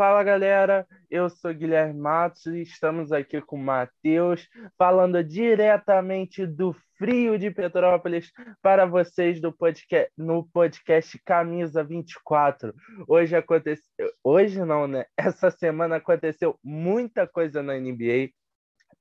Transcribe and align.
Fala 0.00 0.24
galera, 0.24 0.88
eu 1.10 1.28
sou 1.28 1.52
Guilherme 1.52 2.00
Matos 2.00 2.46
e 2.46 2.62
estamos 2.62 3.12
aqui 3.12 3.38
com 3.42 3.56
o 3.56 3.62
Matheus, 3.62 4.48
falando 4.78 5.22
diretamente 5.22 6.46
do 6.46 6.74
frio 6.96 7.38
de 7.38 7.50
Petrópolis 7.50 8.32
para 8.62 8.86
vocês 8.86 9.42
do 9.42 9.52
podcast, 9.52 10.10
no 10.16 10.48
podcast 10.48 11.20
Camisa 11.22 11.84
24. 11.84 12.74
Hoje 13.06 13.36
aconteceu, 13.36 14.10
hoje 14.24 14.64
não, 14.64 14.86
né? 14.86 15.04
Essa 15.20 15.50
semana 15.50 15.96
aconteceu 15.96 16.58
muita 16.64 17.26
coisa 17.26 17.62
na 17.62 17.74
NBA, 17.74 18.30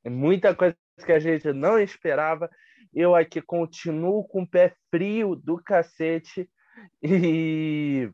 muita 0.06 0.54
coisa 0.54 0.76
que 1.06 1.14
a 1.14 1.20
gente 1.20 1.54
não 1.54 1.80
esperava. 1.80 2.50
Eu 2.94 3.16
aqui 3.16 3.42
continuo 3.42 4.28
com 4.28 4.42
o 4.42 4.50
pé 4.50 4.76
frio 4.92 5.34
do 5.34 5.64
cacete 5.64 6.50
e, 7.02 8.12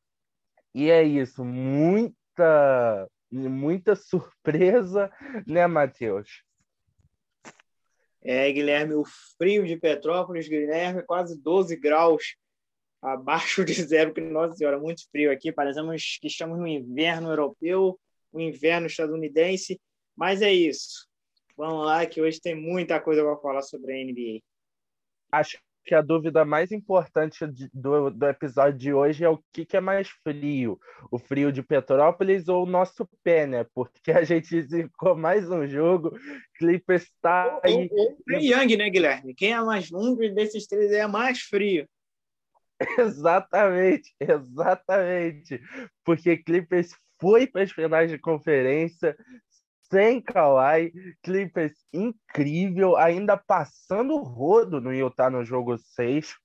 e 0.75 0.91
é 0.91 1.01
isso, 1.01 1.43
muito 1.43 2.15
muita, 2.35 3.09
muita 3.31 3.95
surpresa, 3.95 5.11
né, 5.47 5.65
Matheus? 5.67 6.43
É, 8.21 8.51
Guilherme, 8.51 8.95
o 8.95 9.03
frio 9.37 9.65
de 9.65 9.77
Petrópolis, 9.77 10.47
Guilherme, 10.47 11.03
quase 11.03 11.39
12 11.39 11.75
graus 11.75 12.35
abaixo 13.01 13.63
de 13.63 13.73
zero, 13.73 14.13
que, 14.13 14.21
nossa 14.21 14.55
senhora, 14.55 14.79
muito 14.79 15.07
frio 15.11 15.31
aqui. 15.31 15.51
Parecemos 15.51 16.17
que 16.19 16.27
estamos 16.27 16.57
no 16.57 16.67
inverno 16.67 17.29
europeu, 17.29 17.99
o 18.31 18.41
inverno 18.41 18.87
estadunidense, 18.87 19.79
mas 20.15 20.41
é 20.41 20.51
isso. 20.51 21.07
Vamos 21.55 21.85
lá, 21.85 22.05
que 22.05 22.19
hoje 22.19 22.41
tem 22.41 22.55
muita 22.55 22.99
coisa 22.99 23.23
para 23.23 23.37
falar 23.37 23.61
sobre 23.61 23.93
a 23.93 24.03
NBA. 24.03 24.41
Acho 25.31 25.57
que 25.85 25.93
a 25.93 26.01
dúvida 26.01 26.43
mais 26.43 26.71
importante 26.71 27.45
do, 27.73 28.09
do 28.09 28.25
episódio 28.25 28.77
de 28.77 28.93
hoje 28.93 29.23
é 29.23 29.29
o 29.29 29.39
que, 29.53 29.65
que 29.65 29.77
é 29.77 29.79
mais 29.79 30.09
frio, 30.09 30.79
o 31.11 31.19
frio 31.19 31.51
de 31.51 31.61
Petrópolis 31.61 32.47
ou 32.47 32.63
o 32.63 32.69
nosso 32.69 33.07
pé, 33.23 33.45
né? 33.45 33.65
Porque 33.73 34.11
a 34.11 34.23
gente 34.23 34.61
zicou 34.63 35.15
mais 35.15 35.49
um 35.49 35.67
jogo, 35.67 36.17
Clippers 36.55 37.03
está 37.03 37.59
aí... 37.63 37.89
O 38.27 38.33
Young, 38.33 38.75
né, 38.75 38.89
Guilherme? 38.89 39.35
Quem 39.35 39.53
é 39.53 39.61
mais 39.61 39.91
um 39.91 40.15
desses 40.15 40.65
três 40.65 40.91
é 40.91 41.05
mais 41.05 41.41
frio. 41.41 41.87
Exatamente, 42.99 44.13
exatamente. 44.19 45.61
Porque 46.03 46.35
Clippers 46.35 46.91
foi 47.21 47.47
para 47.47 47.63
as 47.63 47.71
finais 47.71 48.11
de 48.11 48.17
conferência, 48.17 49.15
sem 49.95 50.21
Kawhi, 50.21 50.91
Clippers 51.23 51.71
incrível, 51.93 52.97
ainda 52.97 53.37
passando 53.37 54.13
o 54.13 54.23
rodo 54.23 54.81
no 54.81 54.93
Utah 54.93 55.29
no 55.29 55.45
jogo 55.45 55.77
6. 55.77 56.35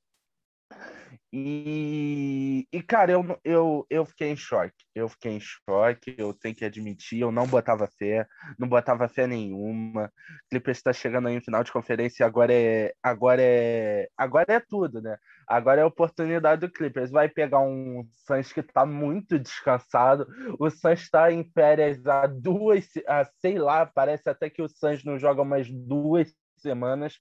E, 1.32 2.64
e 2.72 2.82
cara, 2.82 3.10
eu, 3.10 3.40
eu, 3.44 3.86
eu 3.90 4.06
fiquei 4.06 4.30
em 4.30 4.36
choque. 4.36 4.84
Eu 4.94 5.08
fiquei 5.08 5.32
em 5.32 5.40
choque, 5.40 6.14
eu 6.16 6.32
tenho 6.32 6.54
que 6.54 6.64
admitir, 6.64 7.20
eu 7.20 7.32
não 7.32 7.44
botava 7.44 7.88
fé, 7.98 8.24
não 8.56 8.68
botava 8.68 9.08
fé 9.08 9.26
nenhuma. 9.26 10.12
Clippers 10.48 10.78
está 10.78 10.92
chegando 10.92 11.26
aí 11.26 11.34
em 11.34 11.40
final 11.40 11.64
de 11.64 11.72
conferência 11.72 12.24
agora 12.24 12.52
é, 12.52 12.94
agora 13.02 13.42
é, 13.42 14.08
agora 14.16 14.46
é 14.54 14.60
tudo, 14.60 15.02
né? 15.02 15.16
Agora 15.50 15.80
é 15.80 15.82
a 15.82 15.88
oportunidade 15.88 16.60
do 16.60 16.72
Clippers. 16.72 17.10
Vai 17.10 17.28
pegar 17.28 17.58
um 17.58 18.08
Suns 18.24 18.52
que 18.52 18.60
está 18.60 18.86
muito 18.86 19.36
descansado. 19.36 20.24
O 20.60 20.70
Suns 20.70 21.00
está 21.00 21.32
em 21.32 21.42
férias 21.42 22.06
há 22.06 22.28
duas, 22.28 22.86
há, 23.04 23.24
sei 23.40 23.58
lá, 23.58 23.84
parece 23.84 24.30
até 24.30 24.48
que 24.48 24.62
o 24.62 24.68
Suns 24.68 25.02
não 25.02 25.18
joga 25.18 25.44
mais 25.44 25.68
duas 25.68 26.32
semanas. 26.56 27.18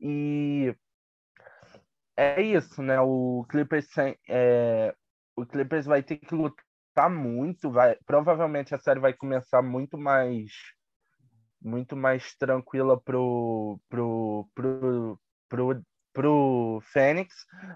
E 0.00 0.74
é 2.16 2.42
isso, 2.42 2.82
né? 2.82 3.00
O 3.00 3.46
Clippers, 3.48 3.86
é, 4.28 4.92
o 5.36 5.46
Clippers 5.46 5.86
vai 5.86 6.02
ter 6.02 6.16
que 6.16 6.34
lutar 6.34 7.08
muito, 7.08 7.70
vai, 7.70 7.96
provavelmente 8.04 8.74
a 8.74 8.80
série 8.80 8.98
vai 8.98 9.12
começar 9.12 9.62
muito 9.62 9.96
mais 9.96 10.50
muito 11.62 11.94
mais 11.94 12.34
tranquila 12.36 13.00
pro 13.00 13.78
pro 13.88 14.48
pro 14.54 15.20
pro, 15.48 15.82
pro 16.12 16.80
Fênix, 16.84 17.34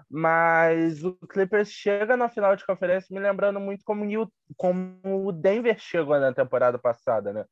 mas 0.09 1.03
o 1.03 1.15
Clippers 1.27 1.69
chega 1.69 2.17
na 2.17 2.29
final 2.29 2.55
de 2.55 2.65
conferência 2.65 3.13
me 3.13 3.19
lembrando 3.19 3.59
muito 3.59 3.83
como, 3.85 4.05
o, 4.21 4.31
como 4.57 5.27
o 5.27 5.31
Denver 5.31 5.77
chegou 5.79 6.19
na 6.19 6.33
temporada 6.33 6.77
passada, 6.77 7.31
né? 7.31 7.45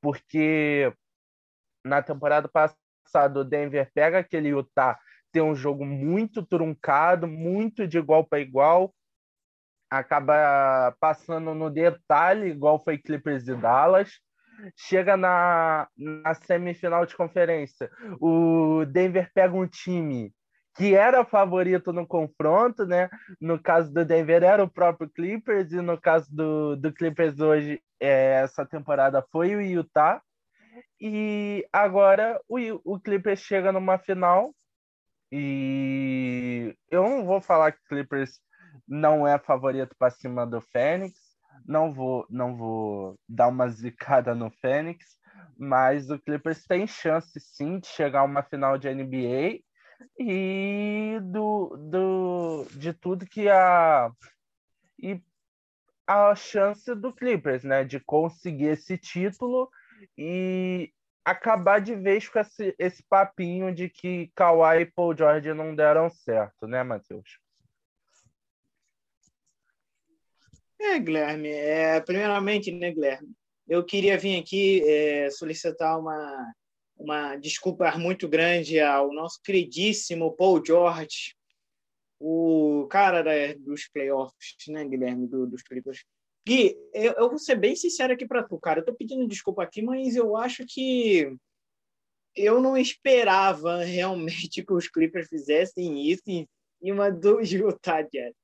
Porque 0.00 0.92
na 1.84 2.02
temporada 2.02 2.48
passada 2.48 3.40
o 3.40 3.44
Denver 3.44 3.90
pega 3.92 4.18
aquele 4.18 4.48
Utah 4.48 4.98
ter 5.32 5.42
um 5.42 5.54
jogo 5.54 5.84
muito 5.84 6.44
truncado, 6.44 7.26
muito 7.26 7.86
de 7.86 7.98
igual 7.98 8.24
para 8.24 8.40
igual, 8.40 8.94
acaba 9.90 10.94
passando 11.00 11.54
no 11.54 11.70
detalhe, 11.70 12.50
igual 12.50 12.82
foi 12.82 12.98
Clippers 12.98 13.48
e 13.48 13.54
Dallas. 13.54 14.20
Chega 14.76 15.16
na, 15.16 15.88
na 15.96 16.34
semifinal 16.34 17.06
de 17.06 17.16
conferência. 17.16 17.90
O 18.20 18.84
Denver 18.86 19.30
pega 19.32 19.54
um 19.54 19.66
time 19.66 20.32
que 20.76 20.94
era 20.94 21.24
favorito 21.24 21.92
no 21.92 22.06
confronto, 22.06 22.86
né? 22.86 23.10
No 23.40 23.60
caso 23.60 23.92
do 23.92 24.04
Denver 24.04 24.44
era 24.44 24.62
o 24.62 24.70
próprio 24.70 25.10
Clippers, 25.10 25.72
e 25.72 25.80
no 25.80 26.00
caso 26.00 26.32
do, 26.32 26.76
do 26.76 26.92
Clippers 26.92 27.40
hoje, 27.40 27.82
é, 27.98 28.42
essa 28.42 28.64
temporada 28.64 29.24
foi 29.32 29.56
o 29.56 29.60
Utah. 29.60 30.22
E 31.00 31.66
agora 31.72 32.40
o, 32.48 32.58
o 32.84 33.00
Clippers 33.00 33.40
chega 33.40 33.72
numa 33.72 33.98
final 33.98 34.54
e 35.30 36.74
eu 36.90 37.02
não 37.02 37.24
vou 37.24 37.40
falar 37.40 37.72
que 37.72 37.84
Clippers 37.88 38.40
não 38.86 39.26
é 39.26 39.38
favorito 39.38 39.94
para 39.98 40.10
cima 40.10 40.46
do 40.46 40.60
Fênix, 40.60 41.18
não 41.66 41.92
vou, 41.92 42.26
não 42.30 42.56
vou 42.56 43.18
dar 43.28 43.48
uma 43.48 43.68
zicada 43.68 44.34
no 44.34 44.50
Fênix, 44.50 45.18
mas 45.56 46.10
o 46.10 46.18
Clippers 46.18 46.64
tem 46.66 46.86
chance 46.86 47.38
sim 47.40 47.78
de 47.78 47.86
chegar 47.88 48.20
a 48.20 48.24
uma 48.24 48.42
final 48.42 48.78
de 48.78 48.92
NBA 48.92 49.60
e 50.18 51.18
do, 51.22 51.76
do 51.76 52.66
de 52.72 52.92
tudo 52.92 53.26
que 53.26 53.48
a 53.48 54.10
e 55.00 55.20
a 56.06 56.34
chance 56.34 56.94
do 56.94 57.12
Clippers, 57.12 57.64
né, 57.64 57.84
de 57.84 58.00
conseguir 58.00 58.68
esse 58.68 58.96
título 58.96 59.68
e 60.16 60.90
acabar 61.24 61.80
de 61.80 61.94
vez 61.94 62.28
com 62.28 62.38
esse, 62.38 62.74
esse 62.78 63.02
papinho 63.02 63.74
de 63.74 63.90
que 63.90 64.32
Kawhi 64.34 64.80
e 64.80 64.86
Paul 64.86 65.14
George 65.14 65.52
não 65.52 65.74
deram 65.74 66.08
certo, 66.08 66.66
né, 66.66 66.82
Matheus? 66.82 67.38
É, 70.80 70.98
Guilherme, 70.98 71.48
é, 71.48 72.00
primeiramente, 72.00 72.70
né, 72.70 72.92
Guilherme, 72.92 73.32
eu 73.68 73.84
queria 73.84 74.16
vir 74.16 74.40
aqui 74.40 74.82
é, 74.88 75.30
solicitar 75.30 75.98
uma, 75.98 76.54
uma 76.96 77.36
desculpa 77.36 77.96
muito 77.98 78.28
grande 78.28 78.80
ao 78.80 79.12
nosso 79.12 79.40
queridíssimo 79.42 80.34
Paul 80.36 80.64
George, 80.64 81.34
o 82.20 82.86
cara 82.90 83.22
da, 83.22 83.32
dos 83.58 83.88
playoffs, 83.88 84.56
né, 84.68 84.84
Guilherme, 84.84 85.26
do, 85.26 85.46
dos 85.46 85.62
Clippers. 85.62 86.04
Gui, 86.46 86.76
eu, 86.94 87.12
eu 87.12 87.28
vou 87.28 87.38
ser 87.38 87.56
bem 87.56 87.76
sincero 87.76 88.12
aqui 88.12 88.26
para 88.26 88.42
tu, 88.42 88.58
cara. 88.58 88.80
Eu 88.80 88.84
tô 88.84 88.94
pedindo 88.94 89.28
desculpa 89.28 89.62
aqui, 89.62 89.82
mas 89.82 90.16
eu 90.16 90.36
acho 90.36 90.64
que 90.66 91.36
eu 92.34 92.60
não 92.60 92.76
esperava 92.76 93.82
realmente 93.84 94.64
que 94.64 94.72
os 94.72 94.88
Clippers 94.88 95.28
fizessem 95.28 96.08
isso 96.08 96.22
em 96.26 96.48
cima 96.82 97.10
do 97.10 97.40
Utah 97.40 98.02
Jazz. 98.02 98.34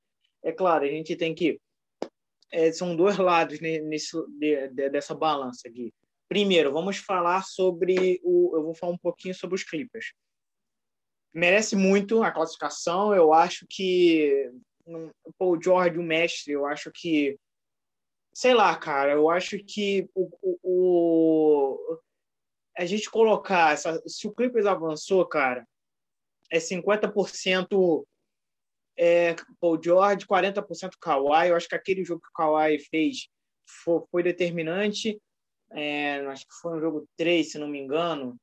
É 0.43 0.51
claro, 0.51 0.85
a 0.85 0.87
gente 0.87 1.15
tem 1.15 1.33
que. 1.33 1.59
É, 2.51 2.71
são 2.71 2.95
dois 2.95 3.17
lados 3.17 3.59
nesse, 3.59 4.15
de, 4.39 4.67
de, 4.69 4.89
dessa 4.89 5.13
balança 5.13 5.67
aqui. 5.67 5.93
Primeiro, 6.27 6.71
vamos 6.71 6.97
falar 6.97 7.43
sobre 7.43 8.19
o. 8.23 8.55
Eu 8.55 8.63
vou 8.63 8.75
falar 8.75 8.93
um 8.93 8.97
pouquinho 8.97 9.35
sobre 9.35 9.55
os 9.55 9.63
Clippers. 9.63 10.13
Merece 11.33 11.75
muito 11.75 12.23
a 12.23 12.31
classificação. 12.31 13.13
Eu 13.13 13.33
acho 13.33 13.65
que. 13.69 14.51
O 14.87 15.33
Paul 15.37 15.59
George, 15.61 15.97
o 15.97 16.03
mestre, 16.03 16.53
eu 16.53 16.65
acho 16.65 16.91
que 16.93 17.39
sei 18.35 18.53
lá, 18.53 18.75
cara, 18.75 19.13
eu 19.13 19.29
acho 19.29 19.57
que 19.63 20.09
o, 20.13 20.29
o, 20.41 20.59
o 20.61 21.99
a 22.77 22.85
gente 22.85 23.09
colocar, 23.09 23.71
essa, 23.71 24.01
se 24.05 24.27
o 24.27 24.33
Clippers 24.33 24.65
avançou, 24.65 25.25
cara, 25.25 25.65
é 26.51 26.57
50% 26.57 28.05
é, 28.97 29.35
Paul 29.59 29.81
George, 29.81 30.25
40% 30.25 30.91
Kawhi. 30.99 31.49
Eu 31.49 31.55
acho 31.55 31.67
que 31.67 31.75
aquele 31.75 32.03
jogo 32.03 32.21
que 32.21 32.29
o 32.29 32.33
Kawhi 32.33 32.79
fez 32.79 33.27
foi, 33.83 34.01
foi 34.11 34.23
determinante. 34.23 35.19
É, 35.71 36.25
acho 36.27 36.45
que 36.47 36.53
foi 36.61 36.77
um 36.77 36.79
jogo 36.79 37.07
3, 37.17 37.51
se 37.51 37.57
não 37.57 37.67
me 37.67 37.79
engano. 37.79 38.37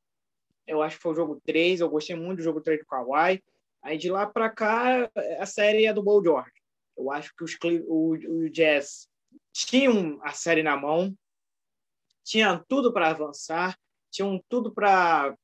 Eu 0.66 0.82
acho 0.82 0.96
que 0.96 1.02
foi 1.02 1.12
o 1.12 1.16
jogo 1.16 1.40
3. 1.44 1.80
Eu 1.80 1.88
gostei 1.88 2.16
muito 2.16 2.38
do 2.38 2.44
jogo 2.44 2.60
3 2.60 2.80
do 2.80 2.86
Kawhi. 2.86 3.42
Aí 3.82 3.98
de 3.98 4.10
lá 4.10 4.26
para 4.26 4.48
cá, 4.48 5.10
a 5.38 5.46
série 5.46 5.86
é 5.86 5.92
do 5.92 6.04
Paul 6.04 6.22
George. 6.22 6.52
Eu 6.96 7.10
acho 7.10 7.34
que 7.34 7.42
os, 7.42 7.56
o, 7.86 8.12
o 8.12 8.50
Jazz 8.50 9.08
tinham 9.52 10.20
a 10.22 10.32
série 10.32 10.62
na 10.62 10.76
mão, 10.76 11.14
tinham 12.24 12.62
tudo 12.68 12.92
para 12.92 13.10
avançar, 13.10 13.76
tinham 14.10 14.42
tudo 14.48 14.72
para 14.72 15.36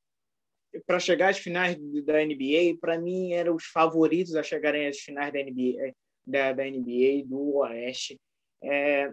para 0.85 0.99
chegar 0.99 1.29
às 1.29 1.37
finais 1.37 1.77
da 2.03 2.23
NBA. 2.23 2.77
Para 2.79 2.99
mim, 2.99 3.33
eram 3.33 3.55
os 3.55 3.65
favoritos 3.65 4.35
a 4.35 4.43
chegarem 4.43 4.87
às 4.87 4.99
finais 4.99 5.33
da 5.33 5.39
NBA, 5.39 5.93
da, 6.25 6.53
da 6.53 6.63
NBA 6.63 7.25
do 7.25 7.57
Oeste. 7.57 8.19
É, 8.63 9.11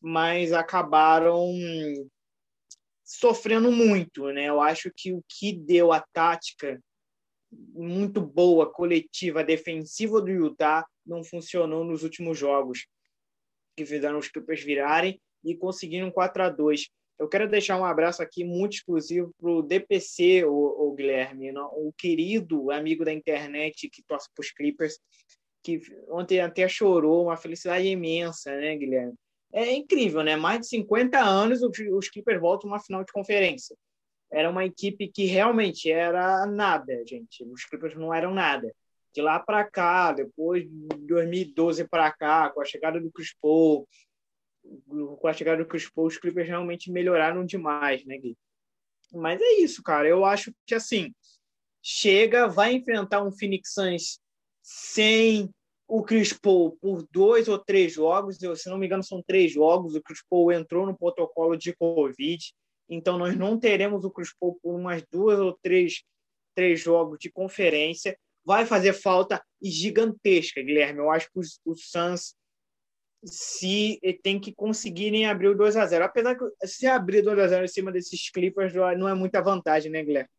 mas 0.00 0.52
acabaram 0.52 1.52
sofrendo 3.04 3.70
muito, 3.72 4.30
né? 4.32 4.48
Eu 4.48 4.60
acho 4.60 4.90
que 4.96 5.12
o 5.12 5.22
que 5.28 5.52
deu 5.52 5.92
a 5.92 6.00
tática 6.12 6.80
muito 7.50 8.20
boa, 8.20 8.70
coletiva, 8.70 9.42
defensiva 9.42 10.20
do 10.20 10.30
Utah 10.30 10.86
não 11.04 11.24
funcionou 11.24 11.84
nos 11.84 12.04
últimos 12.04 12.38
jogos, 12.38 12.86
que 13.76 13.84
fizeram 13.84 14.18
os 14.18 14.28
Clippers 14.28 14.62
virarem 14.62 15.20
e 15.44 15.56
conseguiram 15.56 16.08
um 16.08 16.12
4 16.12 16.42
a 16.44 16.48
2 16.50 16.88
Eu 17.20 17.28
quero 17.28 17.46
deixar 17.46 17.78
um 17.78 17.84
abraço 17.84 18.22
aqui 18.22 18.42
muito 18.42 18.76
exclusivo 18.76 19.30
para 19.38 19.50
o 19.50 19.60
DPC, 19.60 20.42
o, 20.46 20.94
Guilherme, 20.96 21.52
o 21.52 21.92
querido 21.92 22.70
amigo 22.70 23.04
da 23.04 23.12
internet 23.12 23.90
que 23.90 24.02
torce 24.02 24.26
para 24.34 24.40
os 24.40 24.50
Clippers, 24.50 24.98
que 25.62 25.82
ontem 26.08 26.40
até 26.40 26.66
chorou, 26.66 27.24
uma 27.24 27.36
felicidade 27.36 27.86
imensa, 27.86 28.56
né, 28.56 28.74
Guilherme? 28.74 29.12
É 29.52 29.70
incrível, 29.70 30.22
né? 30.22 30.34
Mais 30.34 30.60
de 30.60 30.68
50 30.68 31.18
anos 31.20 31.60
os 31.62 32.08
Clippers 32.08 32.40
voltam 32.40 32.70
a 32.70 32.72
uma 32.72 32.80
final 32.80 33.04
de 33.04 33.12
conferência. 33.12 33.76
Era 34.32 34.48
uma 34.48 34.64
equipe 34.64 35.06
que 35.06 35.26
realmente 35.26 35.90
era 35.90 36.46
nada, 36.46 37.04
gente. 37.06 37.44
Os 37.44 37.66
Clippers 37.66 37.96
não 37.96 38.14
eram 38.14 38.32
nada. 38.32 38.74
De 39.12 39.20
lá 39.20 39.38
para 39.38 39.62
cá, 39.64 40.12
depois 40.12 40.62
de 40.62 40.88
2012 41.06 41.86
para 41.86 42.10
cá, 42.12 42.48
com 42.48 42.62
a 42.62 42.64
chegada 42.64 42.98
do 42.98 43.12
Chris 43.12 43.34
Paul, 43.42 43.86
com 45.18 45.28
a 45.28 45.32
chegada 45.32 45.62
do 45.62 45.68
Chris 45.68 45.88
Paul, 45.88 46.06
os 46.06 46.18
Clippers 46.18 46.46
realmente 46.46 46.90
melhoraram 46.90 47.44
demais, 47.44 48.04
né, 48.04 48.18
Gui? 48.18 48.36
Mas 49.12 49.40
é 49.40 49.60
isso, 49.60 49.82
cara. 49.82 50.06
Eu 50.06 50.24
acho 50.24 50.52
que 50.66 50.74
assim, 50.74 51.12
chega, 51.82 52.46
vai 52.46 52.72
enfrentar 52.72 53.22
um 53.22 53.32
Phoenix 53.32 53.72
Suns 53.72 54.20
sem 54.62 55.50
o 55.88 56.02
Chris 56.04 56.32
Paul 56.32 56.76
por 56.80 57.04
dois 57.10 57.48
ou 57.48 57.58
três 57.58 57.94
jogos, 57.94 58.36
se 58.36 58.70
não 58.70 58.78
me 58.78 58.86
engano, 58.86 59.02
são 59.02 59.20
três 59.22 59.52
jogos. 59.52 59.96
O 59.96 60.02
Chris 60.02 60.22
Paul 60.28 60.52
entrou 60.52 60.86
no 60.86 60.96
protocolo 60.96 61.56
de 61.56 61.74
Covid, 61.74 62.38
então 62.88 63.18
nós 63.18 63.36
não 63.36 63.58
teremos 63.58 64.04
o 64.04 64.10
Chris 64.10 64.32
Paul 64.38 64.58
por 64.62 64.76
umas 64.76 65.02
duas 65.10 65.40
ou 65.40 65.58
três, 65.60 66.04
três 66.54 66.80
jogos 66.80 67.18
de 67.18 67.30
conferência. 67.30 68.16
Vai 68.44 68.64
fazer 68.64 68.92
falta 68.92 69.42
gigantesca, 69.60 70.62
Guilherme. 70.62 71.00
Eu 71.00 71.10
acho 71.10 71.28
que 71.32 71.40
o 71.64 71.74
Suns 71.74 72.36
se 73.24 74.00
tem 74.22 74.40
que 74.40 74.54
conseguirem 74.54 75.26
abrir 75.26 75.48
o 75.48 75.54
2 75.54 75.76
a 75.76 75.86
0 75.86 76.04
Apesar 76.04 76.36
que 76.36 76.44
se 76.66 76.86
abrir 76.86 77.22
2 77.22 77.38
a 77.38 77.48
0 77.48 77.64
em 77.64 77.68
cima 77.68 77.92
desses 77.92 78.30
Clippers 78.30 78.74
não 78.74 79.08
é 79.08 79.14
muita 79.14 79.42
vantagem, 79.42 79.90
né, 79.90 80.02
Guilherme? 80.02 80.28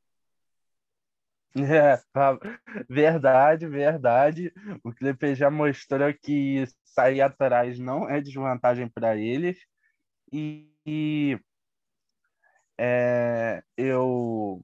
É, 1.54 1.98
tá. 2.14 2.40
verdade, 2.88 3.68
verdade. 3.68 4.54
O 4.86 4.94
Clipper 4.94 5.36
já 5.36 5.52
mostrou 5.52 6.14
que 6.14 6.64
sair 6.86 7.20
atrás 7.20 7.78
não 7.78 8.10
é 8.10 8.22
desvantagem 8.22 8.88
para 8.88 9.18
eles. 9.18 9.60
E, 10.32 10.72
e 10.86 11.38
é, 12.78 13.62
eu, 13.78 14.64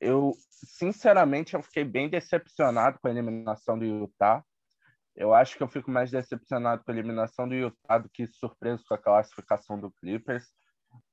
eu, 0.00 0.32
sinceramente, 0.48 1.54
eu 1.54 1.62
fiquei 1.62 1.84
bem 1.84 2.08
decepcionado 2.08 2.98
com 2.98 3.08
a 3.08 3.10
eliminação 3.10 3.78
do 3.78 3.84
Utah. 3.84 4.42
Eu 5.14 5.34
acho 5.34 5.56
que 5.56 5.62
eu 5.62 5.68
fico 5.68 5.90
mais 5.90 6.10
decepcionado 6.10 6.82
com 6.84 6.90
a 6.90 6.94
eliminação 6.94 7.48
do 7.48 7.54
Utah 7.54 7.98
do 7.98 8.08
que 8.08 8.26
surpreso 8.26 8.84
com 8.86 8.94
a 8.94 8.98
classificação 8.98 9.78
do 9.78 9.90
Clippers, 9.90 10.46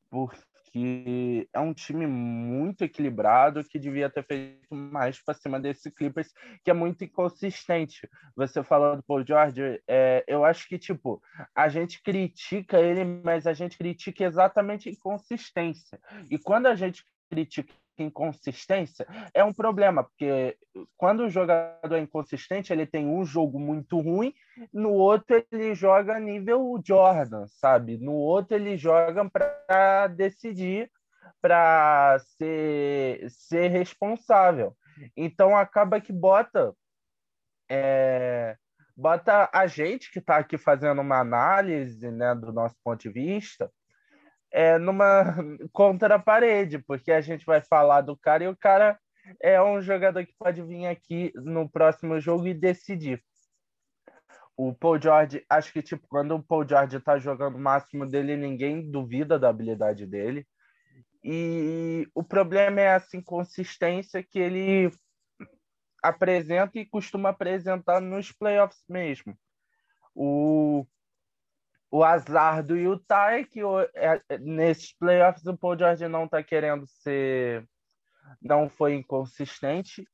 porque 0.09 0.41
que 0.71 1.47
é 1.53 1.59
um 1.59 1.73
time 1.73 2.05
muito 2.05 2.83
equilibrado 2.83 3.63
que 3.63 3.79
devia 3.79 4.09
ter 4.09 4.23
feito 4.23 4.73
mais 4.73 5.21
para 5.21 5.33
cima 5.33 5.59
desse 5.59 5.91
Clippers, 5.91 6.31
que 6.63 6.71
é 6.71 6.73
muito 6.73 7.03
inconsistente. 7.03 8.07
Você 8.35 8.63
falou 8.63 8.95
do 8.95 9.03
Paul 9.03 9.25
George, 9.25 9.81
é, 9.87 10.23
eu 10.27 10.45
acho 10.45 10.67
que, 10.67 10.77
tipo, 10.77 11.21
a 11.55 11.69
gente 11.69 12.01
critica 12.01 12.79
ele, 12.79 13.03
mas 13.03 13.47
a 13.47 13.53
gente 13.53 13.77
critica 13.77 14.23
exatamente 14.23 14.89
a 14.89 14.91
inconsistência. 14.91 15.99
E 16.29 16.37
quando 16.37 16.67
a 16.67 16.75
gente 16.75 17.03
critica 17.29 17.73
inconsistência 18.03 19.07
é 19.33 19.43
um 19.43 19.53
problema, 19.53 20.03
porque 20.03 20.57
quando 20.97 21.21
o 21.21 21.29
jogador 21.29 21.95
é 21.95 21.99
inconsistente, 21.99 22.71
ele 22.71 22.85
tem 22.85 23.07
um 23.07 23.25
jogo 23.25 23.59
muito 23.59 23.99
ruim, 23.99 24.33
no 24.73 24.91
outro 24.91 25.43
ele 25.51 25.73
joga 25.75 26.19
nível 26.19 26.79
Jordan, 26.83 27.45
sabe? 27.47 27.97
No 27.97 28.13
outro 28.13 28.55
ele 28.55 28.77
joga 28.77 29.29
para 29.29 30.07
decidir, 30.07 30.91
para 31.41 32.17
ser, 32.37 33.29
ser 33.29 33.67
responsável. 33.69 34.75
Então 35.15 35.55
acaba 35.55 36.01
que 36.01 36.11
bota 36.11 36.73
é, 37.71 38.57
bota 38.97 39.49
a 39.53 39.67
gente 39.67 40.11
que 40.11 40.19
está 40.19 40.37
aqui 40.37 40.57
fazendo 40.57 41.01
uma 41.01 41.19
análise 41.19 42.09
né, 42.11 42.35
do 42.35 42.51
nosso 42.51 42.75
ponto 42.83 43.01
de 43.01 43.09
vista 43.09 43.71
é, 44.51 44.77
numa 44.77 45.35
contra 45.71 46.15
a 46.15 46.19
parede, 46.19 46.79
porque 46.79 47.11
a 47.11 47.21
gente 47.21 47.45
vai 47.45 47.61
falar 47.61 48.01
do 48.01 48.17
cara 48.17 48.43
e 48.43 48.47
o 48.47 48.57
cara 48.57 48.99
é 49.41 49.61
um 49.61 49.81
jogador 49.81 50.25
que 50.25 50.33
pode 50.37 50.61
vir 50.61 50.87
aqui 50.87 51.31
no 51.35 51.69
próximo 51.69 52.19
jogo 52.19 52.47
e 52.47 52.53
decidir. 52.53 53.23
O 54.57 54.73
Paul 54.73 55.01
George, 55.01 55.45
acho 55.49 55.71
que 55.71 55.81
tipo, 55.81 56.05
quando 56.07 56.35
o 56.35 56.43
Paul 56.43 56.67
George 56.67 56.97
está 56.97 57.17
jogando 57.17 57.55
o 57.55 57.61
máximo 57.61 58.05
dele, 58.05 58.35
ninguém 58.35 58.89
duvida 58.89 59.39
da 59.39 59.49
habilidade 59.49 60.05
dele. 60.05 60.45
E 61.23 62.07
o 62.13 62.23
problema 62.23 62.81
é 62.81 62.85
essa 62.85 63.15
inconsistência 63.15 64.23
que 64.23 64.39
ele 64.39 64.91
apresenta 66.01 66.79
e 66.79 66.85
costuma 66.85 67.29
apresentar 67.29 68.01
nos 68.01 68.31
playoffs 68.31 68.83
mesmo. 68.89 69.37
O 70.15 70.85
o 71.91 72.03
azar 72.03 72.63
do 72.63 72.77
Utah 72.77 73.31
é 73.31 73.43
que 73.43 73.61
é, 73.95 74.21
é, 74.29 74.37
nesses 74.37 74.93
playoffs 74.93 75.45
o 75.45 75.57
Paul 75.57 75.77
George 75.77 76.07
não 76.07 76.25
está 76.25 76.43
querendo 76.43 76.85
ser. 76.87 77.67
não 78.41 78.69
foi 78.69 78.95
inconsistente 78.95 80.07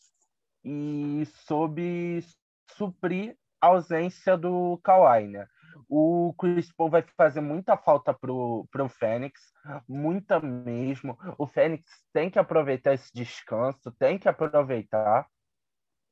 e 0.64 1.26
soube 1.46 2.24
suprir 2.72 3.38
a 3.62 3.68
ausência 3.68 4.38
do 4.38 4.80
Kawhi, 4.84 5.28
né? 5.28 5.48
O 5.90 6.34
Chris 6.40 6.72
Paul 6.72 6.90
vai 6.90 7.04
fazer 7.18 7.42
muita 7.42 7.78
falta 7.78 8.14
pro, 8.14 8.68
pro 8.72 8.90
Fênix, 8.90 9.40
muita 9.88 10.40
mesmo. 10.40 11.18
O 11.38 11.46
Fênix 11.46 11.86
tem 12.14 12.30
que 12.30 12.40
aproveitar 12.40 12.94
esse 12.94 13.14
descanso, 13.14 13.92
tem 14.00 14.18
que 14.18 14.30
aproveitar, 14.30 15.28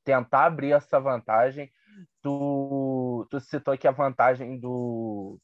tentar 0.03 0.45
abrir 0.45 0.73
essa 0.73 0.99
vantagem. 0.99 1.71
Tu, 2.21 3.27
tu 3.29 3.39
citou 3.39 3.77
que 3.77 3.87
a 3.87 3.91
vantagem 3.91 4.59
do, 4.59 5.39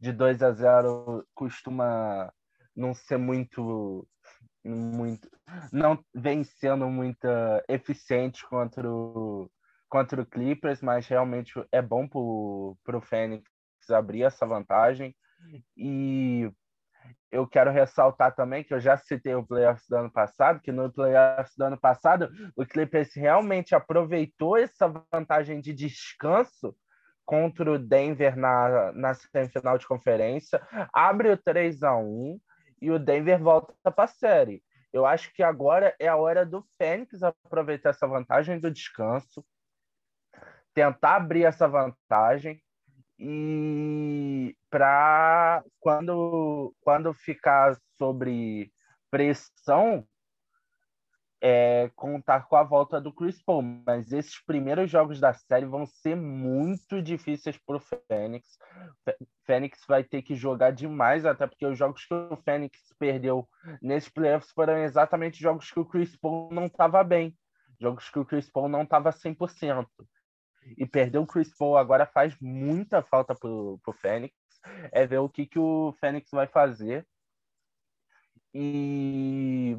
de 0.00 0.12
2 0.12 0.42
a 0.42 0.52
0 0.52 1.26
costuma 1.34 2.32
não 2.74 2.94
ser 2.94 3.18
muito 3.18 4.06
muito 4.64 5.28
não 5.72 5.98
vem 6.14 6.44
sendo 6.44 6.88
muito 6.88 7.26
eficiente 7.68 8.46
contra 8.46 8.90
o 8.90 9.50
contra 9.88 10.20
o 10.20 10.26
Clippers, 10.26 10.82
mas 10.82 11.06
realmente 11.06 11.52
é 11.72 11.80
bom 11.80 12.06
para 12.06 12.98
o 12.98 13.00
Fênix 13.00 13.44
abrir 13.90 14.22
essa 14.22 14.46
vantagem. 14.46 15.16
E 15.76 16.50
eu 17.30 17.46
quero 17.46 17.70
ressaltar 17.70 18.34
também 18.34 18.62
que 18.62 18.74
eu 18.74 18.80
já 18.80 18.96
citei 18.96 19.34
o 19.34 19.46
playoffs 19.46 19.86
do 19.88 19.96
ano 19.96 20.12
passado, 20.12 20.60
que 20.60 20.72
no 20.72 20.92
playoffs 20.92 21.54
do 21.56 21.64
ano 21.64 21.78
passado 21.78 22.30
o 22.56 22.66
Clippers 22.66 23.14
realmente 23.14 23.74
aproveitou 23.74 24.56
essa 24.56 24.92
vantagem 25.12 25.60
de 25.60 25.72
descanso 25.72 26.76
contra 27.28 27.70
o 27.70 27.78
Denver 27.78 28.38
na, 28.38 28.90
na 28.92 29.12
semifinal 29.12 29.76
de 29.76 29.86
conferência, 29.86 30.66
abre 30.90 31.28
o 31.30 31.36
3 31.36 31.82
a 31.82 31.94
1 31.94 32.40
e 32.80 32.90
o 32.90 32.98
Denver 32.98 33.38
volta 33.38 33.92
para 33.92 34.04
a 34.04 34.06
série. 34.06 34.62
Eu 34.90 35.04
acho 35.04 35.30
que 35.34 35.42
agora 35.42 35.94
é 36.00 36.08
a 36.08 36.16
hora 36.16 36.46
do 36.46 36.64
Fênix 36.78 37.22
aproveitar 37.22 37.90
essa 37.90 38.06
vantagem 38.06 38.58
do 38.58 38.70
descanso, 38.70 39.44
tentar 40.72 41.16
abrir 41.16 41.44
essa 41.44 41.68
vantagem 41.68 42.62
e 43.18 44.56
para 44.70 45.62
quando 45.80 46.74
quando 46.80 47.12
ficar 47.12 47.76
sobre 47.98 48.72
pressão 49.10 50.02
é, 51.40 51.90
contar 51.94 52.48
com 52.48 52.56
a 52.56 52.62
volta 52.62 53.00
do 53.00 53.12
Chris 53.12 53.40
Paul, 53.42 53.62
mas 53.62 54.12
esses 54.12 54.42
primeiros 54.44 54.90
jogos 54.90 55.20
da 55.20 55.32
série 55.32 55.66
vão 55.66 55.86
ser 55.86 56.16
muito 56.16 57.00
difíceis 57.00 57.56
para 57.56 57.76
o 57.76 57.80
Fênix. 57.80 58.58
Fênix 59.44 59.84
vai 59.86 60.02
ter 60.02 60.22
que 60.22 60.34
jogar 60.34 60.72
demais, 60.72 61.24
até 61.24 61.46
porque 61.46 61.66
os 61.66 61.78
jogos 61.78 62.04
que 62.04 62.14
o 62.14 62.36
Fênix 62.36 62.78
perdeu 62.98 63.48
nesses 63.80 64.08
playoffs 64.08 64.50
foram 64.50 64.78
exatamente 64.78 65.40
jogos 65.40 65.70
que 65.70 65.78
o 65.78 65.84
Chris 65.84 66.16
Paul 66.16 66.52
não 66.52 66.66
estava 66.66 67.04
bem, 67.04 67.36
jogos 67.80 68.10
que 68.10 68.18
o 68.18 68.24
Chris 68.24 68.50
Paul 68.50 68.68
não 68.68 68.82
estava 68.82 69.10
100%. 69.10 69.86
E 70.76 70.84
perder 70.84 71.18
o 71.18 71.26
Chris 71.26 71.56
Paul 71.56 71.78
agora 71.78 72.04
faz 72.04 72.36
muita 72.40 73.02
falta 73.02 73.34
para 73.34 73.48
o 73.48 73.92
Fênix. 73.92 74.34
É 74.92 75.06
ver 75.06 75.18
o 75.18 75.28
que, 75.28 75.46
que 75.46 75.58
o 75.58 75.94
Fênix 75.98 76.28
vai 76.30 76.46
fazer. 76.46 77.06
E 78.52 79.78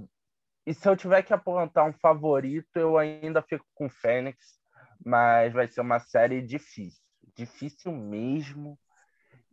e 0.65 0.73
se 0.73 0.87
eu 0.87 0.95
tiver 0.95 1.23
que 1.23 1.33
apontar 1.33 1.87
um 1.87 1.93
favorito, 1.93 2.75
eu 2.75 2.97
ainda 2.97 3.41
fico 3.41 3.65
com 3.73 3.87
o 3.87 3.89
Fênix, 3.89 4.37
mas 5.03 5.53
vai 5.53 5.67
ser 5.67 5.81
uma 5.81 5.99
série 5.99 6.41
difícil. 6.41 7.01
Difícil 7.35 7.91
mesmo. 7.91 8.77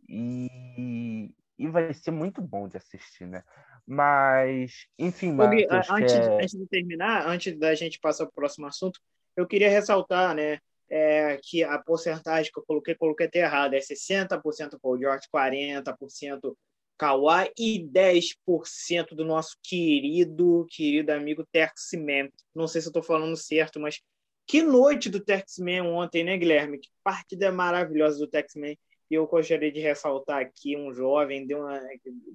E 0.07 1.33
e 1.57 1.67
vai 1.67 1.93
ser 1.93 2.11
muito 2.11 2.41
bom 2.41 2.67
de 2.67 2.77
assistir, 2.77 3.25
né? 3.25 3.43
Mas, 3.85 4.85
enfim, 4.99 5.31
Marcos, 5.31 5.65
antes, 5.89 6.13
é... 6.13 6.35
antes 6.35 6.59
de 6.59 6.67
terminar, 6.67 7.27
antes 7.27 7.57
da 7.57 7.73
gente 7.73 7.99
passar 7.99 8.25
para 8.25 8.31
o 8.31 8.35
próximo 8.35 8.67
assunto, 8.67 8.99
eu 9.35 9.47
queria 9.47 9.69
ressaltar, 9.69 10.35
né, 10.35 10.59
é, 10.89 11.39
que 11.41 11.63
a 11.63 11.77
porcentagem 11.79 12.51
que 12.51 12.59
eu 12.59 12.63
coloquei, 12.65 12.95
coloquei 12.95 13.27
até 13.27 13.39
errado, 13.39 13.73
é 13.73 13.79
60% 13.79 14.79
Paul 14.81 14.99
George, 14.99 15.27
40% 15.33 16.55
Kawhi 16.97 17.51
e 17.57 17.79
10% 17.79 19.15
do 19.15 19.23
nosso 19.23 19.57
querido, 19.61 20.65
querido 20.69 21.11
amigo 21.11 21.45
Tex-Man. 21.51 22.29
Não 22.55 22.67
sei 22.67 22.81
se 22.81 22.87
eu 22.87 22.89
estou 22.89 23.03
falando 23.03 23.35
certo, 23.37 23.79
mas 23.79 24.01
que 24.47 24.61
noite 24.61 25.09
do 25.09 25.19
Tex-Man 25.19 25.83
ontem, 25.83 26.23
né, 26.23 26.37
Guilherme? 26.37 26.79
Que 26.79 26.89
partida 27.03 27.51
maravilhosa 27.51 28.17
do 28.17 28.27
Tex-Man. 28.27 28.75
E 29.09 29.13
eu 29.13 29.27
gostaria 29.27 29.71
de 29.71 29.79
ressaltar 29.79 30.41
aqui 30.41 30.75
um 30.75 30.93
jovem 30.93 31.45
deu 31.45 31.59
uma, 31.59 31.79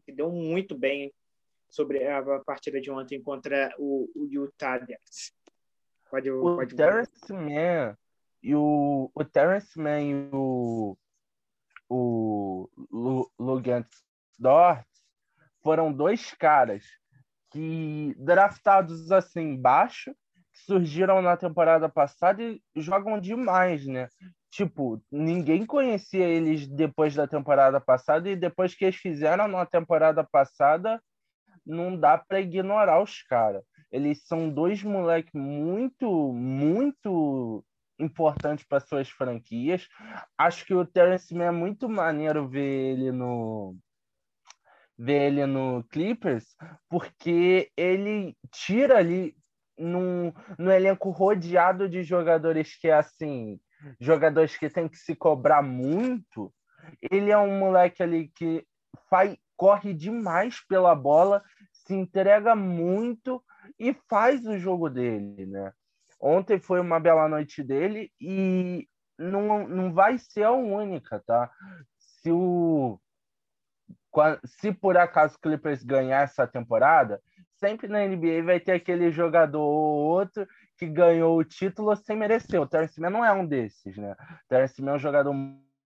que 0.06 0.12
deu 0.12 0.30
muito 0.30 0.76
bem 0.76 1.12
sobre 1.68 2.06
a 2.06 2.22
partida 2.40 2.80
de 2.80 2.90
ontem 2.90 3.20
contra 3.20 3.74
o, 3.78 4.08
o 4.14 4.26
Utah 4.26 4.78
Jazz. 4.78 5.32
Pode, 6.10 6.30
o 6.30 6.56
pode 6.56 6.76
Terrence 6.76 7.32
Mann 7.32 7.96
e 8.42 8.54
o, 8.54 9.10
o 9.14 9.24
Terrence 9.24 9.78
Mann 9.78 10.02
e 10.02 10.28
o, 10.32 10.96
o 11.88 13.28
Lugans 13.38 13.86
Dort 14.42 14.84
foram 15.62 15.92
dois 15.92 16.34
caras 16.34 16.84
que 17.52 18.14
draftados 18.18 19.12
assim 19.12 19.56
baixo, 19.56 20.12
surgiram 20.52 21.22
na 21.22 21.36
temporada 21.36 21.88
passada 21.88 22.42
e 22.42 22.60
jogam 22.76 23.20
demais, 23.20 23.86
né? 23.86 24.08
Tipo, 24.50 25.00
ninguém 25.10 25.64
conhecia 25.64 26.26
eles 26.26 26.66
depois 26.66 27.14
da 27.14 27.26
temporada 27.26 27.80
passada 27.80 28.28
e 28.28 28.36
depois 28.36 28.74
que 28.74 28.84
eles 28.84 28.96
fizeram 28.96 29.46
na 29.46 29.64
temporada 29.64 30.24
passada, 30.24 31.00
não 31.64 31.96
dá 31.96 32.18
para 32.18 32.40
ignorar 32.40 33.00
os 33.00 33.22
caras. 33.22 33.62
Eles 33.90 34.26
são 34.26 34.50
dois 34.50 34.82
moleques 34.82 35.32
muito, 35.32 36.32
muito 36.32 37.64
importantes 37.98 38.66
para 38.66 38.80
suas 38.80 39.08
franquias. 39.08 39.86
Acho 40.36 40.66
que 40.66 40.74
o 40.74 40.84
Terence 40.84 41.32
Mann 41.34 41.44
é 41.44 41.50
muito 41.50 41.88
maneiro 41.88 42.48
ver 42.48 42.92
ele 42.92 43.12
no 43.12 43.76
ver 45.02 45.32
ele 45.32 45.46
no 45.46 45.82
Clippers, 45.90 46.54
porque 46.88 47.72
ele 47.76 48.36
tira 48.52 48.98
ali 48.98 49.36
num, 49.76 50.32
no 50.56 50.70
elenco 50.70 51.10
rodeado 51.10 51.88
de 51.88 52.04
jogadores 52.04 52.78
que 52.78 52.86
é 52.86 52.92
assim, 52.92 53.58
jogadores 54.00 54.56
que 54.56 54.70
tem 54.70 54.88
que 54.88 54.96
se 54.96 55.16
cobrar 55.16 55.60
muito. 55.60 56.54
Ele 57.10 57.32
é 57.32 57.38
um 57.38 57.58
moleque 57.58 58.00
ali 58.00 58.28
que 58.28 58.64
faz, 59.10 59.36
corre 59.56 59.92
demais 59.92 60.64
pela 60.68 60.94
bola, 60.94 61.42
se 61.72 61.94
entrega 61.94 62.54
muito 62.54 63.42
e 63.80 63.92
faz 64.08 64.46
o 64.46 64.56
jogo 64.56 64.88
dele, 64.88 65.46
né? 65.46 65.72
Ontem 66.20 66.60
foi 66.60 66.78
uma 66.78 67.00
bela 67.00 67.28
noite 67.28 67.60
dele 67.60 68.12
e 68.20 68.86
não, 69.18 69.66
não 69.66 69.92
vai 69.92 70.16
ser 70.16 70.44
a 70.44 70.52
única, 70.52 71.20
tá? 71.26 71.50
Se 71.98 72.30
o 72.30 73.00
se 74.44 74.72
por 74.72 74.96
acaso 74.96 75.38
Clippers 75.38 75.82
ganhar 75.82 76.22
essa 76.22 76.46
temporada, 76.46 77.20
sempre 77.58 77.88
na 77.88 78.06
NBA 78.06 78.42
vai 78.44 78.60
ter 78.60 78.72
aquele 78.72 79.10
jogador 79.10 79.62
ou 79.62 79.94
outro 79.94 80.46
que 80.76 80.86
ganhou 80.86 81.38
o 81.38 81.44
título 81.44 81.94
sem 81.94 82.16
merecer. 82.16 82.60
O 82.60 82.66
Terence 82.66 83.00
Mann 83.00 83.10
não 83.10 83.24
é 83.24 83.32
um 83.32 83.46
desses, 83.46 83.96
né? 83.96 84.12
O 84.12 84.48
Terence 84.48 84.82
Mann 84.82 84.94
é 84.94 84.96
um 84.96 84.98
jogador 84.98 85.32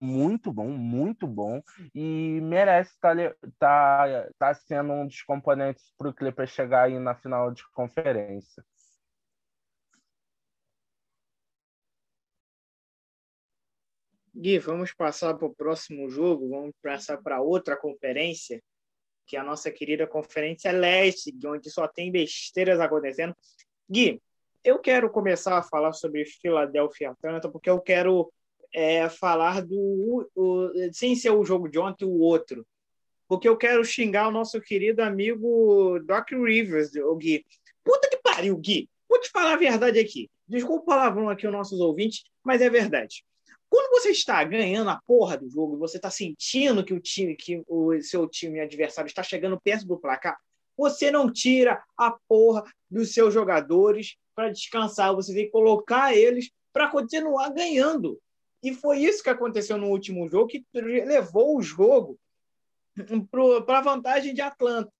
muito 0.00 0.52
bom, 0.52 0.68
muito 0.68 1.26
bom, 1.26 1.62
e 1.94 2.38
merece 2.42 2.92
estar 2.92 3.16
tá, 3.16 3.34
tá, 3.58 4.28
tá 4.38 4.54
sendo 4.54 4.92
um 4.92 5.06
dos 5.06 5.22
componentes 5.22 5.92
para 5.96 6.08
o 6.08 6.14
Clippers 6.14 6.50
chegar 6.50 6.84
aí 6.84 6.98
na 6.98 7.14
final 7.14 7.50
de 7.50 7.62
conferência. 7.72 8.62
Gui, 14.38 14.58
vamos 14.58 14.92
passar 14.92 15.32
para 15.32 15.46
o 15.46 15.54
próximo 15.54 16.10
jogo, 16.10 16.50
vamos 16.50 16.74
passar 16.82 17.16
para 17.22 17.40
outra 17.40 17.74
conferência, 17.74 18.62
que 19.26 19.34
é 19.34 19.40
a 19.40 19.44
nossa 19.44 19.70
querida 19.70 20.06
Conferência 20.06 20.70
Leste, 20.72 21.34
onde 21.46 21.70
só 21.70 21.88
tem 21.88 22.12
besteiras 22.12 22.78
acontecendo. 22.78 23.34
Gui, 23.90 24.20
eu 24.62 24.78
quero 24.78 25.08
começar 25.08 25.56
a 25.56 25.62
falar 25.62 25.94
sobre 25.94 26.26
Philadelphia 26.26 27.12
Atlanta, 27.12 27.48
porque 27.48 27.70
eu 27.70 27.80
quero 27.80 28.30
é, 28.74 29.08
falar 29.08 29.62
do. 29.62 30.28
O, 30.34 30.70
sem 30.92 31.16
ser 31.16 31.30
o 31.30 31.42
jogo 31.42 31.66
de 31.66 31.78
ontem, 31.78 32.04
o 32.04 32.18
outro. 32.18 32.66
Porque 33.26 33.48
eu 33.48 33.56
quero 33.56 33.82
xingar 33.86 34.28
o 34.28 34.32
nosso 34.32 34.60
querido 34.60 35.02
amigo 35.02 35.98
Doc 36.00 36.30
Rivers, 36.30 36.94
o 36.94 37.16
Gui. 37.16 37.42
Puta 37.82 38.06
que 38.10 38.18
pariu, 38.18 38.54
Gui! 38.58 38.86
Vou 39.08 39.18
te 39.18 39.30
falar 39.30 39.54
a 39.54 39.56
verdade 39.56 39.98
aqui. 39.98 40.28
Desculpa 40.46 40.82
o 40.82 40.84
palavrão 40.84 41.30
aqui, 41.30 41.46
os 41.46 41.52
nossos 41.52 41.80
ouvintes, 41.80 42.22
mas 42.44 42.60
é 42.60 42.68
verdade. 42.68 43.24
Quando 43.68 43.90
você 43.90 44.10
está 44.10 44.42
ganhando 44.44 44.90
a 44.90 45.00
porra 45.06 45.36
do 45.36 45.48
jogo, 45.48 45.76
você 45.76 45.96
está 45.96 46.10
sentindo 46.10 46.84
que 46.84 46.94
o 46.94 47.00
time, 47.00 47.34
que 47.34 47.62
o 47.66 48.00
seu 48.00 48.28
time 48.28 48.60
adversário 48.60 49.08
está 49.08 49.22
chegando 49.22 49.60
perto 49.60 49.86
do 49.86 49.98
placar, 49.98 50.36
você 50.76 51.10
não 51.10 51.32
tira 51.32 51.82
a 51.96 52.16
porra 52.28 52.64
dos 52.90 53.12
seus 53.12 53.32
jogadores 53.32 54.16
para 54.34 54.50
descansar, 54.50 55.14
você 55.14 55.34
tem 55.34 55.46
que 55.46 55.50
colocar 55.50 56.14
eles 56.14 56.50
para 56.72 56.90
continuar 56.90 57.48
ganhando. 57.50 58.20
E 58.62 58.74
foi 58.74 58.98
isso 58.98 59.22
que 59.22 59.30
aconteceu 59.30 59.78
no 59.78 59.88
último 59.88 60.28
jogo, 60.28 60.48
que 60.48 60.64
levou 60.72 61.56
o 61.56 61.62
jogo 61.62 62.18
para 63.64 63.78
a 63.78 63.82
vantagem 63.82 64.34
de 64.34 64.40
Atlanta. 64.40 64.92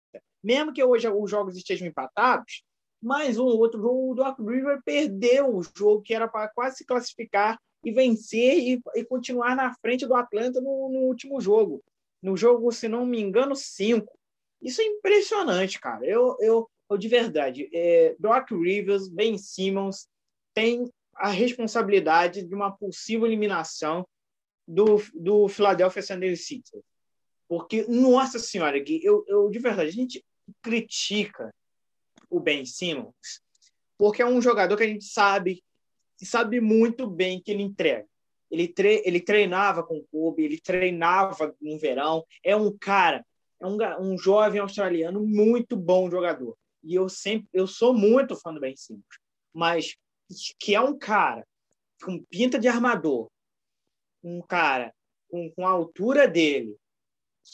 Mesmo 0.42 0.73
que 0.73 0.82
hoje 0.82 1.08
os 1.08 1.30
jogos 1.30 1.56
estejam 1.56 1.87
empatados, 1.87 2.62
mais 3.02 3.38
um 3.38 3.44
outro 3.44 3.80
jogo, 3.80 4.12
o 4.12 4.14
Doc 4.14 4.38
River 4.38 4.80
perdeu 4.85 5.54
o 5.54 5.62
jogo 5.62 6.02
que 6.02 6.14
era 6.14 6.26
para 6.26 6.49
quase 6.49 6.78
se 6.78 6.85
classificar 6.85 7.58
e 7.85 7.92
vencer 7.92 8.59
e, 8.59 8.80
e 8.95 9.04
continuar 9.04 9.54
na 9.54 9.75
frente 9.75 10.06
do 10.06 10.14
Atlanta 10.14 10.61
no, 10.61 10.88
no, 10.88 11.00
último 11.00 11.40
jogo. 11.40 11.83
No 12.23 12.37
jogo, 12.37 12.71
se 12.73 12.88
não 12.88 13.06
me 13.06 13.21
engano, 13.21 13.54
cinco. 13.54 14.18
Isso 14.61 14.80
é 14.80 14.85
impressionante, 14.85 15.80
cara. 15.80 16.04
Eu, 16.04 16.37
eu, 16.40 16.71
eu 16.90 16.99
de 16.99 17.09
verdade, 17.09 17.68
é, 17.73 18.16
Rivers, 18.50 19.09
Ben 19.09 19.38
Simmons, 19.38 20.09
tem 20.54 20.90
a 21.14 21.28
responsabilidade 21.28 22.42
de 22.42 22.54
uma 22.54 22.71
possível 22.71 23.26
eliminação 23.26 24.06
do, 24.66 25.00
do 25.14 25.49
Philadelphia 25.49 26.02
76ers. 26.02 26.83
Porque, 27.49 27.85
nossa 27.88 28.38
senhora, 28.38 28.78
Gui, 28.78 29.00
eu, 29.04 29.25
eu 29.28 29.49
de 29.49 29.59
verdade, 29.59 29.88
a 29.88 29.92
gente 29.92 30.25
critica 30.62 31.54
o 32.28 32.40
Ben 32.40 32.66
Simmons 32.66 33.40
porque 33.99 34.23
é 34.23 34.26
um 34.26 34.40
jogador 34.40 34.76
que 34.76 34.83
a 34.83 34.88
gente 34.88 35.04
sabe 35.04 35.62
e 36.20 36.26
sabe 36.26 36.61
muito 36.61 37.06
bem 37.06 37.40
que 37.40 37.50
ele 37.50 37.62
entrega. 37.62 38.06
Ele, 38.50 38.68
tre 38.68 39.02
ele 39.04 39.20
treinava 39.20 39.82
com 39.82 39.99
o 39.99 40.04
Kobe, 40.04 40.44
ele 40.44 40.61
treinava 40.61 41.54
no 41.61 41.78
verão. 41.78 42.25
É 42.42 42.54
um 42.54 42.76
cara, 42.76 43.25
é 43.61 43.66
um, 43.66 43.76
um 44.00 44.18
jovem 44.18 44.61
australiano 44.61 45.20
muito 45.25 45.76
bom 45.76 46.11
jogador. 46.11 46.56
E 46.82 46.94
eu 46.94 47.08
sempre, 47.08 47.49
eu 47.52 47.66
sou 47.66 47.92
muito 47.92 48.37
fã 48.37 48.54
do 48.54 48.61
Ben 48.61 48.76
Simmons, 48.76 49.04
mas 49.52 49.96
que 50.58 50.75
é 50.75 50.80
um 50.80 50.96
cara 50.96 51.46
com 52.02 52.23
pinta 52.25 52.58
de 52.58 52.68
armador, 52.68 53.28
um 54.23 54.40
cara 54.42 54.94
com, 55.28 55.50
com 55.50 55.66
a 55.66 55.70
altura 55.70 56.28
dele, 56.28 56.76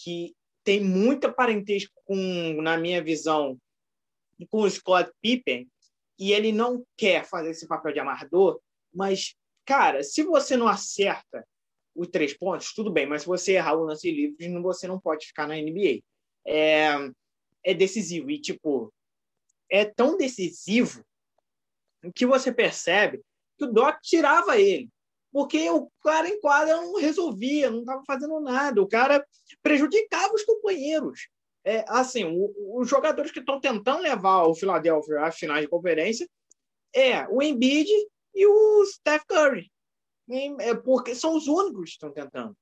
que 0.03 0.35
tem 0.65 0.83
muita 0.83 1.33
parentesco 1.33 1.93
com, 2.05 2.61
na 2.63 2.77
minha 2.77 3.03
visão, 3.03 3.59
com 4.51 4.63
o 4.63 4.71
Scott 4.71 5.11
Pippen, 5.21 5.69
e 6.23 6.33
ele 6.33 6.53
não 6.53 6.87
quer 6.97 7.25
fazer 7.25 7.51
esse 7.51 7.67
papel 7.67 7.93
de 7.93 7.99
amarrador, 7.99 8.61
mas, 8.95 9.35
cara, 9.65 10.05
se 10.05 10.23
você 10.23 10.57
não 10.57 10.69
acerta 10.69 11.45
os 11.97 12.07
três 12.07 12.33
pontos, 12.33 12.73
tudo 12.73 12.93
bem, 12.93 13.07
mas 13.07 13.23
se 13.23 13.27
você 13.27 13.55
errar 13.55 13.75
o 13.75 13.83
lance 13.83 14.09
livre, 14.09 14.61
você 14.61 14.87
não 14.87 15.01
pode 15.01 15.27
ficar 15.27 15.49
na 15.49 15.57
NBA. 15.57 16.01
É, 16.47 16.93
é 17.65 17.75
decisivo. 17.75 18.31
E, 18.31 18.41
tipo, 18.41 18.95
é 19.69 19.85
tão 19.85 20.17
decisivo 20.17 21.05
que 22.15 22.25
você 22.25 22.53
percebe 22.53 23.21
que 23.59 23.65
o 23.65 23.73
Doc 23.73 23.97
tirava 24.01 24.61
ele. 24.61 24.89
Porque 25.33 25.69
o 25.71 25.91
cara 26.05 26.29
em 26.29 26.41
quadra 26.41 26.77
não 26.77 27.01
resolvia, 27.01 27.69
não 27.69 27.81
estava 27.81 28.05
fazendo 28.07 28.39
nada. 28.39 28.81
O 28.81 28.87
cara 28.87 29.27
prejudicava 29.61 30.33
os 30.33 30.45
companheiros 30.45 31.29
é, 31.65 31.85
assim, 31.89 32.25
os 32.75 32.89
jogadores 32.89 33.31
que 33.31 33.41
estão 33.41 33.61
tentando 33.61 34.03
levar 34.03 34.45
o 34.45 34.55
Philadelphia 34.55 35.21
à 35.21 35.31
final 35.31 35.61
de 35.61 35.69
conferência 35.69 36.29
é 36.95 37.27
o 37.29 37.43
Embiid 37.43 37.89
e 38.35 38.47
o 38.47 38.85
Steph 38.87 39.25
Curry. 39.27 39.71
É 40.61 40.75
porque 40.75 41.15
são 41.15 41.37
os 41.37 41.47
únicos 41.47 41.91
que 41.91 41.91
estão 41.91 42.13
tentando. 42.13 42.57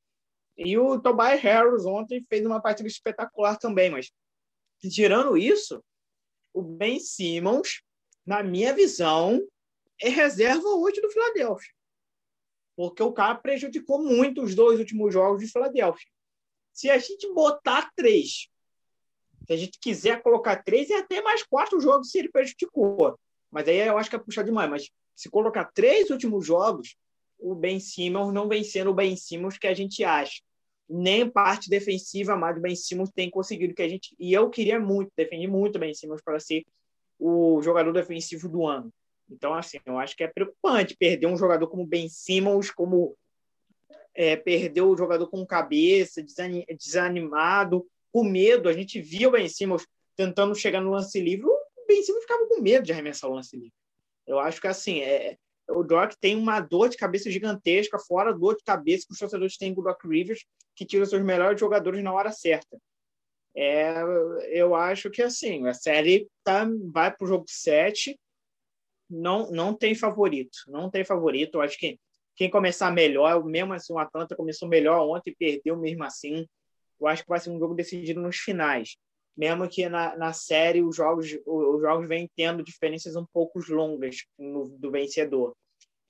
E 0.57 0.76
o 0.76 1.00
Tobias 1.00 1.40
Harris 1.40 1.87
ontem 1.87 2.25
fez 2.28 2.45
uma 2.45 2.61
partida 2.61 2.88
espetacular 2.88 3.57
também, 3.57 3.90
mas 3.90 4.11
tirando 4.78 5.37
isso, 5.37 5.83
o 6.52 6.62
Ben 6.62 6.99
Simmons, 7.00 7.83
na 8.26 8.42
minha 8.42 8.75
visão, 8.75 9.40
é 10.00 10.09
reserva 10.09 10.69
hoje 10.69 11.00
do 11.00 11.11
Philadelphia. 11.11 11.73
Porque 12.76 13.02
o 13.02 13.12
cara 13.12 13.35
prejudicou 13.37 14.02
muito 14.02 14.42
os 14.42 14.54
dois 14.54 14.78
últimos 14.78 15.12
jogos 15.12 15.40
de 15.40 15.50
Philadelphia. 15.50 16.07
se 16.73 16.90
a 16.90 16.99
gente 16.99 17.33
botar 17.33 17.90
três, 17.95 18.49
se 19.50 19.54
a 19.54 19.57
gente 19.57 19.80
quiser 19.80 20.23
colocar 20.23 20.62
três, 20.62 20.90
é 20.90 20.99
até 20.99 21.21
mais 21.21 21.42
quatro 21.42 21.80
jogos 21.80 22.12
se 22.12 22.21
ele 22.21 22.30
prejudicou. 22.30 23.19
Mas 23.50 23.66
aí 23.66 23.78
eu 23.78 23.99
acho 23.99 24.09
que 24.09 24.14
é 24.14 24.19
puxar 24.19 24.45
demais. 24.45 24.71
Mas 24.71 24.88
se 25.16 25.28
colocar 25.28 25.64
três 25.75 26.09
últimos 26.09 26.47
jogos, 26.47 26.95
o 27.37 27.52
Ben 27.52 27.80
Simmons 27.80 28.33
não 28.33 28.47
vem 28.47 28.62
sendo 28.62 28.90
o 28.90 28.95
Ben 28.95 29.16
Simmons 29.16 29.59
que 29.59 29.66
a 29.66 29.75
gente 29.75 30.04
acha. 30.04 30.40
Nem 30.88 31.28
parte 31.28 31.69
defensiva, 31.69 32.37
mas 32.37 32.57
o 32.57 32.61
Ben 32.61 32.76
Simmons 32.76 33.11
tem 33.11 33.28
conseguido 33.28 33.75
que 33.75 33.83
a 33.83 33.88
gente. 33.88 34.14
E 34.21 34.33
eu 34.33 34.49
queria 34.50 34.78
muito, 34.78 35.11
defendi 35.16 35.49
muito 35.49 35.75
o 35.75 35.78
Ben 35.80 35.95
Simmons 35.95 36.23
para 36.23 36.38
ser 36.38 36.64
o 37.19 37.61
jogador 37.61 37.92
defensivo 37.92 38.49
do 38.49 38.64
ano. 38.64 38.88
Então, 39.28 39.52
assim, 39.52 39.80
eu 39.85 39.99
acho 39.99 40.16
que 40.16 40.23
é 40.23 40.28
preocupante 40.28 40.97
perder 40.97 41.26
um 41.26 41.37
jogador 41.37 41.66
como 41.66 41.85
Ben 41.85 42.09
Simmons, 42.09 42.71
como 42.71 43.16
é, 44.14 44.37
perder 44.37 44.83
o 44.83 44.97
jogador 44.97 45.26
com 45.26 45.45
cabeça, 45.45 46.23
desanimado, 46.23 47.85
com 48.12 48.25
medo. 48.25 48.69
A 48.69 48.73
gente 48.73 49.00
via 49.00 49.29
o 49.29 49.33
Ben 49.33 49.49
Simmons 49.49 49.87
tentando 50.17 50.55
chegar 50.55 50.81
no 50.81 50.90
lance 50.90 51.19
livre, 51.21 51.47
o 51.47 51.87
Ben 51.87 52.02
Simmons 52.02 52.23
ficava 52.23 52.47
com 52.47 52.61
medo 52.61 52.85
de 52.85 52.93
arremessar 52.93 53.31
o 53.31 53.35
lance 53.35 53.57
livre. 53.57 53.73
Eu 54.26 54.38
acho 54.38 54.61
que, 54.61 54.67
assim, 54.67 55.00
é, 55.00 55.37
o 55.69 55.83
Doc 55.83 56.12
tem 56.21 56.37
uma 56.37 56.61
dor 56.61 56.88
de 56.88 56.97
cabeça 56.97 57.31
gigantesca, 57.31 57.99
fora 57.99 58.31
a 58.31 58.35
dor 58.35 58.57
de 58.57 58.64
cabeça 58.64 59.07
que 59.07 59.12
os 59.12 59.19
torcedores 59.19 59.57
têm 59.57 59.75
com 59.75 59.81
o 59.81 59.85
Doc 59.85 60.05
Rivers, 60.05 60.45
que 60.75 60.85
tira 60.85 61.07
seus 61.07 61.23
melhores 61.23 61.59
jogadores 61.59 62.02
na 62.02 62.12
hora 62.12 62.31
certa. 62.31 62.79
É, 63.55 63.95
eu 64.50 64.75
acho 64.75 65.11
que 65.11 65.23
assim, 65.23 65.67
a 65.67 65.75
série 65.75 66.29
tá, 66.45 66.69
vai 66.93 67.11
para 67.14 67.25
o 67.25 67.29
jogo 67.29 67.45
7, 67.49 68.19
não, 69.09 69.50
não 69.50 69.75
tem 69.75 69.95
favorito. 69.95 70.59
Não 70.69 70.88
tem 70.88 71.05
favorito. 71.05 71.57
Eu 71.57 71.62
acho 71.62 71.76
que 71.79 71.99
quem 72.37 72.49
começar 72.49 72.90
melhor, 72.93 73.45
mesmo 73.45 73.73
assim, 73.73 73.93
o 73.93 73.99
Atlanta 73.99 74.37
começou 74.37 74.69
melhor 74.69 75.00
ontem, 75.07 75.35
perdeu 75.37 75.76
mesmo 75.76 76.05
assim. 76.05 76.47
Eu 77.00 77.07
acho 77.07 77.23
que 77.23 77.28
vai 77.28 77.40
ser 77.40 77.50
um 77.50 77.59
jogo 77.59 77.75
decidido 77.75 78.21
nos 78.21 78.37
finais. 78.37 78.97
Mesmo 79.37 79.69
que 79.69 79.88
na, 79.88 80.16
na 80.16 80.33
série 80.33 80.83
os 80.83 80.97
jogos, 80.97 81.26
os 81.47 81.80
jogos 81.80 82.07
vêm 82.07 82.28
tendo 82.37 82.62
diferenças 82.62 83.16
um 83.16 83.25
pouco 83.33 83.61
longas 83.69 84.25
no, 84.38 84.69
do 84.69 84.90
vencedor. 84.90 85.54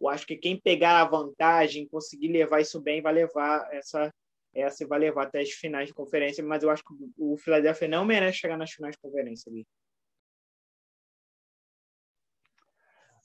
Eu 0.01 0.09
acho 0.09 0.27
que 0.27 0.37
quem 0.37 0.59
pegar 0.59 1.01
a 1.01 1.05
vantagem, 1.05 1.87
conseguir 1.87 2.29
levar 2.29 2.61
isso 2.61 2.81
bem, 2.81 3.03
vai 3.03 3.13
levar 3.13 3.69
essa, 3.73 4.11
essa 4.55 4.87
vai 4.87 4.99
levar 4.99 5.25
até 5.25 5.41
as 5.41 5.51
finais 5.51 5.89
de 5.89 5.95
conferência, 5.95 6.43
mas 6.43 6.63
eu 6.63 6.71
acho 6.71 6.83
que 6.83 6.95
o 7.19 7.37
Philadelphia 7.37 7.87
não 7.87 8.05
merece 8.05 8.39
chegar 8.39 8.57
nas 8.57 8.71
finais 8.71 8.95
de 8.95 9.01
conferência 9.01 9.51
ali. 9.51 9.67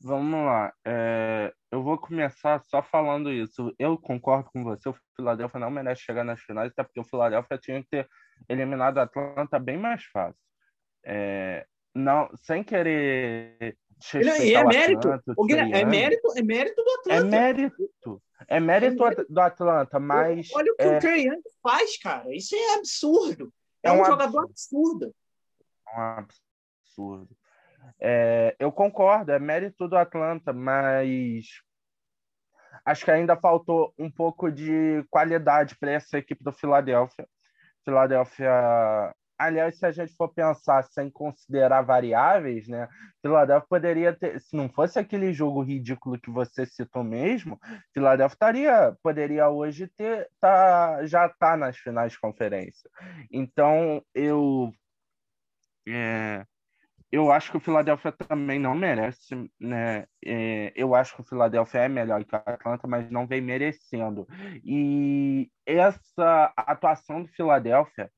Vamos 0.06 0.46
lá. 0.46 0.72
É, 0.86 1.52
eu 1.72 1.82
vou 1.82 1.98
começar 1.98 2.62
só 2.66 2.84
falando 2.84 3.32
isso. 3.32 3.74
Eu 3.80 3.98
concordo 3.98 4.52
com 4.54 4.64
você. 4.64 4.88
O 4.88 4.96
Philadelphia 5.16 5.60
não 5.60 5.72
merece 5.72 6.04
chegar 6.04 6.24
nas 6.24 6.40
finais, 6.42 6.72
até 6.72 6.84
porque 6.84 7.00
o 7.00 7.04
Philadelphia 7.04 7.58
tinha 7.58 7.82
que 7.82 7.90
ter 7.90 8.08
eliminado 8.48 9.00
a 9.00 9.02
Atlanta 9.02 9.58
bem 9.58 9.80
mais 9.80 10.04
fácil. 10.04 10.40
É, 11.04 11.66
não, 11.96 12.30
sem 12.36 12.64
querer 12.64 13.76
é, 14.14 14.54
é 14.54 14.64
mérito. 14.64 15.12
Atlanta, 15.12 15.34
é 15.76 15.86
mérito, 15.86 16.38
é 16.38 16.42
mérito 16.44 16.84
do 16.84 16.92
Atlanta. 16.92 17.16
É 17.16 17.24
mérito. 17.24 18.24
É 18.48 18.60
mérito 18.60 19.26
do 19.28 19.40
Atlanta, 19.40 20.00
mas. 20.00 20.52
Olha 20.54 20.72
o 20.72 20.76
que 20.76 20.84
é... 20.84 20.98
o 20.98 21.00
Trey 21.00 21.26
Young 21.26 21.42
faz, 21.64 21.98
cara. 21.98 22.32
Isso 22.32 22.56
é 22.56 22.76
absurdo. 22.76 23.52
É, 23.82 23.90
é 23.90 23.92
um, 23.92 24.04
um 24.04 24.06
jogador 24.06 24.44
absurdo. 24.44 25.16
É 25.88 26.00
um 26.00 26.02
absurdo. 26.04 27.36
É, 28.00 28.56
eu 28.60 28.72
concordo, 28.72 29.32
é 29.32 29.40
mérito 29.40 29.88
do 29.88 29.98
Atlanta, 29.98 30.52
mas 30.54 31.46
acho 32.86 33.06
que 33.06 33.12
ainda 33.12 33.36
faltou 33.38 33.94
um 33.98 34.12
pouco 34.12 34.52
de 34.52 35.04
qualidade 35.10 35.78
para 35.78 35.92
essa 35.92 36.18
equipe 36.18 36.44
do 36.44 36.52
Philadelphia. 36.52 37.28
Philadelphia 37.84 39.14
Aliás, 39.38 39.78
se 39.78 39.86
a 39.86 39.92
gente 39.92 40.16
for 40.16 40.30
pensar 40.30 40.84
sem 40.84 41.10
considerar 41.10 41.82
variáveis, 41.82 42.68
né? 42.70 42.88
Philadelphia 43.22 43.68
poderia 43.68 44.14
ter, 44.14 44.40
se 44.40 44.56
não 44.56 44.70
fosse 44.70 44.98
aquele 44.98 45.34
jogo 45.34 45.62
ridículo 45.62 46.20
que 46.20 46.32
você 46.32 46.66
citou 46.66 47.04
mesmo, 47.04 47.60
Philadelphia 47.94 48.34
estaria, 48.34 48.98
poderia 49.04 49.50
hoje 49.50 49.88
ter, 49.98 50.30
tá, 50.40 51.06
já 51.06 51.28
tá 51.28 51.58
nas 51.58 51.78
finais 51.78 52.14
de 52.14 52.20
conferência. 52.20 52.90
Então, 53.30 54.02
eu 54.14 54.72
é, 55.88 56.46
eu 57.12 57.32
acho 57.32 57.52
que 57.52 57.58
o 57.58 57.62
Philadelphia 57.62 58.12
também 58.12 58.60
não 58.60 58.76
merece, 58.76 59.50
né? 59.60 60.06
É, 60.26 60.74
eu 60.76 60.96
acho 60.96 61.16
que 61.16 61.22
o 61.22 61.26
Philadelphia 61.26 61.82
é 61.82 61.90
melhor 61.90 62.24
que 62.24 62.36
o 62.36 62.38
Atlanta, 62.38 62.88
mas 62.88 63.10
não 63.10 63.28
vem 63.28 63.42
merecendo. 63.42 64.28
E 64.64 65.50
essa 65.66 66.54
atuação 66.58 67.24
do 67.24 67.30
Philadelphia 67.30 68.12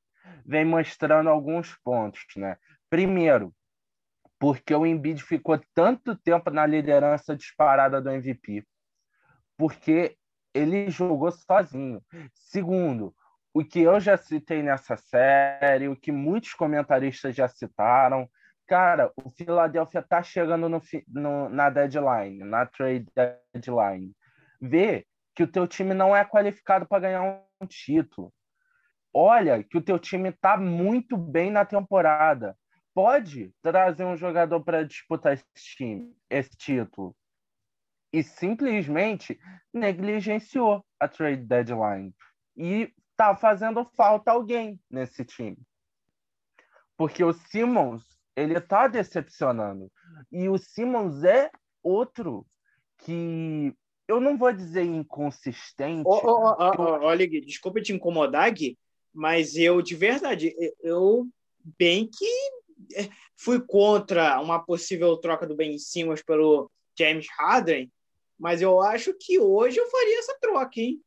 vem 0.46 0.66
mostrando 0.66 1.30
alguns 1.30 1.76
pontos, 1.84 2.26
né? 2.36 2.58
Primeiro, 2.90 3.54
porque 4.40 4.74
o 4.74 4.86
Embiid 4.86 5.22
ficou 5.24 5.60
tanto 5.74 6.16
tempo 6.16 6.50
na 6.50 6.66
liderança 6.66 7.36
disparada 7.36 8.02
do 8.02 8.10
MVP, 8.10 8.64
porque 9.58 10.16
ele 10.54 10.90
jogou 10.90 11.32
sozinho. 11.32 12.02
Segundo, 12.34 13.14
o 13.54 13.64
que 13.64 13.82
eu 13.82 14.00
já 14.00 14.18
citei 14.18 14.62
nessa 14.62 14.96
série, 14.96 15.88
o 15.88 15.96
que 15.96 16.12
muitos 16.12 16.54
comentaristas 16.54 17.36
já 17.36 17.48
citaram, 17.48 18.30
cara, 18.68 19.12
o 19.16 19.30
Philadelphia 19.30 20.02
tá 20.02 20.22
chegando 20.22 20.68
no, 20.68 20.82
no, 21.08 21.50
na 21.50 21.70
deadline, 21.70 22.44
na 22.44 22.66
trade 22.66 23.08
deadline. 23.54 24.14
Vê 24.62 25.06
que 25.36 25.44
o 25.44 25.48
teu 25.48 25.68
time 25.68 25.94
não 25.94 26.16
é 26.16 26.26
qualificado 26.26 26.86
para 26.88 27.00
ganhar 27.00 27.24
um 27.24 27.68
título 27.68 28.34
olha 29.18 29.64
que 29.64 29.78
o 29.78 29.82
teu 29.82 29.98
time 29.98 30.30
está 30.30 30.56
muito 30.58 31.18
bem 31.18 31.50
na 31.50 31.66
temporada. 31.66 32.56
Pode 32.94 33.52
trazer 33.62 34.06
um 34.06 34.16
jogador 34.16 34.64
para 34.64 34.86
disputar 34.86 35.34
esse, 35.34 35.46
time, 35.76 36.16
esse 36.30 36.56
título. 36.56 37.16
E 38.14 38.24
simplesmente 38.24 39.40
negligenciou 39.74 40.86
a 41.00 41.08
trade 41.08 41.44
deadline. 41.44 42.14
E 42.56 42.94
tá 43.16 43.36
fazendo 43.36 43.86
falta 43.96 44.32
alguém 44.32 44.80
nesse 44.90 45.26
time. 45.26 45.58
Porque 46.96 47.24
o 47.24 47.34
Simmons, 47.34 48.17
ele 48.38 48.62
tá 48.62 48.88
decepcionando. 48.88 49.92
E 50.32 50.48
o 50.48 50.58
Simmons 50.60 51.24
é 51.24 51.50
outro 51.82 52.46
que 53.00 53.74
eu 54.08 54.22
não 54.22 54.38
vou 54.38 54.54
dizer 54.54 54.84
inconsistente. 54.84 56.04
Oh, 56.06 56.22
oh, 56.24 56.56
oh, 56.60 56.84
eu... 56.84 57.02
Olha, 57.02 57.28
desculpa 57.28 57.82
te 57.82 57.92
incomodar, 57.92 58.52
Gui, 58.54 58.78
mas 59.12 59.56
eu, 59.56 59.82
de 59.82 59.96
verdade, 59.96 60.56
eu 60.82 61.28
bem 61.78 62.08
que 62.08 62.26
é, 62.96 63.10
fui 63.36 63.60
contra 63.60 64.40
uma 64.40 64.64
possível 64.64 65.18
troca 65.18 65.48
do 65.48 65.56
Ben 65.56 65.78
Simmons 65.80 66.22
pelo 66.22 66.72
James 66.98 67.26
Harden, 67.38 67.92
mas 68.40 68.62
eu 68.62 68.80
acho 68.82 69.16
que 69.20 69.40
hoje 69.40 69.80
eu 69.80 69.90
faria 69.90 70.20
essa 70.20 70.38
troca, 70.40 70.80
hein? 70.80 71.02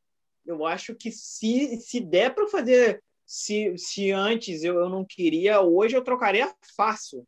Eu 0.44 0.66
acho 0.66 0.96
que 0.96 1.12
se, 1.12 1.76
se 1.80 2.00
der 2.00 2.34
para 2.34 2.48
fazer, 2.48 3.02
se, 3.30 3.78
se 3.78 4.10
antes 4.10 4.64
eu, 4.64 4.74
eu 4.80 4.88
não 4.88 5.04
queria, 5.04 5.60
hoje 5.60 5.96
eu 5.96 6.02
trocaria 6.02 6.52
fácil. 6.76 7.24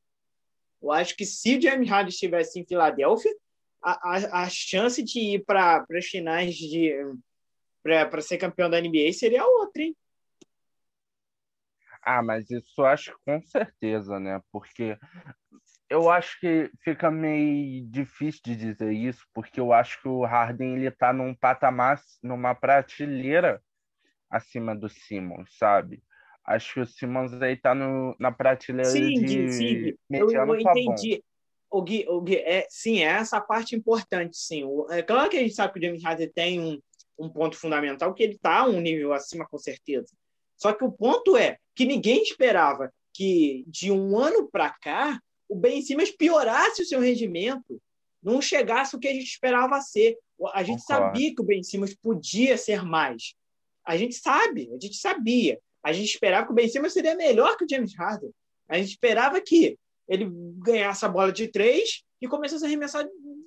Eu 0.83 0.91
acho 0.91 1.15
que 1.15 1.25
se 1.25 1.57
o 1.57 1.62
James 1.62 1.88
Harden 1.88 2.09
estivesse 2.09 2.59
em 2.59 2.67
Filadélfia, 2.67 3.33
a, 3.81 4.17
a, 4.17 4.43
a 4.43 4.49
chance 4.51 5.01
de 5.01 5.21
ir 5.21 5.45
para 5.45 5.87
as 5.97 6.07
finais 6.07 6.57
de 6.57 6.93
para 7.85 8.21
ser 8.21 8.37
campeão 8.37 8.69
da 8.69 8.81
NBA 8.81 9.12
seria 9.12 9.47
outra, 9.47 9.81
hein? 9.81 9.97
Ah, 12.03 12.21
mas 12.21 12.51
isso 12.51 12.85
acho 12.85 13.17
com 13.25 13.41
certeza, 13.41 14.19
né? 14.19 14.43
Porque 14.51 14.99
eu 15.88 16.11
acho 16.11 16.41
que 16.41 16.69
fica 16.83 17.12
meio 17.12 17.87
difícil 17.88 18.41
de 18.45 18.57
dizer 18.57 18.93
isso, 18.93 19.25
porque 19.33 19.61
eu 19.61 19.73
acho 19.73 20.03
que 20.03 20.09
o 20.09 20.25
Harden 20.25 20.75
ele 20.75 20.91
tá 20.91 21.12
num 21.12 21.33
patamar, 21.33 22.01
numa 22.21 22.57
prateleira 22.57 23.62
acima 24.33 24.75
do 24.75 24.88
Simmons, 24.88 25.51
sabe? 25.59 26.03
Acho 26.45 26.75
que 26.75 26.81
o 26.81 26.87
Simmons 26.87 27.35
aí 27.40 27.57
tá 27.57 27.75
no, 27.75 28.16
na 28.18 28.33
prateleira 28.33 28.90
sim, 28.90 29.14
de 29.23 29.53
sim. 29.53 29.95
Eu, 30.11 30.31
eu 30.31 30.61
entendi. 30.61 31.23
O 31.71 31.83
Gui, 31.83 32.05
o 32.09 32.21
Gui, 32.21 32.37
é, 32.37 32.66
sim, 32.68 32.99
é 32.99 33.07
essa 33.07 33.40
parte 33.40 33.77
importante, 33.77 34.37
sim. 34.37 34.64
É 34.90 35.03
claro 35.03 35.31
que 35.31 35.37
a 35.37 35.40
gente 35.40 35.55
sabe 35.55 35.73
que 35.73 35.79
o 35.79 35.83
James 35.83 36.03
Harden 36.03 36.31
tem 36.35 36.61
um, 36.61 36.81
um 37.18 37.29
ponto 37.29 37.57
fundamental, 37.57 38.12
que 38.12 38.23
ele 38.23 38.38
tá 38.38 38.66
um 38.66 38.81
nível 38.81 39.12
acima, 39.12 39.47
com 39.47 39.59
certeza. 39.59 40.09
Só 40.57 40.73
que 40.73 40.85
o 40.85 40.92
ponto 40.92 41.37
é 41.37 41.59
que 41.75 41.85
ninguém 41.85 42.23
esperava 42.23 42.92
que 43.14 43.64
de 43.66 43.92
um 43.92 44.18
ano 44.18 44.49
para 44.51 44.71
cá 44.71 45.21
o 45.49 45.55
Ben 45.55 45.83
Simmons 45.83 46.11
piorasse 46.11 46.83
o 46.83 46.87
seu 46.87 47.01
rendimento, 47.01 47.81
não 48.23 48.40
chegasse 48.40 48.97
o 48.97 48.99
que 48.99 49.09
a 49.09 49.12
gente 49.12 49.27
esperava 49.27 49.81
ser. 49.81 50.16
A 50.53 50.62
gente 50.62 50.81
Concordo. 50.81 51.05
sabia 51.07 51.35
que 51.35 51.40
o 51.40 51.45
Ben 51.45 51.62
Simmons 51.62 51.95
podia 51.95 52.57
ser 52.57 52.83
mais. 52.83 53.35
A 53.85 53.97
gente 53.97 54.14
sabe, 54.14 54.71
a 54.73 54.79
gente 54.79 54.97
sabia. 54.97 55.59
A 55.83 55.92
gente 55.92 56.11
esperava 56.11 56.47
que 56.47 56.53
o 56.53 56.55
Ben 56.55 56.68
Simmons 56.68 56.92
seria 56.92 57.16
melhor 57.16 57.57
que 57.57 57.64
o 57.64 57.68
James 57.68 57.95
Harden. 57.97 58.31
A 58.68 58.79
gente 58.79 58.90
esperava 58.90 59.40
que 59.40 59.79
ele 60.09 60.31
ganhasse 60.59 61.05
a 61.05 61.09
bola 61.09 61.33
de 61.33 61.49
três 61.49 62.03
e 62.21 62.29
começasse 62.29 62.64
a 62.64 62.68
arremessar 62.68 63.05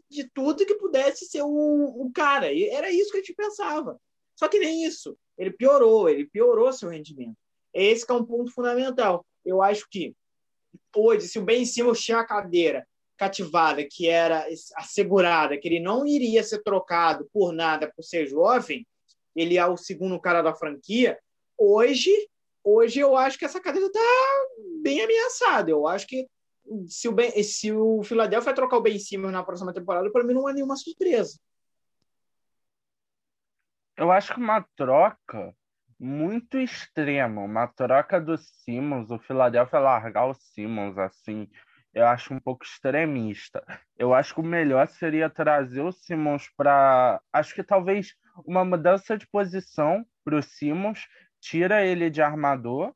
de 0.09 0.29
tudo 0.33 0.65
que 0.65 0.75
pudesse 0.75 1.25
ser 1.25 1.43
o, 1.43 1.47
o 1.47 2.11
cara. 2.13 2.51
E 2.51 2.65
era 2.69 2.91
isso 2.91 3.11
que 3.11 3.17
a 3.17 3.19
gente 3.21 3.33
pensava. 3.33 3.99
Só 4.35 4.47
que 4.47 4.59
nem 4.59 4.85
isso. 4.85 5.17
Ele 5.37 5.51
piorou, 5.51 6.09
ele 6.09 6.25
piorou 6.25 6.71
seu 6.73 6.89
rendimento. 6.89 7.37
Esse 7.73 8.09
é 8.09 8.13
um 8.13 8.25
ponto 8.25 8.51
fundamental. 8.51 9.25
Eu 9.45 9.61
acho 9.61 9.87
que 9.89 10.13
hoje, 10.95 11.27
se 11.27 11.39
o 11.39 11.43
Ben 11.43 11.65
Simmons 11.65 12.01
tinha 12.01 12.19
a 12.19 12.25
cadeira 12.25 12.85
cativada, 13.17 13.85
que 13.89 14.07
era 14.07 14.45
assegurada, 14.75 15.57
que 15.57 15.67
ele 15.67 15.79
não 15.79 16.05
iria 16.05 16.43
ser 16.43 16.61
trocado 16.63 17.29
por 17.31 17.53
nada 17.53 17.91
por 17.95 18.03
ser 18.03 18.27
jovem, 18.27 18.85
ele 19.35 19.57
é 19.57 19.65
o 19.65 19.77
segundo 19.77 20.19
cara 20.19 20.41
da 20.41 20.53
franquia. 20.55 21.19
Hoje, 21.57 22.11
hoje 22.63 22.99
eu 22.99 23.15
acho 23.17 23.37
que 23.37 23.45
essa 23.45 23.59
cadeira 23.59 23.87
está 23.87 23.99
bem 24.81 25.01
ameaçada. 25.01 25.69
Eu 25.69 25.87
acho 25.87 26.07
que 26.07 26.27
se 26.87 27.07
o, 27.07 27.11
ben, 27.11 27.31
se 27.43 27.71
o 27.71 28.03
Philadelphia 28.03 28.53
trocar 28.53 28.77
o 28.77 28.81
Ben 28.81 28.97
Simmons 28.97 29.31
na 29.31 29.43
próxima 29.43 29.73
temporada, 29.73 30.11
para 30.11 30.23
mim 30.23 30.33
não 30.33 30.49
é 30.49 30.53
nenhuma 30.53 30.75
surpresa. 30.75 31.37
Eu 33.97 34.11
acho 34.11 34.33
que 34.33 34.39
uma 34.39 34.65
troca 34.75 35.55
muito 35.99 36.57
extrema, 36.57 37.41
uma 37.41 37.67
troca 37.67 38.19
do 38.19 38.37
Simmons, 38.37 39.09
o 39.09 39.19
Philadelphia 39.19 39.79
largar 39.79 40.27
o 40.27 40.33
Simmons 40.33 40.97
assim, 40.97 41.49
eu 41.93 42.05
acho 42.05 42.33
um 42.33 42.39
pouco 42.39 42.65
extremista. 42.65 43.63
Eu 43.97 44.13
acho 44.13 44.33
que 44.33 44.41
o 44.41 44.43
melhor 44.43 44.85
seria 44.87 45.29
trazer 45.29 45.81
o 45.81 45.93
Simmons 45.93 46.49
para. 46.57 47.21
Acho 47.31 47.55
que 47.55 47.63
talvez 47.63 48.13
uma 48.45 48.65
mudança 48.65 49.17
de 49.17 49.27
posição 49.27 50.05
para 50.23 50.37
o 50.37 50.43
Simmons, 50.43 51.07
tira 51.39 51.85
ele 51.85 52.09
de 52.09 52.21
armador 52.21 52.93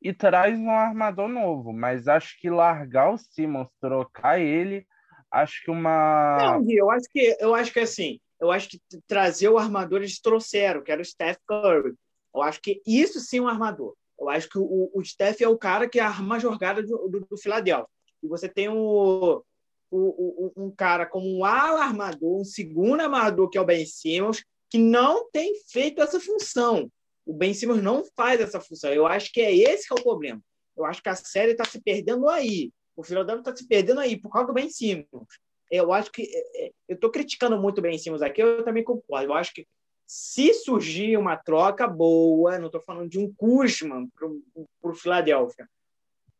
e 0.00 0.12
traz 0.12 0.58
um 0.58 0.70
armador 0.70 1.28
novo. 1.28 1.72
Mas 1.72 2.08
acho 2.08 2.38
que 2.40 2.50
largar 2.50 3.12
o 3.12 3.18
Simmons, 3.18 3.68
trocar 3.80 4.40
ele, 4.40 4.86
acho 5.30 5.62
que 5.62 5.70
uma. 5.70 6.58
Não, 6.58 6.66
eu 6.68 6.90
acho 6.90 7.08
que 7.10 7.36
eu 7.38 7.54
acho 7.54 7.72
que 7.72 7.80
assim, 7.80 8.20
eu 8.40 8.50
acho 8.50 8.68
que 8.68 8.80
trazer 9.06 9.48
o 9.48 9.58
armador 9.58 10.00
eles 10.00 10.20
trouxeram, 10.20 10.82
que 10.82 10.92
era 10.92 11.02
o 11.02 11.04
Steph 11.04 11.38
Curry. 11.46 11.94
Eu 12.34 12.42
acho 12.42 12.60
que 12.60 12.82
isso 12.86 13.20
sim 13.20 13.38
é 13.38 13.42
um 13.42 13.48
armador. 13.48 13.94
Eu 14.18 14.28
acho 14.28 14.48
que 14.48 14.58
o, 14.58 14.90
o 14.94 15.04
Steph 15.04 15.40
é 15.40 15.48
o 15.48 15.58
cara 15.58 15.88
que 15.88 16.00
arma 16.00 16.36
a 16.36 16.38
jogada 16.38 16.82
do, 16.82 17.08
do, 17.08 17.20
do 17.30 17.36
Philadelphia. 17.36 17.88
E 18.22 18.28
você 18.28 18.48
tem 18.48 18.68
o, 18.68 19.44
o, 19.90 20.52
um 20.56 20.70
cara 20.70 21.06
como 21.06 21.26
um 21.26 21.44
ala 21.44 21.82
armador, 21.82 22.40
um 22.40 22.44
segundo 22.44 23.00
armador, 23.00 23.48
que 23.48 23.58
é 23.58 23.60
o 23.60 23.64
Ben 23.64 23.84
Simmons, 23.84 24.44
que 24.70 24.78
não 24.78 25.30
tem 25.30 25.54
feito 25.68 26.02
essa 26.02 26.20
função. 26.20 26.90
O 27.24 27.32
Ben 27.32 27.54
Simmons 27.54 27.82
não 27.82 28.04
faz 28.16 28.40
essa 28.40 28.60
função. 28.60 28.92
Eu 28.92 29.06
acho 29.06 29.32
que 29.32 29.40
é 29.40 29.54
esse 29.54 29.86
que 29.86 29.94
é 29.94 30.00
o 30.00 30.02
problema. 30.02 30.40
Eu 30.76 30.84
acho 30.84 31.02
que 31.02 31.08
a 31.08 31.14
série 31.14 31.52
está 31.52 31.64
se 31.64 31.80
perdendo 31.80 32.28
aí. 32.28 32.72
O 32.96 33.02
Philadelphia 33.02 33.40
está 33.40 33.56
se 33.56 33.66
perdendo 33.66 34.00
aí 34.00 34.16
por 34.20 34.30
causa 34.30 34.48
do 34.48 34.54
Ben 34.54 34.68
Simmons. 34.68 35.28
Eu 35.70 35.92
acho 35.92 36.10
que 36.12 36.22
é, 36.22 36.66
é, 36.66 36.72
eu 36.88 36.94
estou 36.94 37.10
criticando 37.10 37.58
muito 37.60 37.78
o 37.78 37.82
Ben 37.82 37.96
Simmons 37.96 38.22
aqui. 38.22 38.42
Eu 38.42 38.64
também 38.64 38.84
concordo. 38.84 39.32
Eu 39.32 39.34
acho 39.34 39.54
que 39.54 39.66
se 40.06 40.52
surgir 40.52 41.16
uma 41.16 41.36
troca 41.36 41.88
boa, 41.88 42.58
não 42.58 42.66
estou 42.66 42.82
falando 42.82 43.08
de 43.08 43.18
um 43.18 43.32
Kuzman 43.32 44.08
para 44.14 44.90
o 44.90 44.94
Philadelphia, 44.94 45.66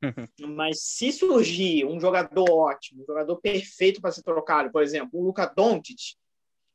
Mas 0.40 0.82
se 0.82 1.12
surgir 1.12 1.84
um 1.84 2.00
jogador 2.00 2.50
ótimo, 2.50 3.02
um 3.02 3.06
jogador 3.06 3.36
perfeito 3.36 4.00
para 4.00 4.12
ser 4.12 4.22
trocado, 4.22 4.70
por 4.70 4.82
exemplo, 4.82 5.18
o 5.18 5.24
Luca 5.24 5.46
Doncic, 5.46 6.16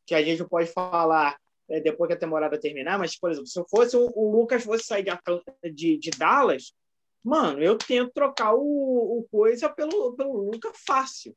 que 0.10 0.16
a 0.16 0.24
gente 0.24 0.44
pode 0.48 0.72
falar 0.72 1.38
é, 1.70 1.80
depois 1.80 2.08
que 2.08 2.14
a 2.14 2.20
temporada 2.20 2.60
terminar, 2.60 3.00
mas, 3.00 3.18
por 3.18 3.32
exemplo, 3.32 3.48
se 3.48 3.60
eu 3.60 3.66
fosse 3.70 3.96
o, 3.96 4.12
o 4.16 4.32
Lucas 4.32 4.64
fosse 4.64 4.84
sair 4.84 5.04
de, 5.04 5.72
de, 5.72 5.98
de, 5.98 6.10
Dallas, 6.12 6.74
mano, 7.24 7.62
eu 7.62 7.78
tento 7.78 8.12
trocar 8.12 8.54
o, 8.54 9.20
o 9.20 9.28
coisa 9.32 9.70
pelo, 9.70 10.16
pelo 10.16 10.52
Luca 10.52 10.72
fácil. 10.86 11.36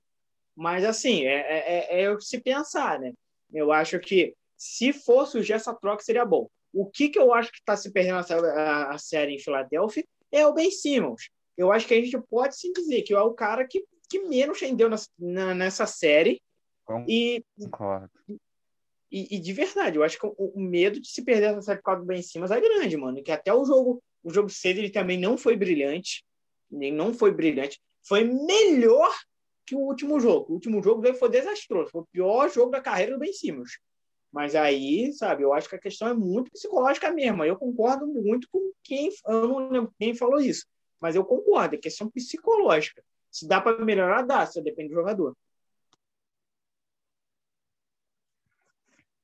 Mas, 0.56 0.84
assim, 0.84 1.24
é, 1.24 1.40
é, 1.40 2.02
é, 2.02 2.02
é 2.02 2.20
se 2.20 2.40
pensar, 2.40 2.98
né? 2.98 3.12
Eu 3.52 3.70
acho 3.72 3.98
que 4.00 4.34
se 4.56 4.92
for 4.92 5.26
surgir 5.26 5.54
essa 5.54 5.74
troca, 5.74 6.02
seria 6.02 6.24
bom. 6.24 6.48
O 6.72 6.86
que, 6.86 7.08
que 7.08 7.18
eu 7.18 7.32
acho 7.34 7.50
que 7.50 7.58
está 7.58 7.76
se 7.76 7.90
perdendo 7.92 8.16
a, 8.16 8.90
a, 8.90 8.98
série 8.98 9.34
em 9.34 9.38
Filadélfia 9.38 10.04
é 10.30 10.46
o 10.46 10.54
Ben 10.54 10.70
Simmons 10.70 11.30
eu 11.56 11.70
acho 11.70 11.86
que 11.86 11.94
a 11.94 12.02
gente 12.02 12.18
pode 12.28 12.56
sim 12.56 12.72
dizer 12.72 13.02
que 13.02 13.14
é 13.14 13.20
o 13.20 13.34
cara 13.34 13.66
que, 13.66 13.84
que 14.08 14.20
menos 14.20 14.60
rendeu 14.60 14.88
na, 14.88 14.96
na, 15.18 15.54
nessa 15.54 15.86
série. 15.86 16.40
E, 17.06 17.44
e, 19.12 19.36
e, 19.36 19.38
de 19.38 19.52
verdade, 19.52 19.98
eu 19.98 20.02
acho 20.02 20.18
que 20.18 20.26
o, 20.26 20.34
o, 20.38 20.60
medo 20.60 20.98
de 20.98 21.06
se 21.06 21.22
perder 21.22 21.50
essa 21.50 21.60
série 21.60 21.78
por 21.80 21.84
causa 21.84 22.04
Ben 22.04 22.18
é 22.20 22.60
grande, 22.60 22.96
mano. 22.96 23.22
Que 23.22 23.30
até 23.30 23.52
o 23.52 23.62
jogo, 23.62 24.02
o 24.24 24.32
jogo 24.32 24.48
cedo 24.48 24.78
ele 24.78 24.88
também 24.88 25.18
não 25.18 25.36
foi 25.36 25.54
brilhante. 25.54 26.24
Nem 26.70 26.90
não 26.90 27.12
foi 27.12 27.30
brilhante. 27.30 27.78
Foi 28.02 28.24
melhor 28.24 29.14
que 29.66 29.76
o 29.76 29.80
último 29.80 30.18
jogo. 30.18 30.46
O 30.50 30.54
último 30.54 30.82
jogo 30.82 31.02
dele 31.02 31.18
foi 31.18 31.28
desastroso. 31.28 31.90
Foi 31.90 32.00
o 32.00 32.06
pior 32.10 32.50
jogo 32.50 32.70
da 32.70 32.80
carreira 32.80 33.12
do 33.12 33.18
Ben 33.18 33.34
Simmons. 33.34 33.72
Mas 34.32 34.54
aí, 34.54 35.12
sabe, 35.12 35.42
eu 35.42 35.52
acho 35.52 35.68
que 35.68 35.76
a 35.76 35.80
questão 35.80 36.08
é 36.08 36.14
muito 36.14 36.50
psicológica 36.50 37.12
mesmo. 37.12 37.44
Eu 37.44 37.56
concordo 37.56 38.06
muito 38.06 38.48
com 38.50 38.72
quem, 38.82 39.10
eu 39.26 39.46
não 39.46 39.68
lembro 39.68 39.94
quem 39.98 40.14
falou 40.14 40.40
isso. 40.40 40.66
Mas 40.98 41.14
eu 41.14 41.22
concordo, 41.22 41.74
é 41.74 41.78
questão 41.78 42.10
psicológica. 42.10 43.04
Se 43.30 43.46
dá 43.46 43.60
para 43.60 43.84
melhorar, 43.84 44.22
dá, 44.22 44.46
só 44.46 44.62
depende 44.62 44.88
do 44.88 44.94
jogador. 44.94 45.36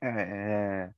É, 0.02 0.90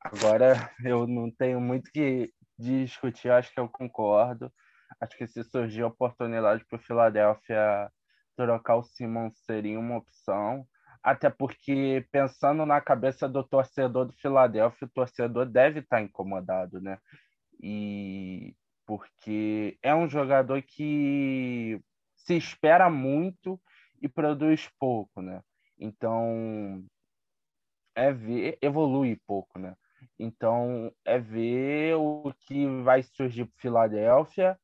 agora 0.00 0.54
eu 0.84 1.06
não 1.06 1.30
tenho 1.30 1.60
muito 1.60 1.90
que 1.92 2.32
discutir, 2.58 3.30
acho 3.30 3.52
que 3.52 3.60
eu 3.60 3.68
concordo. 3.68 4.52
Acho 5.00 5.16
que 5.16 5.26
se 5.26 5.44
surgir 5.44 5.82
a 5.82 5.86
oportunidade 5.86 6.64
para 6.66 6.76
o 6.76 6.82
Philadelphia 6.82 7.90
trocar 8.36 8.76
o 8.76 8.82
Simon 8.82 9.30
seria 9.30 9.78
uma 9.78 9.98
opção. 9.98 10.66
Até 11.02 11.30
porque, 11.30 12.06
pensando 12.10 12.66
na 12.66 12.80
cabeça 12.80 13.28
do 13.28 13.42
torcedor 13.42 14.06
do 14.06 14.12
Philadelphia, 14.14 14.86
o 14.86 14.90
torcedor 14.90 15.46
deve 15.46 15.80
estar 15.80 16.02
incomodado, 16.02 16.80
né? 16.80 16.98
E 17.62 18.54
porque 18.86 19.78
é 19.82 19.94
um 19.94 20.08
jogador 20.08 20.60
que 20.62 21.80
se 22.16 22.36
espera 22.36 22.90
muito 22.90 23.60
e 24.02 24.08
produz 24.08 24.68
pouco, 24.78 25.22
né? 25.22 25.42
Então 25.78 26.84
é 27.94 28.12
ver, 28.12 28.58
evolui 28.62 29.20
pouco, 29.26 29.58
né? 29.58 29.74
Então 30.18 30.92
é 31.04 31.18
ver 31.18 31.94
o 31.96 32.32
que 32.40 32.66
vai 32.82 33.02
surgir 33.02 33.46
para 33.46 33.60
Filadélfia 33.60 34.58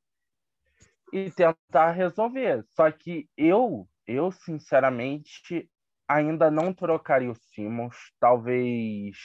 e 1.12 1.30
tentar 1.30 1.92
resolver. 1.92 2.64
Só 2.74 2.90
que 2.90 3.28
eu, 3.36 3.88
eu 4.06 4.30
sinceramente 4.30 5.70
ainda 6.08 6.50
não 6.50 6.72
trocaria 6.72 7.30
o 7.30 7.34
Simmons, 7.34 7.96
talvez 8.20 9.16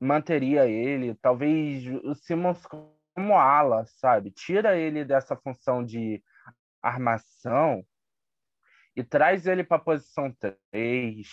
manteria 0.00 0.66
ele, 0.66 1.14
talvez 1.16 1.86
o 2.04 2.14
Simmons 2.14 2.64
como 2.66 3.36
ala, 3.36 3.84
sabe? 3.86 4.30
Tira 4.30 4.76
ele 4.76 5.04
dessa 5.04 5.36
função 5.36 5.84
de 5.84 6.22
armação 6.82 7.84
e 8.94 9.02
traz 9.02 9.46
ele 9.46 9.64
para 9.64 9.76
a 9.76 9.84
posição 9.84 10.34
3. 10.72 11.28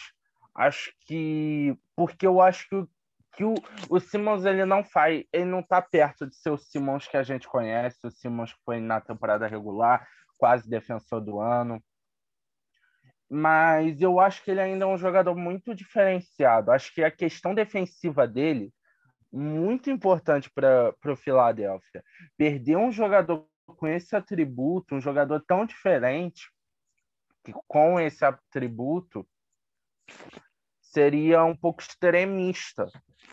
Acho 0.56 0.94
que. 1.06 1.78
Porque 1.96 2.26
eu 2.26 2.42
acho 2.42 2.68
que, 2.70 2.88
que 3.36 3.44
o, 3.44 3.56
o 3.90 4.00
Simmons 4.00 4.46
ele 4.46 4.66
não 4.66 4.84
faz. 4.84 5.24
Ele 5.32 5.46
não 5.46 5.60
está 5.60 5.82
perto 5.82 6.28
de 6.28 6.36
ser 6.36 6.50
o 6.50 6.58
Simmons 6.58 7.08
que 7.08 7.18
a 7.18 7.24
gente 7.24 7.48
conhece, 7.48 8.06
o 8.06 8.12
Simmons 8.12 8.54
que 8.54 8.60
foi 8.66 8.80
na 8.80 9.02
temporada 9.02 9.48
regular, 9.48 10.08
quase 10.38 10.70
defensor 10.70 11.22
do 11.22 11.40
ano. 11.40 11.84
Mas 13.30 14.00
eu 14.00 14.20
acho 14.20 14.44
que 14.44 14.52
ele 14.52 14.62
ainda 14.62 14.86
é 14.86 14.88
um 14.88 14.98
jogador 14.98 15.36
muito 15.36 15.74
diferenciado. 15.74 16.72
Acho 16.72 16.94
que 16.94 17.04
a 17.04 17.10
questão 17.10 17.56
defensiva 17.56 18.28
dele 18.28 18.72
muito 19.32 19.90
importante 19.90 20.52
para 20.52 20.94
o 21.08 21.16
Philadelphia. 21.16 22.04
Perder 22.38 22.78
um 22.78 22.92
jogador 22.92 23.48
com 23.66 23.88
esse 23.88 24.16
atributo, 24.16 24.94
um 24.94 25.02
jogador 25.02 25.44
tão 25.48 25.66
diferente, 25.66 26.52
com 27.68 28.00
esse 28.00 28.24
atributo, 28.24 29.28
seria 30.94 31.44
um 31.44 31.56
pouco 31.56 31.82
extremista. 31.82 32.88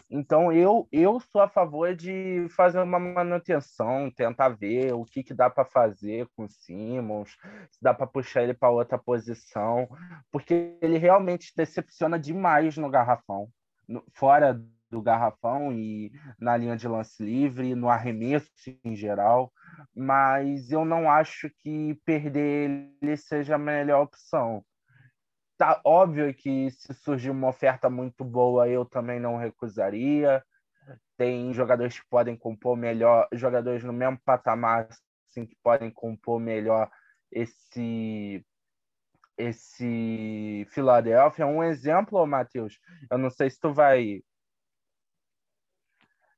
Então, 0.09 0.53
eu, 0.53 0.89
eu 0.91 1.21
sou 1.21 1.41
a 1.41 1.49
favor 1.49 1.95
de 1.95 2.49
fazer 2.57 2.81
uma 2.81 2.99
manutenção, 2.99 4.11
tentar 4.11 4.49
ver 4.49 4.93
o 4.93 5.05
que, 5.05 5.23
que 5.23 5.35
dá 5.35 5.49
para 5.49 5.65
fazer 5.65 6.27
com 6.35 6.45
o 6.45 6.49
Simmons, 6.49 7.37
se 7.71 7.83
dá 7.83 7.95
para 7.95 8.07
puxar 8.07 8.43
ele 8.43 8.55
para 8.55 8.71
outra 8.71 8.99
posição, 8.99 9.89
porque 10.33 10.77
ele 10.81 10.99
realmente 10.99 11.53
decepciona 11.57 12.19
demais 12.19 12.77
no 12.77 12.91
garrafão. 12.91 13.49
Fora 14.15 14.61
do 14.91 15.01
garrafão 15.01 15.73
e 15.73 16.11
na 16.39 16.57
linha 16.57 16.77
de 16.77 16.89
lance 16.89 17.23
livre, 17.23 17.75
no 17.75 17.89
arremesso 17.89 18.51
em 18.85 18.97
geral, 18.97 19.53
mas 19.95 20.73
eu 20.73 20.85
não 20.85 21.09
acho 21.09 21.49
que 21.59 21.95
perder 22.05 22.91
ele 23.01 23.17
seja 23.17 23.55
a 23.55 23.59
melhor 23.59 24.03
opção. 24.03 24.65
Tá 25.61 25.79
óbvio 25.85 26.33
que 26.33 26.71
se 26.71 26.95
surgir 26.95 27.29
uma 27.29 27.49
oferta 27.49 27.91
muito 27.91 28.25
boa, 28.25 28.67
eu 28.67 28.83
também 28.83 29.21
não 29.21 29.37
recusaria. 29.37 30.43
Tem 31.19 31.53
jogadores 31.53 32.01
que 32.01 32.07
podem 32.09 32.35
compor 32.35 32.79
melhor, 32.79 33.29
jogadores 33.35 33.85
no 33.85 33.93
mesmo 33.93 34.19
patamar 34.25 34.89
assim, 35.29 35.45
que 35.45 35.55
podem 35.63 35.91
compor 35.91 36.41
melhor 36.41 36.91
esse 37.31 38.43
esse 39.37 40.67
Philadelphia. 40.71 41.47
Um 41.47 41.63
exemplo, 41.63 42.27
Matheus, 42.27 42.81
eu 43.11 43.19
não 43.19 43.29
sei 43.29 43.51
se 43.51 43.61
tu 43.61 43.71
vai 43.71 44.23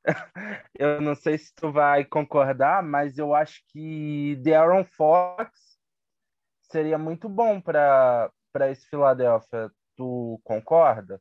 eu 0.77 1.01
não 1.01 1.15
sei 1.15 1.39
se 1.39 1.55
tu 1.55 1.71
vai 1.71 2.05
concordar, 2.05 2.83
mas 2.83 3.19
eu 3.19 3.37
acho 3.37 3.63
que 3.69 4.43
Aaron 4.53 4.83
Fox 4.85 5.79
seria 6.65 6.99
muito 6.99 7.29
bom 7.29 7.61
para 7.61 8.29
esse 8.71 8.89
Philadelphia. 8.89 9.71
Tu 9.97 10.41
concorda? 10.45 11.21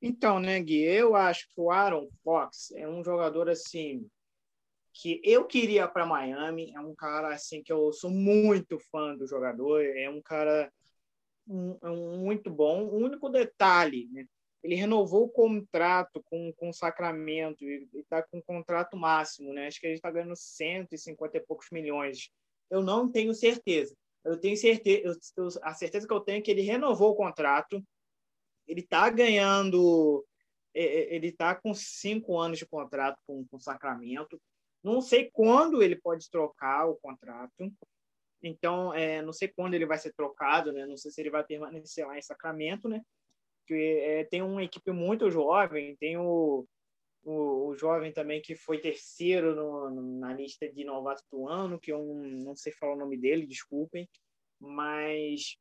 Então, 0.00 0.38
né, 0.38 0.60
Gui, 0.60 0.82
eu 0.82 1.16
acho 1.16 1.48
que 1.48 1.60
o 1.60 1.70
Aaron 1.70 2.08
Fox 2.22 2.70
é 2.72 2.88
um 2.88 3.02
jogador 3.02 3.48
assim 3.48 4.08
que 4.92 5.20
eu 5.24 5.44
queria 5.44 5.86
para 5.86 6.06
Miami, 6.06 6.72
é 6.74 6.80
um 6.80 6.94
cara 6.94 7.34
assim 7.34 7.62
que 7.62 7.72
eu 7.72 7.92
sou 7.92 8.10
muito 8.10 8.78
fã 8.90 9.16
do 9.16 9.26
jogador, 9.26 9.84
é 9.84 10.08
um 10.08 10.20
cara 10.20 10.72
um, 11.46 11.78
um, 11.82 12.18
muito 12.18 12.50
bom. 12.50 12.84
O 12.84 12.96
único 12.96 13.28
detalhe, 13.28 14.08
né, 14.12 14.26
ele 14.62 14.74
renovou 14.74 15.24
o 15.24 15.30
contrato 15.30 16.22
com, 16.24 16.52
com 16.52 16.70
o 16.70 16.74
Sacramento 16.74 17.64
e 17.64 17.88
está 17.94 18.22
com 18.22 18.42
contrato 18.42 18.96
máximo, 18.96 19.52
né? 19.52 19.68
Acho 19.68 19.80
que 19.80 19.86
ele 19.86 19.94
está 19.94 20.10
ganhando 20.10 20.36
150 20.36 21.36
e 21.36 21.40
poucos 21.40 21.68
milhões. 21.70 22.30
Eu 22.68 22.82
não 22.82 23.10
tenho 23.10 23.32
certeza. 23.34 23.96
Eu 24.28 24.40
tenho 24.40 24.56
certeza, 24.56 25.18
eu, 25.36 25.48
a 25.62 25.74
certeza 25.74 26.06
que 26.06 26.12
eu 26.12 26.20
tenho 26.20 26.38
é 26.38 26.40
que 26.40 26.50
ele 26.50 26.62
renovou 26.62 27.10
o 27.12 27.16
contrato. 27.16 27.82
Ele 28.66 28.80
está 28.80 29.08
ganhando, 29.10 30.24
ele 30.74 31.28
está 31.28 31.54
com 31.54 31.72
cinco 31.74 32.38
anos 32.38 32.58
de 32.58 32.66
contrato 32.66 33.18
com, 33.26 33.46
com 33.46 33.56
o 33.56 33.60
Sacramento. 33.60 34.40
Não 34.82 35.00
sei 35.00 35.30
quando 35.32 35.82
ele 35.82 35.96
pode 35.96 36.30
trocar 36.30 36.86
o 36.86 36.96
contrato. 36.96 37.72
Então, 38.42 38.94
é, 38.94 39.20
não 39.22 39.32
sei 39.32 39.48
quando 39.48 39.74
ele 39.74 39.86
vai 39.86 39.98
ser 39.98 40.12
trocado, 40.12 40.72
né? 40.72 40.86
Não 40.86 40.96
sei 40.96 41.10
se 41.10 41.20
ele 41.20 41.30
vai 41.30 41.42
permanecer 41.44 42.06
lá 42.06 42.16
em 42.16 42.22
Sacramento, 42.22 42.88
né? 42.88 43.02
que 43.68 44.00
é, 44.02 44.24
tem 44.24 44.40
uma 44.40 44.64
equipe 44.64 44.90
muito 44.90 45.30
jovem, 45.30 45.94
tem 45.96 46.16
o, 46.16 46.66
o, 47.28 47.68
o 47.68 47.76
jovem 47.76 48.10
também 48.10 48.40
que 48.40 48.56
foi 48.56 48.80
terceiro 48.80 49.54
no, 49.54 50.18
na 50.18 50.32
lista 50.32 50.66
de 50.66 50.82
novato 50.82 51.22
do 51.30 51.46
ano, 51.46 51.78
que 51.78 51.92
eu 51.92 52.02
não, 52.02 52.56
sei 52.56 52.72
falar 52.72 52.94
o 52.94 52.98
nome 52.98 53.18
dele, 53.18 53.46
desculpem, 53.46 54.08
mas 54.58 55.58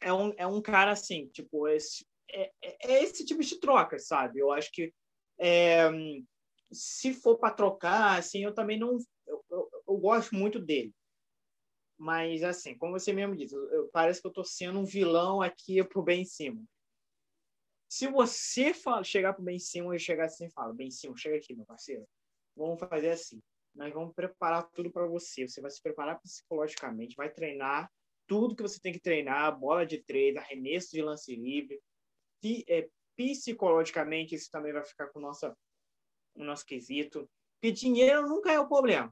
é 0.00 0.12
um, 0.12 0.32
é 0.38 0.46
um 0.46 0.62
cara 0.62 0.92
assim, 0.92 1.28
tipo, 1.28 1.68
esse, 1.68 2.06
é, 2.30 2.50
é, 2.62 2.92
é 2.92 3.02
esse 3.02 3.24
tipo 3.26 3.42
de 3.42 3.60
troca, 3.60 3.98
sabe? 3.98 4.38
Eu 4.38 4.50
acho 4.50 4.72
que 4.72 4.92
é, 5.38 5.90
se 6.72 7.12
for 7.12 7.36
para 7.36 7.54
trocar, 7.54 8.18
assim, 8.18 8.42
eu 8.42 8.54
também 8.54 8.78
não. 8.78 8.96
Eu, 9.26 9.44
eu, 9.50 9.70
eu, 9.88 9.96
gosto 9.98 10.34
muito 10.34 10.58
dele. 10.58 10.92
Mas, 11.98 12.42
assim, 12.42 12.76
como 12.76 12.98
você 12.98 13.12
mesmo 13.12 13.36
disse, 13.36 13.54
eu, 13.54 13.88
parece 13.92 14.20
que 14.20 14.26
eu 14.26 14.30
estou 14.30 14.44
sendo 14.44 14.78
um 14.78 14.84
vilão 14.84 15.42
aqui 15.42 15.82
pro 15.84 16.02
Ben 16.02 16.24
cima. 16.24 16.62
Se 17.96 18.08
você 18.08 18.74
fala, 18.74 19.02
chegar 19.02 19.32
para 19.32 19.40
o 19.40 19.44
Ben 19.46 19.58
Simmons 19.58 19.96
e 19.96 20.04
chegar 20.04 20.26
assim 20.26 20.44
e 20.44 20.50
fala, 20.50 20.74
Ben 20.74 20.90
Simmons, 20.90 21.18
chega 21.18 21.38
aqui, 21.38 21.54
meu 21.54 21.64
parceiro, 21.64 22.06
vamos 22.54 22.78
fazer 22.78 23.08
assim. 23.08 23.40
Nós 23.74 23.90
vamos 23.90 24.14
preparar 24.14 24.68
tudo 24.74 24.92
para 24.92 25.06
você. 25.06 25.48
Você 25.48 25.62
vai 25.62 25.70
se 25.70 25.80
preparar 25.80 26.20
psicologicamente, 26.20 27.16
vai 27.16 27.32
treinar 27.32 27.90
tudo 28.26 28.54
que 28.54 28.62
você 28.62 28.78
tem 28.78 28.92
que 28.92 29.00
treinar, 29.00 29.58
bola 29.58 29.86
de 29.86 30.02
três, 30.02 30.36
arremesso 30.36 30.90
de 30.90 31.00
lance 31.00 31.34
livre. 31.34 31.80
É, 32.68 32.86
psicologicamente, 33.16 34.34
isso 34.34 34.50
também 34.50 34.74
vai 34.74 34.84
ficar 34.84 35.06
com 35.06 35.18
o 35.18 35.22
nosso, 35.22 35.50
o 36.34 36.44
nosso 36.44 36.66
quesito. 36.66 37.26
Porque 37.58 37.72
dinheiro 37.72 38.28
nunca 38.28 38.52
é 38.52 38.60
o 38.60 38.68
problema. 38.68 39.10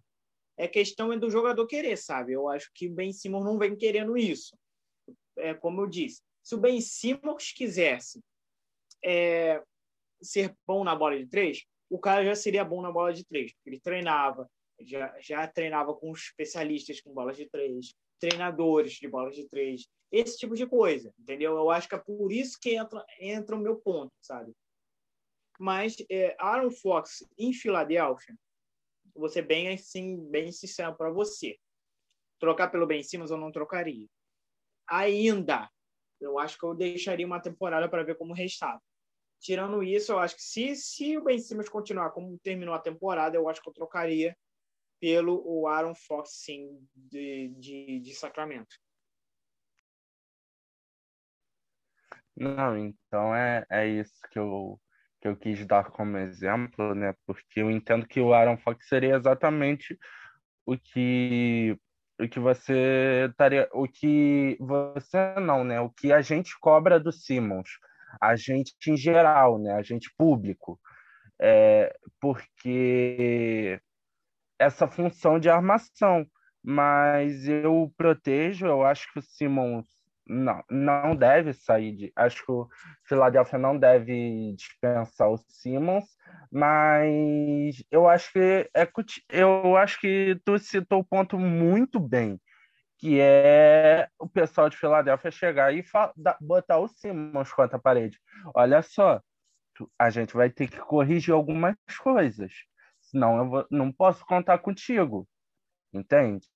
É 0.59 0.69
questão 0.69 1.11
é 1.11 1.19
do 1.19 1.31
jogador 1.31 1.67
querer, 1.67 1.97
sabe? 1.97 2.33
Eu 2.35 2.51
acho 2.51 2.71
que 2.75 2.89
o 2.89 2.93
Ben 2.93 3.15
Simmons 3.15 3.47
não 3.47 3.59
vem 3.59 3.75
querendo 3.75 4.15
isso. 4.15 4.55
É 5.39 5.55
como 5.55 5.81
eu 5.81 5.87
disse. 5.87 6.21
Se 6.43 6.55
o 6.55 6.61
Ben 6.61 6.83
Simmons 6.83 7.51
quisesse 7.51 8.23
é, 9.05 9.63
ser 10.23 10.57
bom 10.67 10.83
na 10.83 10.95
bola 10.95 11.19
de 11.19 11.27
três, 11.27 11.65
o 11.91 11.99
cara 11.99 12.25
já 12.25 12.35
seria 12.35 12.65
bom 12.65 12.81
na 12.81 12.91
bola 12.91 13.13
de 13.13 13.25
três, 13.25 13.53
porque 13.53 13.71
ele 13.71 13.81
treinava, 13.81 14.51
já, 14.81 15.15
já 15.21 15.47
treinava 15.47 15.95
com 15.95 16.11
especialistas 16.13 17.01
com 17.01 17.13
bolas 17.13 17.37
de 17.37 17.49
três, 17.49 17.95
treinadores 18.19 18.95
de 18.95 19.07
bolas 19.07 19.37
de 19.37 19.49
três, 19.49 19.87
esse 20.11 20.39
tipo 20.39 20.55
de 20.55 20.67
coisa, 20.67 21.13
entendeu? 21.19 21.57
Eu 21.57 21.71
acho 21.71 21.89
que 21.89 21.95
é 21.95 21.99
por 21.99 22.33
isso 22.33 22.59
que 22.61 22.75
entra, 22.75 23.05
entra 23.19 23.57
o 23.57 23.61
meu 23.61 23.77
ponto, 23.77 24.13
sabe? 24.21 24.53
Mas 25.59 25.97
é, 26.11 26.35
Aaron 26.39 26.71
Fox 26.71 27.25
em 27.39 27.53
Filadélfia, 27.53 28.35
vou 29.15 29.29
ser 29.29 29.43
bem 29.43 29.69
assim, 29.69 30.17
bem 30.31 30.51
sincero 30.51 30.97
para 30.97 31.11
você. 31.11 31.57
Trocar 32.41 32.69
pelo 32.69 32.87
Ben 32.87 33.03
Simmons 33.03 33.31
eu 33.31 33.37
não 33.37 33.53
trocaria. 33.53 34.09
Ainda, 34.89 35.71
eu 36.21 36.39
acho 36.39 36.59
que 36.59 36.65
eu 36.65 36.75
deixaria 36.75 37.27
uma 37.27 37.41
temporada 37.41 37.89
para 37.89 38.03
ver 38.03 38.17
como 38.17 38.35
restava. 38.35 38.83
Tirando 39.45 39.83
isso, 39.83 40.11
eu 40.11 40.19
acho 40.19 40.37
que 40.37 40.43
se, 40.43 40.75
se 40.75 41.19
o 41.19 41.23
Ben 41.23 41.39
Simmons 41.39 41.69
continuar 41.69 42.09
como 42.13 42.39
terminou 42.39 42.75
a 42.75 42.79
temporada, 42.79 43.37
eu 43.37 43.47
acho 43.47 43.61
que 43.61 43.69
eu 43.69 43.75
trocaria 43.75 44.35
pelo 44.99 45.43
o 45.45 45.69
Aaron 45.69 45.95
Fox, 45.95 46.31
sim, 46.43 46.81
de, 46.95 47.51
de, 47.59 48.01
de 48.01 48.15
Sacramento. 48.15 48.75
Não, 52.35 52.75
então 52.79 53.37
é, 53.37 53.67
é 53.69 53.87
isso 53.87 54.15
que 54.31 54.39
eu, 54.39 54.81
que 55.21 55.29
eu 55.29 55.37
quis 55.37 55.67
dar 55.67 55.91
como 55.91 56.17
exemplo, 56.17 56.95
né? 56.95 57.15
Porque 57.27 57.61
eu 57.61 57.71
entendo 57.71 58.07
que 58.07 58.23
o 58.23 58.33
Aaron 58.33 58.57
Fox 58.57 58.89
seria 58.89 59.15
exatamente 59.15 59.99
o 60.65 60.79
que 60.79 61.79
o 62.19 62.27
que 62.27 62.41
você 62.41 63.27
estaria, 63.29 63.69
o 63.75 63.87
que 63.87 64.57
você 64.59 65.35
não, 65.39 65.65
né? 65.65 65.83
O 65.83 65.91
que 65.91 66.15
a 66.15 66.23
gente 66.23 66.59
cobra 66.59 66.99
do 66.99 67.13
Simmons 67.13 67.69
a 68.21 68.37
gente 68.37 68.75
em 68.87 68.97
geral, 68.97 69.59
né? 69.59 69.73
a 69.75 69.83
gente 69.83 70.13
público, 70.17 70.79
é, 71.41 71.95
porque 72.21 73.81
essa 74.59 74.87
função 74.89 75.39
de 75.39 75.49
armação. 75.49 76.27
Mas 76.67 77.47
eu 77.47 77.93
protejo, 77.97 78.67
eu 78.67 78.83
acho 78.85 79.13
que 79.13 79.19
o 79.19 79.23
Simmons 79.23 79.87
não, 80.27 80.63
não 80.71 81.15
deve 81.15 81.53
sair 81.53 81.93
de. 81.95 82.13
Acho 82.17 82.45
que 82.45 82.51
o 82.53 82.67
Philadelphia 83.07 83.59
não 83.59 83.79
deve 83.79 84.55
dispensar 84.57 85.29
o 85.31 85.37
Simmons, 85.37 86.07
mas 86.51 87.85
eu 87.91 88.09
acho 88.09 88.33
que 88.33 88.71
é, 88.75 88.89
eu 89.29 89.77
acho 89.77 90.01
que 90.01 90.41
tu 90.45 90.59
citou 90.59 91.01
o 91.01 91.05
ponto 91.05 91.39
muito 91.39 92.01
bem 92.01 92.41
que 93.05 93.21
é 93.21 94.09
o 94.19 94.27
pessoal 94.27 94.71
de 94.71 94.79
Filadélfia 94.79 95.31
chegar 95.31 95.75
e 95.75 95.85
botar 96.41 96.79
o 96.79 96.89
Simmons 96.89 97.53
contra 97.53 97.77
a 97.77 97.79
parede. 97.79 98.19
Olha 98.55 98.81
só, 98.81 99.21
a 99.99 100.09
gente 100.09 100.33
vai 100.33 100.49
ter 100.49 100.69
que 100.69 100.79
corrigir 100.79 101.35
algumas 101.35 101.77
coisas, 102.03 102.51
senão 103.03 103.37
eu 103.37 103.51
vou, 103.51 103.67
não 103.71 103.93
posso 103.93 104.25
contar 104.25 104.57
contigo, 104.57 105.29
entende? 105.93 106.49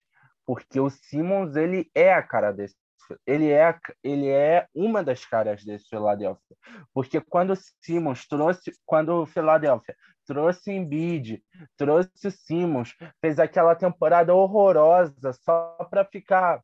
Porque 0.47 0.81
o 0.81 0.89
Simmons 0.89 1.55
ele 1.55 1.91
é 1.95 2.15
a 2.15 2.23
cara 2.23 2.51
desse 2.51 2.78
ele 3.27 3.51
é, 3.51 3.79
ele 4.03 4.29
é 4.29 4.67
uma 4.75 5.03
das 5.03 5.25
caras 5.25 5.65
desse 5.65 5.89
Philadelphia. 5.89 6.57
Porque 6.93 7.21
quando 7.21 7.53
o 7.53 7.59
Simmons 7.81 8.27
trouxe, 8.27 8.73
quando 8.85 9.23
o 9.23 9.27
Philadelphia 9.27 9.97
trouxe 10.27 10.73
Embiid, 10.73 11.43
trouxe 11.77 12.29
o 12.29 12.31
Simmons, 12.31 12.95
fez 13.21 13.39
aquela 13.39 13.75
temporada 13.75 14.35
horrorosa 14.35 15.33
só 15.33 15.77
para 15.91 16.05
ficar 16.05 16.63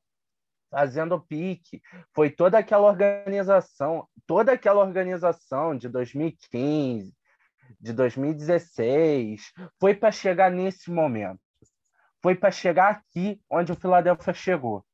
fazendo 0.70 1.20
pique. 1.20 1.80
Foi 2.12 2.30
toda 2.30 2.58
aquela 2.58 2.86
organização, 2.86 4.06
toda 4.26 4.52
aquela 4.52 4.80
organização 4.80 5.76
de 5.76 5.88
2015, 5.88 7.14
de 7.80 7.92
2016, 7.92 9.52
foi 9.80 9.94
para 9.94 10.10
chegar 10.10 10.50
nesse 10.50 10.90
momento. 10.90 11.40
Foi 12.22 12.34
para 12.34 12.50
chegar 12.50 12.90
aqui 12.90 13.40
onde 13.48 13.72
o 13.72 13.76
Philadelphia 13.76 14.34
chegou. 14.34 14.84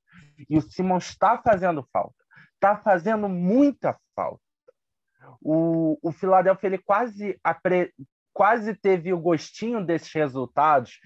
E 0.48 0.58
o 0.58 0.62
Simmons 0.62 1.08
está 1.08 1.38
fazendo 1.38 1.86
falta. 1.92 2.14
Está 2.54 2.76
fazendo 2.76 3.28
muita 3.28 3.98
falta. 4.14 4.40
O, 5.40 5.98
o 6.02 6.12
Philadelphia 6.12 6.66
ele 6.66 6.78
quase, 6.78 7.38
apre, 7.42 7.92
quase 8.32 8.74
teve 8.74 9.12
o 9.12 9.18
gostinho 9.18 9.84
desses 9.84 10.12
resultados. 10.12 10.98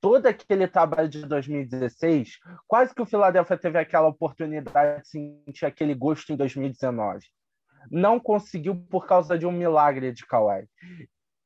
Todo 0.00 0.26
aquele 0.26 0.68
trabalho 0.68 1.08
de 1.08 1.24
2016, 1.26 2.38
quase 2.66 2.94
que 2.94 3.00
o 3.00 3.06
Philadelphia 3.06 3.56
teve 3.56 3.78
aquela 3.78 4.08
oportunidade 4.08 5.02
de 5.02 5.08
sentir 5.08 5.64
aquele 5.64 5.94
gosto 5.94 6.32
em 6.32 6.36
2019. 6.36 7.26
Não 7.90 8.20
conseguiu 8.20 8.76
por 8.90 9.06
causa 9.06 9.38
de 9.38 9.46
um 9.46 9.52
milagre 9.52 10.12
de 10.12 10.26
Kawhi 10.26 10.66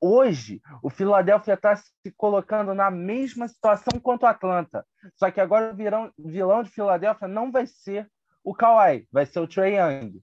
hoje 0.01 0.61
o 0.83 0.91
Philadelphia 0.91 1.55
está 1.55 1.77
se 1.77 2.11
colocando 2.17 2.75
na 2.75 2.91
mesma 2.91 3.49
situação 3.49 4.01
quanto 4.01 4.23
o 4.23 4.27
Atlanta. 4.27 4.87
Só 5.17 5.31
que 5.31 5.41
agora 5.41 5.73
o 5.73 5.77
vilão, 5.77 6.13
vilão 6.19 6.63
de 6.63 6.71
Philadelphia 6.71 7.29
não 7.29 7.51
vai 7.51 7.67
ser 7.67 8.11
o 8.43 8.55
Kawhi, 8.55 9.07
vai 9.13 9.27
ser 9.27 9.41
o 9.41 9.49
Trey 9.49 9.77
Young. 9.77 10.21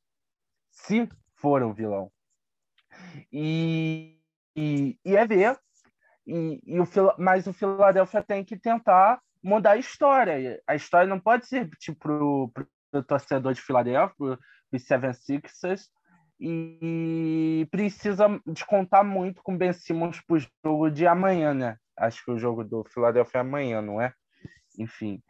Se 0.71 1.09
for 1.35 1.61
o 1.63 1.73
vilão. 1.73 2.11
E, 3.31 4.19
e, 4.55 4.97
e 5.05 5.15
é 5.15 5.25
ver. 5.25 5.57
E, 6.25 6.61
e 6.65 6.79
o, 6.79 6.85
mas 7.19 7.45
o 7.45 7.53
Philadelphia 7.53 8.23
tem 8.23 8.43
que 8.43 8.57
tentar 8.57 9.21
mudar 9.43 9.71
a 9.71 9.77
história. 9.77 10.61
A 10.65 10.75
história 10.75 11.07
não 11.07 11.19
pode 11.19 11.45
ser 11.45 11.69
tipo 11.77 11.99
pro, 11.99 12.51
pro 12.91 13.03
torcedor 13.03 13.53
de 13.53 13.61
Philadelphia, 13.61 14.15
pro, 14.17 14.39
pro 14.71 14.79
Seven 14.79 15.13
Sixers, 15.13 15.89
e 16.39 17.67
precisa 17.71 18.27
descontar 18.45 19.03
muito 19.03 19.41
com 19.41 19.57
Ben 19.57 19.73
Simmons 19.73 20.21
para 20.21 20.35
o 20.35 20.39
jogo 20.39 20.89
de 20.89 21.07
amanhã, 21.07 21.53
né? 21.53 21.77
Acho 21.97 22.23
que 22.25 22.31
o 22.31 22.37
jogo 22.37 22.63
do 22.63 22.83
Philadelphia 22.83 23.39
é 23.39 23.41
amanhã, 23.41 23.81
não 23.81 24.01
é? 24.01 24.13
Enfim. 24.77 25.21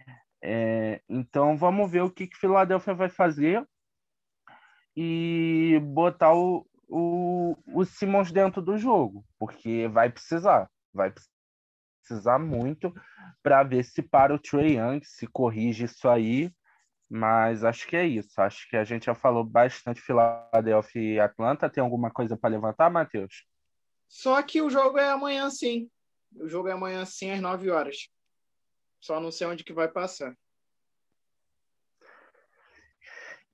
É, 0.44 1.02
então 1.08 1.58
vamos 1.58 1.90
ver 1.90 2.02
o 2.02 2.12
que 2.12 2.28
que 2.28 2.38
Philadelphia 2.38 2.94
vai 2.94 3.10
fazer 3.10 3.66
e 4.96 5.80
botar 5.84 6.34
o, 6.34 6.66
o, 6.88 7.56
o 7.68 7.86
Simmons 7.86 8.32
dentro 8.32 8.62
do 8.62 8.78
jogo, 8.78 9.26
porque 9.38 9.88
vai 9.88 10.10
precisar, 10.10 10.70
vai 10.94 11.14
precisar 12.02 12.40
muito 12.40 12.94
para 13.44 13.64
ver 13.64 13.84
se 13.84 14.02
para 14.02 14.34
o 14.34 14.40
Trey 14.40 14.78
Young, 14.78 15.04
se 15.04 15.28
corrige 15.28 15.86
isso 15.86 16.08
aí 16.08 16.52
mas 17.10 17.64
acho 17.64 17.88
que 17.88 17.96
é 17.96 18.06
isso. 18.06 18.40
Acho 18.42 18.68
que 18.70 18.76
a 18.76 18.84
gente 18.84 19.06
já 19.06 19.16
falou 19.16 19.44
bastante 19.44 20.02
Filadélfia 20.02 21.02
e 21.02 21.20
Atlanta. 21.20 21.70
Tem 21.70 21.84
alguma 21.84 22.12
coisa 22.12 22.36
para 22.36 22.50
levantar, 22.50 22.90
Matheus? 22.90 23.46
Só 24.08 24.42
que 24.42 24.62
o 24.62 24.70
jogo 24.70 24.98
é 24.98 25.10
amanhã 25.10 25.50
sim. 25.50 25.90
O 26.36 26.48
jogo 26.48 26.68
é 26.68 26.74
amanhã 26.74 27.06
sim 27.06 27.32
às 27.32 27.40
9 27.40 27.70
horas. 27.70 28.10
Só 29.00 29.20
não 29.20 29.32
sei 29.32 29.48
onde 29.48 29.64
que 29.64 29.74
vai 29.74 29.88
passar. 29.88 30.36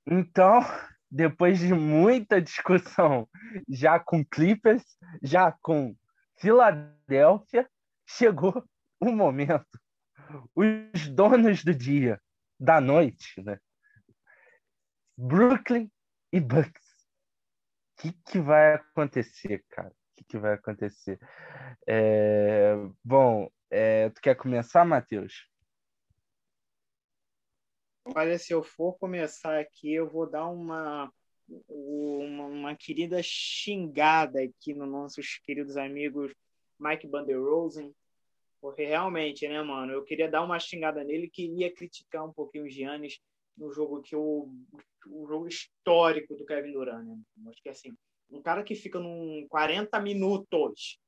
Então, 0.07 0.61
depois 1.09 1.59
de 1.59 1.73
muita 1.73 2.41
discussão, 2.41 3.27
já 3.67 3.99
com 3.99 4.25
Clippers, 4.25 4.83
já 5.21 5.51
com 5.61 5.95
Filadélfia, 6.37 7.69
chegou 8.07 8.63
o 8.99 9.11
momento. 9.11 9.79
Os 10.55 11.07
donos 11.09 11.63
do 11.63 11.75
dia 11.75 12.19
da 12.61 12.79
noite, 12.79 13.41
né? 13.41 13.59
Brooklyn 15.17 15.91
e 16.31 16.39
Bucks. 16.39 16.91
O 17.97 18.01
que, 18.01 18.13
que 18.31 18.39
vai 18.39 18.75
acontecer, 18.75 19.65
cara? 19.67 19.89
O 19.89 20.15
que, 20.15 20.23
que 20.25 20.37
vai 20.37 20.53
acontecer? 20.53 21.19
É... 21.87 22.73
Bom, 23.03 23.49
é... 23.71 24.09
tu 24.11 24.21
quer 24.21 24.35
começar, 24.35 24.85
Matheus? 24.85 25.49
Olha, 28.15 28.37
se 28.37 28.53
eu 28.53 28.63
for 28.63 28.93
começar 28.99 29.59
aqui, 29.59 29.93
eu 29.93 30.07
vou 30.07 30.29
dar 30.29 30.47
uma, 30.47 31.11
uma, 31.67 32.45
uma 32.45 32.75
querida 32.75 33.21
xingada 33.23 34.39
aqui 34.41 34.73
nos 34.73 34.89
nossos 34.89 35.39
queridos 35.39 35.77
amigos 35.77 36.31
Mike 36.79 37.07
Rosen, 37.33 37.93
porque 38.61 38.85
realmente, 38.85 39.47
né, 39.47 39.61
mano, 39.63 39.91
eu 39.91 40.03
queria 40.03 40.29
dar 40.29 40.43
uma 40.43 40.59
xingada 40.59 41.03
nele, 41.03 41.27
queria 41.27 41.73
criticar 41.73 42.23
um 42.23 42.31
pouquinho 42.31 42.65
o 42.65 42.69
Giannis 42.69 43.19
no 43.57 43.71
jogo 43.71 44.01
que 44.01 44.15
o, 44.15 44.49
o 45.07 45.27
jogo 45.27 45.47
histórico 45.47 46.35
do 46.35 46.45
Kevin 46.45 46.71
Durant, 46.71 47.03
né? 47.03 47.19
Acho 47.47 47.61
que 47.61 47.69
assim, 47.69 47.91
um 48.29 48.41
cara 48.41 48.63
que 48.63 48.75
fica 48.75 48.99
num 48.99 49.45
40 49.49 49.99
minutos 49.99 50.99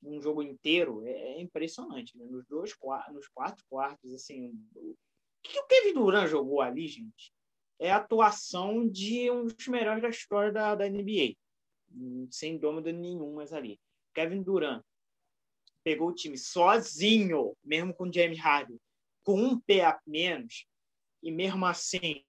num 0.00 0.20
jogo 0.20 0.42
inteiro 0.42 1.04
é 1.04 1.40
impressionante, 1.40 2.16
né? 2.16 2.24
Nos 2.24 2.46
dois 2.46 2.74
nos 3.12 3.28
quatro 3.28 3.64
quartos, 3.68 4.14
assim, 4.14 4.52
o 4.74 4.96
que 5.42 5.58
o 5.58 5.66
Kevin 5.66 5.94
Durant 5.94 6.28
jogou 6.28 6.60
ali, 6.60 6.86
gente? 6.86 7.32
É 7.78 7.90
a 7.90 7.96
atuação 7.96 8.86
de 8.88 9.30
um 9.30 9.46
dos 9.46 9.66
melhores 9.66 10.02
da 10.02 10.08
história 10.08 10.52
da, 10.52 10.74
da 10.74 10.88
NBA. 10.88 11.34
Sem 12.30 12.58
dúvida 12.58 12.92
nenhuma 12.92 13.44
ali. 13.52 13.80
Kevin 14.14 14.42
Durant 14.42 14.82
pegou 15.82 16.08
o 16.08 16.14
time 16.14 16.36
sozinho, 16.36 17.56
mesmo 17.64 17.94
com 17.94 18.04
o 18.04 18.12
James 18.12 18.38
Harden, 18.38 18.78
com 19.24 19.40
um 19.40 19.58
pé 19.58 19.84
a 19.84 20.00
menos, 20.06 20.66
e 21.22 21.30
mesmo 21.30 21.64
assim 21.66 22.24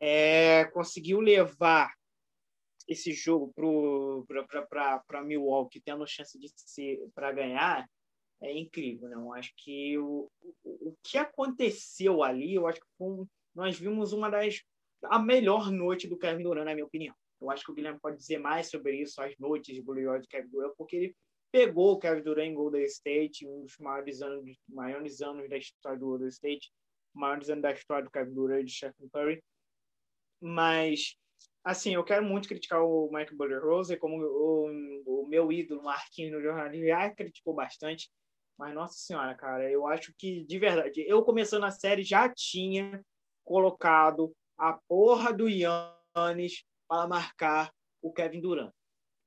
é, 0.00 0.64
conseguiu 0.66 1.20
levar 1.20 1.92
esse 2.88 3.12
jogo 3.12 3.52
para 3.54 5.22
Milwaukee, 5.24 5.80
tendo 5.80 6.06
chance 6.06 6.38
de 6.38 6.48
ser 6.56 6.98
para 7.14 7.32
ganhar, 7.32 7.88
é 8.42 8.52
incrível. 8.52 9.08
Não? 9.08 9.30
Né? 9.30 9.38
Acho 9.38 9.52
que 9.56 9.96
o, 9.98 10.30
o, 10.64 10.88
o 10.90 10.96
que 11.02 11.16
aconteceu 11.16 12.22
ali, 12.22 12.54
eu 12.54 12.66
acho 12.66 12.80
que 12.80 12.86
nós 13.54 13.78
vimos 13.78 14.12
uma 14.12 14.30
das 14.30 14.62
a 15.04 15.18
melhor 15.18 15.70
noite 15.70 16.06
do 16.06 16.18
Kevin 16.18 16.44
Durant, 16.44 16.64
na 16.64 16.74
minha 16.74 16.86
opinião. 16.86 17.14
Eu 17.40 17.50
acho 17.50 17.64
que 17.64 17.72
o 17.72 17.74
Guilherme 17.74 17.98
pode 18.00 18.16
dizer 18.16 18.38
mais 18.38 18.70
sobre 18.70 19.00
isso, 19.00 19.20
as 19.20 19.36
noites 19.36 19.76
York 19.84 20.22
do 20.22 20.28
Kevin 20.28 20.48
Durant, 20.48 20.74
porque 20.76 20.96
ele 20.96 21.16
pegou 21.52 21.92
o 21.92 21.98
Kevin 21.98 22.22
Durant 22.22 22.46
em 22.46 22.54
Golden 22.54 22.84
State, 22.84 23.46
um 23.46 23.62
dos 23.62 23.76
maiores 23.78 24.22
anos, 24.22 24.56
maiores 24.66 25.20
anos 25.20 25.48
da 25.50 25.58
história 25.58 25.98
do 25.98 26.06
Golden 26.06 26.28
State, 26.28 26.72
maiores 27.12 27.50
anos 27.50 27.62
da 27.62 27.72
história 27.72 28.04
do 28.04 28.10
Kevin 28.10 28.32
Durant 28.32 28.62
e 28.62 28.64
de 28.64 28.72
Stephen 28.72 29.08
Curry. 29.12 29.44
Mas, 30.40 31.14
assim, 31.62 31.94
eu 31.94 32.02
quero 32.02 32.24
muito 32.24 32.48
criticar 32.48 32.82
o 32.82 33.06
Michael 33.12 33.36
Budenholzer, 33.36 33.98
como 33.98 34.16
o, 34.16 35.02
o, 35.06 35.28
meu 35.28 35.52
ídolo, 35.52 35.82
Marquinhos, 35.82 36.32
no 36.32 36.42
jornalismo, 36.42 36.86
já 36.86 37.10
criticou 37.14 37.54
bastante. 37.54 38.10
Mas, 38.58 38.74
nossa 38.74 38.94
senhora, 38.94 39.34
cara, 39.34 39.70
eu 39.70 39.86
acho 39.86 40.12
que, 40.16 40.44
de 40.44 40.58
verdade, 40.58 41.04
eu 41.06 41.22
começando 41.22 41.64
a 41.64 41.70
série 41.70 42.02
já 42.02 42.28
tinha 42.28 43.04
colocado 43.44 44.34
a 44.56 44.72
porra 44.88 45.32
do 45.32 45.48
Yannis 45.48 46.64
para 46.88 47.06
marcar 47.06 47.72
o 48.00 48.12
Kevin 48.12 48.40
Durant. 48.40 48.72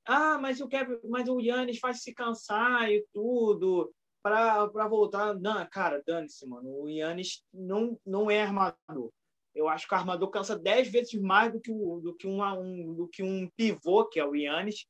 Ah, 0.06 0.38
mas 0.38 0.60
o 0.60 0.68
Kevin, 0.68 1.00
mas 1.08 1.28
o 1.28 1.40
Yannis 1.40 1.80
faz 1.80 2.02
se 2.02 2.14
cansar 2.14 2.90
e 2.90 3.04
tudo 3.12 3.92
para 4.22 4.88
voltar. 4.88 5.34
Não, 5.34 5.66
cara, 5.68 6.02
dane-se, 6.06 6.46
mano. 6.46 6.82
O 6.82 6.88
Yannis 6.88 7.44
não, 7.52 7.98
não 8.06 8.30
é 8.30 8.42
armador. 8.42 9.12
Eu 9.52 9.68
acho 9.68 9.88
que 9.88 9.94
o 9.94 9.96
armador 9.96 10.30
cansa 10.30 10.56
dez 10.56 10.88
vezes 10.88 11.20
mais 11.20 11.52
do 11.52 11.60
que, 11.60 11.72
o, 11.72 12.00
do 12.00 12.14
que, 12.14 12.26
uma, 12.26 12.56
um, 12.56 12.94
do 12.94 13.08
que 13.08 13.22
um 13.22 13.50
pivô, 13.56 14.04
que 14.06 14.20
é 14.20 14.24
o 14.24 14.36
Yannis. 14.36 14.86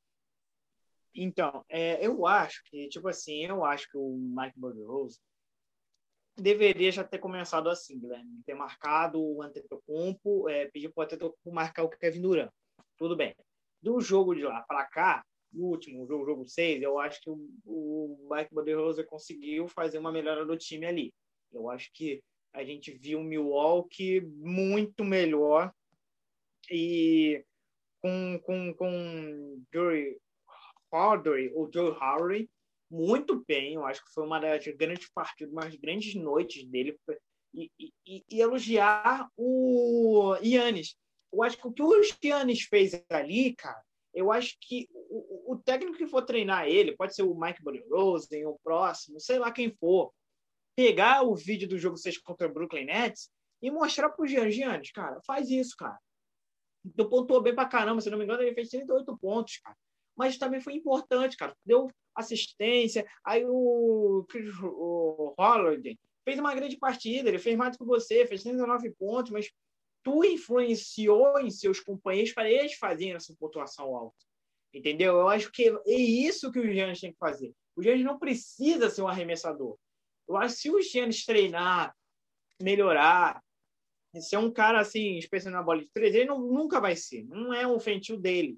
Então, 1.15 1.65
é, 1.69 2.05
eu 2.05 2.27
acho 2.27 2.63
que, 2.65 2.89
tipo 2.89 3.09
assim, 3.09 3.47
eu 3.47 3.65
acho 3.65 3.91
que 3.91 3.97
o 3.97 4.17
Mike 4.19 4.59
Budenholzer 4.59 5.23
deveria 6.37 6.93
já 6.93 7.03
ter 7.03 7.19
começado 7.19 7.71
assim, 7.71 7.99
Guilherme. 7.99 8.43
Ter 8.45 8.55
marcado 8.55 9.19
o 9.19 9.43
Antetokounmpo, 9.43 10.49
é, 10.51 10.67
pedir 10.67 10.91
para 10.91 11.03
o 11.03 11.05
Antetokounmpo 11.05 11.53
marcar 11.53 11.85
o 11.85 11.89
Kevin 11.89 12.21
Durant. 12.21 12.51
Tudo 12.99 13.17
bem. 13.17 13.35
Do 13.87 14.01
jogo 14.01 14.35
de 14.35 14.43
lá 14.43 14.63
para 14.63 14.85
cá, 14.85 15.25
no 15.53 15.67
último 15.67 16.05
jogo, 16.09 16.27
jogo 16.27 16.45
6, 16.45 16.83
eu 16.83 16.99
acho 16.99 17.21
que 17.23 17.31
o, 17.31 18.29
Mike 18.29 18.53
Budenholzer 18.53 19.07
conseguiu 19.07 19.69
fazer 19.69 19.99
uma 19.99 20.11
melhora 20.11 20.45
do 20.45 20.59
time 20.59 20.87
ali. 20.87 21.15
Eu 21.53 21.71
acho 21.71 21.89
que 21.95 22.21
a 22.53 22.65
gente 22.65 22.91
viu 22.91 23.21
o 23.21 23.23
Milwaukee 23.23 24.23
muito 24.23 25.05
melhor 25.05 25.73
e 26.69 27.45
com, 28.03 28.41
com, 28.43 28.75
com 28.75 29.63
Joey 29.73 30.19
Howry, 30.93 31.53
ou 31.55 31.71
Joe 31.73 31.93
Howry, 31.93 32.51
muito 32.91 33.45
bem. 33.47 33.75
Eu 33.75 33.87
acho 33.87 34.05
que 34.05 34.11
foi 34.11 34.25
uma 34.25 34.41
das 34.41 34.67
grandes 34.67 35.09
partidas, 35.11 35.53
uma 35.53 35.63
das 35.63 35.77
grandes 35.77 36.13
noites 36.17 36.67
dele. 36.67 36.99
E, 37.55 37.71
e, 37.79 38.25
e 38.29 38.41
elogiar 38.41 39.31
o 39.37 40.37
Yannis, 40.43 40.97
eu 41.37 41.43
acho 41.43 41.59
que 41.59 41.67
o 41.67 41.73
que 41.73 41.83
o 41.83 42.03
Giannis 42.03 42.63
fez 42.63 42.93
ali, 43.11 43.55
cara, 43.55 43.83
eu 44.15 44.33
acho 44.33 44.57
que 44.61 44.89
o, 44.93 45.53
o 45.53 45.59
técnico 45.59 45.99
que 45.99 46.07
for 46.07 46.23
treinar 46.23 46.67
ele, 46.67 46.97
pode 46.97 47.15
ser 47.15 47.23
o 47.23 47.39
Mike 47.39 47.63
Budenholzer, 47.63 48.49
o 48.49 48.59
próximo, 48.65 49.21
sei 49.21 49.39
lá 49.39 49.53
quem 49.53 49.71
for, 49.71 50.13
pegar 50.75 51.23
o 51.23 51.35
vídeo 51.35 51.69
do 51.69 51.79
jogo 51.79 51.97
6 51.97 52.19
contra 52.19 52.47
o 52.47 52.53
Brooklyn 52.53 52.87
Nets 52.87 53.31
e 53.61 53.71
mostrar 53.71 54.11
pro 54.11 54.27
Gian, 54.27 54.51
Giannis, 54.51 54.91
cara, 54.91 55.21
faz 55.27 55.51
isso, 55.51 55.77
cara. 55.77 55.99
Tu 56.97 57.09
pontuou 57.09 57.43
bem 57.43 57.55
pra 57.55 57.67
caramba, 57.67 58.01
se 58.01 58.09
não 58.09 58.19
me 58.19 58.25
engano, 58.25 58.43
ele 58.43 58.55
fez 58.55 58.69
38 58.69 59.19
pontos, 59.19 59.59
cara. 59.59 59.77
Mas 60.17 60.39
também 60.39 60.61
foi 60.61 60.75
importante, 60.75 61.37
cara. 61.37 61.55
Deu 61.65 61.91
assistência. 62.15 63.07
Aí 63.25 63.45
o, 63.45 64.25
o 64.63 65.35
Holiday 65.39 65.99
fez 66.25 66.39
uma 66.39 66.55
grande 66.55 66.79
partida, 66.79 67.29
ele 67.29 67.39
fez 67.39 67.57
mais 67.57 67.77
do 67.77 67.79
que 67.79 67.85
você, 67.85 68.27
fez 68.27 68.43
39 68.43 68.91
pontos, 68.93 69.31
mas 69.31 69.51
tu 70.07 70.25
influenciou 70.25 71.41
em 71.41 71.51
seus 71.51 71.81
companheiros 71.81 72.33
para 72.33 72.49
eles 72.49 72.75
fazerem 72.75 73.15
essa 73.15 73.35
pontuação 73.41 73.87
alta. 73.97 74.15
Entendeu? 74.73 75.17
Eu 75.17 75.29
acho 75.29 75.51
que 75.51 75.69
é 75.85 75.93
isso 75.93 76.53
que 76.53 76.61
o 76.61 76.73
Giannis 76.73 77.01
tem 77.01 77.11
que 77.11 77.19
fazer. 77.19 77.53
O 77.75 77.83
Giannis 77.83 78.05
não 78.05 78.17
precisa 78.17 78.89
ser 78.89 79.03
um 79.03 79.09
arremessador. 79.09 79.77
Eu 80.29 80.37
acho 80.37 80.55
que 80.55 80.61
se 80.61 80.71
o 80.71 80.81
Giannis 80.81 81.25
treinar, 81.25 81.93
melhorar, 82.63 83.43
ser 84.21 84.37
um 84.37 84.49
cara 84.49 84.79
assim, 84.79 85.19
especialmente 85.19 85.59
na 85.59 85.65
bola 85.65 85.81
de 85.81 85.91
três, 85.91 86.15
ele 86.15 86.27
não, 86.27 86.39
nunca 86.39 86.81
vai 86.81 86.95
ser. 86.95 87.25
Não 87.25 87.53
é 87.53 87.67
um 87.67 87.81
feitio 87.81 88.17
dele. 88.17 88.57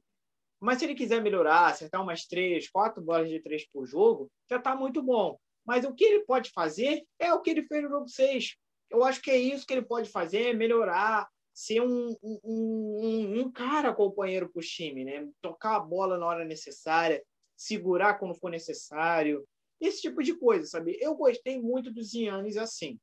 Mas 0.61 0.79
se 0.79 0.85
ele 0.85 0.95
quiser 0.95 1.23
melhorar, 1.23 1.69
acertar 1.69 2.03
umas 2.03 2.27
três, 2.27 2.69
quatro 2.69 3.01
bolas 3.01 3.31
de 3.31 3.41
três 3.41 3.67
por 3.71 3.87
jogo, 3.87 4.31
já 4.51 4.59
está 4.59 4.77
muito 4.77 5.03
bom. 5.03 5.39
Mas 5.65 5.87
o 5.87 5.95
que 5.95 6.05
ele 6.05 6.27
pode 6.27 6.51
fazer 6.51 7.07
é 7.19 7.33
o 7.33 7.41
que 7.41 7.49
ele 7.49 7.63
fez 7.63 7.83
no 7.85 7.89
jogo 7.89 8.07
6. 8.07 8.55
Eu 8.91 9.03
acho 9.03 9.23
que 9.23 9.31
é 9.31 9.39
isso 9.39 9.67
que 9.67 9.73
ele 9.73 9.87
pode 9.87 10.11
fazer, 10.11 10.55
melhorar, 10.55 11.27
ser 11.59 11.81
um, 11.81 12.17
um, 12.23 12.41
um, 12.45 13.41
um 13.41 13.51
cara 13.51 13.93
companheiro 13.93 14.49
para 14.49 14.61
o 14.61 14.63
time, 14.63 15.05
né? 15.05 15.29
Tocar 15.43 15.75
a 15.75 15.81
bola 15.81 16.17
na 16.17 16.25
hora 16.25 16.45
necessária, 16.45 17.21
segurar 17.57 18.15
quando 18.15 18.37
for 18.37 18.49
necessário, 18.49 19.45
esse 19.81 20.03
tipo 20.03 20.23
de 20.23 20.37
coisa, 20.37 20.67
sabe? 20.67 20.97
Eu 21.01 21.17
gostei 21.17 21.61
muito 21.61 21.93
dos 21.93 22.11
Giannis 22.11 22.57
assim. 22.57 22.97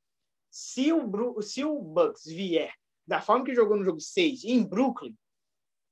Se 0.49 0.93
o, 0.93 1.06
Bru 1.06 1.41
se 1.41 1.66
o 1.66 1.78
Bucks 1.78 2.24
vier 2.26 2.74
da 3.06 3.22
forma 3.22 3.43
que 3.43 3.53
jogou 3.53 3.76
no 3.76 3.84
jogo 3.84 3.99
6 3.99 4.45
em 4.45 4.64
Brooklyn, 4.64 5.14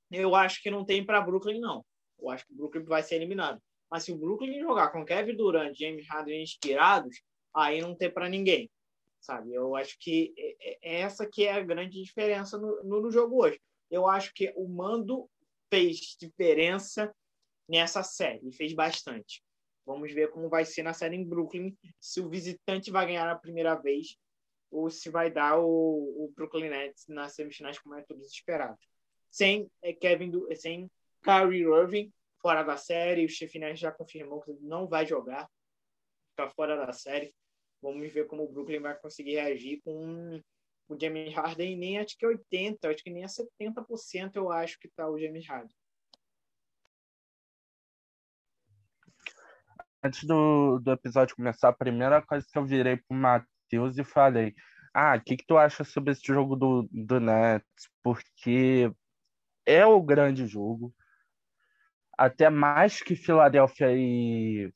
eu 0.09 0.33
acho 0.33 0.61
que 0.61 0.71
não 0.71 0.85
tem 0.85 1.05
para 1.05 1.19
Brooklyn, 1.19 1.59
não. 1.59 1.85
Eu 2.17 2.29
acho 2.29 2.47
que 2.47 2.53
o 2.53 2.55
Brooklyn 2.55 2.85
vai 2.85 3.03
ser 3.03 3.15
eliminado. 3.15 3.61
Mas 3.91 4.05
se 4.05 4.13
o 4.13 4.17
Brooklyn 4.17 4.57
jogar 4.61 4.87
com 4.89 5.03
Kevin 5.03 5.35
Durant, 5.35 5.77
James 5.77 6.07
Harden 6.07 6.41
inspirados, 6.41 7.21
aí 7.53 7.81
não 7.81 7.93
tem 7.93 8.09
para 8.09 8.29
ninguém, 8.29 8.71
sabe? 9.23 9.53
Eu 9.53 9.75
acho 9.75 9.97
que 9.99 10.33
é, 10.37 10.55
é, 10.59 10.77
é 10.81 10.99
essa 10.99 11.25
que 11.25 11.45
é 11.45 11.53
a 11.53 11.63
grande 11.63 12.03
diferença 12.03 12.57
no, 12.57 12.83
no, 12.83 13.09
jogo 13.09 13.41
hoje. 13.41 13.59
Eu 13.89 14.07
acho 14.07 14.33
que 14.33 14.53
o 14.55 14.67
mando 14.67 15.29
fez 15.69 16.15
diferença 16.19 17.13
nessa 17.67 18.03
série, 18.03 18.51
fez 18.51 18.73
bastante. 18.73 19.41
Vamos 19.85 20.13
ver 20.13 20.29
como 20.29 20.49
vai 20.49 20.65
ser 20.65 20.83
na 20.83 20.93
série 20.93 21.15
em 21.15 21.27
Brooklyn, 21.27 21.75
se 21.99 22.19
o 22.19 22.29
visitante 22.29 22.91
vai 22.91 23.05
ganhar 23.07 23.29
a 23.29 23.37
primeira 23.37 23.75
vez 23.75 24.17
ou 24.69 24.89
se 24.89 25.09
vai 25.09 25.31
dar 25.31 25.59
o, 25.59 26.25
o 26.25 26.33
Brooklyn 26.35 26.69
Nets 26.69 27.05
nas 27.07 27.33
semifinais 27.33 27.79
como 27.79 27.95
é 27.95 28.01
todos 28.01 28.27
esperados. 28.27 28.85
Sem 29.29 29.69
Kevin, 30.01 30.31
sem 30.55 30.91
Kyrie 31.23 31.63
Irving, 31.63 32.11
fora 32.41 32.63
da 32.63 32.75
série. 32.75 33.25
O 33.25 33.29
Stephen 33.29 33.75
já 33.75 33.91
confirmou 33.91 34.41
que 34.41 34.51
não 34.61 34.87
vai 34.87 35.05
jogar, 35.05 35.49
está 36.31 36.49
fora 36.49 36.75
da 36.75 36.91
série. 36.91 37.33
Vamos 37.83 38.13
ver 38.13 38.25
como 38.27 38.45
o 38.45 38.49
Brooklyn 38.49 38.79
vai 38.79 38.97
conseguir 38.97 39.33
reagir 39.33 39.81
com 39.83 40.41
o 40.87 40.97
James 40.97 41.33
Harden. 41.33 41.77
Nem 41.77 41.99
acho 41.99 42.17
que 42.17 42.25
é 42.25 42.29
80%, 42.29 42.85
acho 42.85 43.03
que 43.03 43.09
nem 43.09 43.23
é 43.23 43.27
70% 43.27 44.37
eu 44.37 44.49
acho 44.49 44.79
que 44.79 44.87
está 44.87 45.05
o 45.09 45.19
James 45.19 45.45
Harden. 45.45 45.75
Antes 50.01 50.23
do, 50.23 50.79
do 50.79 50.93
episódio 50.93 51.35
começar, 51.35 51.67
a 51.67 51.73
primeira 51.73 52.21
coisa 52.21 52.47
que 52.49 52.57
eu 52.57 52.65
virei 52.65 52.95
pro 52.95 53.17
Matheus 53.17 53.97
e 53.97 54.03
falei: 54.05 54.53
Ah, 54.93 55.17
o 55.17 55.21
que, 55.21 55.35
que 55.35 55.45
tu 55.45 55.57
acha 55.57 55.83
sobre 55.83 56.13
esse 56.13 56.25
jogo 56.25 56.55
do, 56.55 56.87
do 56.89 57.19
Nets? 57.19 57.89
Porque 58.01 58.89
é 59.65 59.85
o 59.85 60.01
grande 60.01 60.47
jogo 60.47 60.93
até 62.17 62.49
mais 62.49 63.01
que 63.01 63.15
Filadélfia 63.15 63.91
e, 63.91 64.71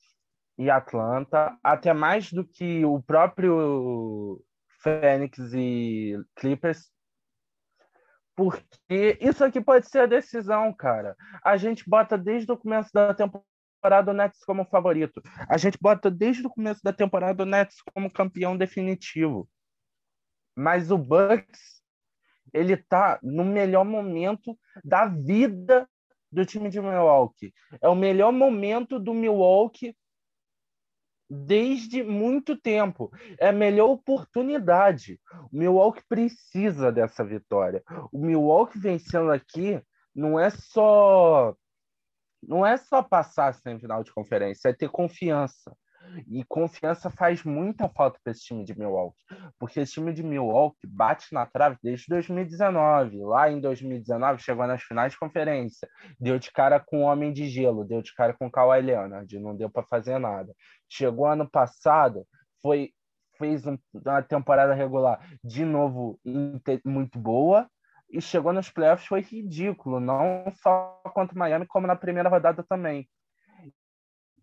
e 0.58 0.70
Atlanta, 0.70 1.58
até 1.64 1.94
mais 1.94 2.32
do 2.32 2.44
que 2.44 2.84
o 2.84 3.02
próprio 3.02 4.44
Phoenix 4.82 5.38
e 5.54 6.18
Clippers, 6.36 6.92
porque 8.36 9.18
isso 9.20 9.44
aqui 9.44 9.60
pode 9.60 9.90
ser 9.90 10.00
a 10.02 10.06
decisão, 10.06 10.72
cara. 10.72 11.16
A 11.44 11.58
gente 11.58 11.88
bota 11.90 12.16
desde 12.18 12.52
o 12.52 12.58
começo 12.58 12.92
da 12.94 13.12
temporada 13.14 14.12
o 14.12 14.14
Nets 14.14 14.44
como 14.46 14.66
favorito. 14.66 15.22
A 15.50 15.58
gente 15.58 15.78
bota 15.82 16.12
desde 16.12 16.46
o 16.46 16.50
começo 16.50 16.80
da 16.84 16.94
temporada 16.94 17.42
o 17.42 17.46
Nets 17.48 17.78
como 17.94 18.12
campeão 18.12 18.56
definitivo. 18.56 19.50
Mas 20.56 20.92
o 20.92 20.98
Bucks, 21.00 21.82
ele 22.54 22.78
tá 22.78 23.20
no 23.24 23.44
melhor 23.44 23.84
momento 23.84 24.58
da 24.84 25.08
vida 25.08 25.90
do 26.32 26.46
time 26.46 26.70
de 26.70 26.80
Milwaukee. 26.80 27.54
É 27.82 27.88
o 27.88 27.96
melhor 27.96 28.32
momento 28.32 29.00
do 29.00 29.16
Milwaukee 29.16 29.96
desde 31.30 32.04
muito 32.04 32.56
tempo. 32.56 33.12
É 33.40 33.50
a 33.50 33.54
melhor 33.54 33.90
oportunidade. 33.90 35.20
O 35.52 35.58
Milwaukee 35.58 36.04
precisa 36.08 36.92
dessa 36.92 37.24
vitória. 37.24 37.84
O 38.12 38.20
Milwaukee 38.20 38.80
vencendo 38.80 39.32
aqui 39.32 39.82
não 40.16 40.40
é 40.40 40.50
só 40.50 41.56
não 42.42 42.66
é 42.66 42.78
só 42.78 43.02
passar 43.02 43.54
sem 43.56 43.80
final 43.80 44.04
de 44.04 44.14
conferência, 44.14 44.70
é 44.70 44.74
ter 44.74 44.90
confiança. 44.90 45.76
E 46.28 46.44
confiança 46.46 47.10
faz 47.10 47.44
muita 47.44 47.88
falta 47.90 48.20
para 48.24 48.32
esse 48.32 48.46
time 48.46 48.64
de 48.64 48.78
Milwaukee, 48.78 49.18
porque 49.60 49.80
esse 49.80 49.94
time 49.94 50.14
de 50.14 50.24
Milwaukee 50.24 50.88
bate 50.88 51.34
na 51.34 51.46
trave 51.46 51.78
desde 51.84 52.06
2019. 52.10 53.24
Lá 53.24 53.52
em 53.52 53.60
2019 53.60 54.42
chegou 54.42 54.66
nas 54.68 54.82
finais 54.82 55.14
de 55.14 55.20
conferência, 55.20 55.88
deu 56.20 56.40
de 56.40 56.52
cara 56.52 56.80
com 56.80 57.04
o 57.04 57.08
Homem 57.08 57.32
de 57.32 57.48
Gelo, 57.48 57.86
deu 57.86 58.02
de 58.02 58.14
cara 58.14 58.34
com 58.34 58.48
o 58.48 58.52
Kawhi 58.52 58.82
Leonard, 58.82 59.40
não 59.40 59.56
deu 59.56 59.70
para 59.70 59.84
fazer 59.84 60.20
nada. 60.20 60.54
Chegou 60.90 61.26
ano 61.26 61.50
passado, 61.50 62.26
foi 62.62 62.92
fez 63.38 63.68
um, 63.68 63.78
uma 63.94 64.24
temporada 64.24 64.74
regular 64.74 65.20
de 65.44 65.64
novo 65.64 66.20
muito 66.84 67.20
boa, 67.20 67.70
e 68.10 68.22
chegou 68.22 68.54
nos 68.54 68.70
playoffs 68.70 69.08
foi 69.08 69.22
ridículo, 69.22 70.00
não 70.00 70.46
só 70.62 71.02
contra 71.14 71.36
o 71.36 71.38
Miami, 71.38 71.68
como 71.68 71.88
na 71.88 71.96
primeira 71.96 72.30
rodada 72.30 72.64
também. 72.64 73.08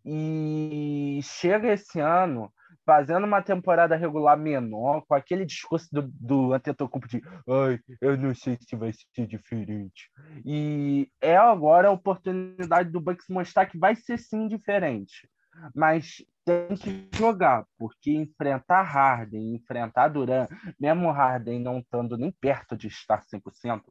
E 0.05 1.21
chega 1.23 1.73
esse 1.73 1.99
ano 1.99 2.53
fazendo 2.85 3.25
uma 3.25 3.43
temporada 3.43 3.97
regular 3.97 4.37
menor, 4.37 5.03
com 5.07 5.15
aquele 5.15 5.45
discurso 5.45 5.89
do, 5.91 6.03
do 6.03 6.53
Antetokounmpo 6.53 7.09
de 7.09 7.23
ai, 7.49 7.79
eu 8.01 8.17
não 8.17 8.35
sei 8.35 8.59
se 8.61 8.77
vai 8.77 8.93
ser 8.93 9.27
diferente. 9.27 10.11
E 10.45 11.09
é 11.21 11.37
agora 11.37 11.89
a 11.89 11.93
oportunidade 11.93 12.91
do 12.91 13.01
Bucks 13.01 13.27
mostrar 13.29 13.67
que 13.67 13.79
vai 13.79 13.97
ser 13.97 14.19
sim 14.19 14.47
diferente. 14.47 15.29
Mas 15.75 16.17
tem 16.45 16.77
que 16.77 17.09
jogar, 17.17 17.65
porque 17.79 18.13
enfrentar 18.13 18.83
Harden, 18.83 19.55
enfrentar 19.55 20.09
Duran, 20.09 20.47
mesmo 20.79 21.11
Harden 21.11 21.61
não 21.61 21.79
estando 21.79 22.19
nem 22.19 22.33
perto 22.33 22.77
de 22.77 22.89
estar 22.89 23.23
100%, 23.23 23.83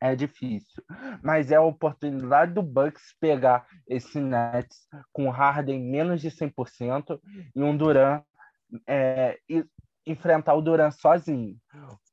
é 0.00 0.14
difícil, 0.14 0.82
mas 1.22 1.50
é 1.50 1.56
a 1.56 1.62
oportunidade 1.62 2.52
do 2.52 2.62
Bucks 2.62 3.14
pegar 3.20 3.66
esse 3.88 4.20
Nets 4.20 4.86
com 5.12 5.30
Harden 5.30 5.80
menos 5.80 6.20
de 6.20 6.30
100% 6.30 7.18
e 7.54 7.62
um 7.62 7.76
Duran 7.76 8.22
é, 8.86 9.38
enfrentar 10.06 10.54
o 10.54 10.62
Duran 10.62 10.90
sozinho. 10.90 11.56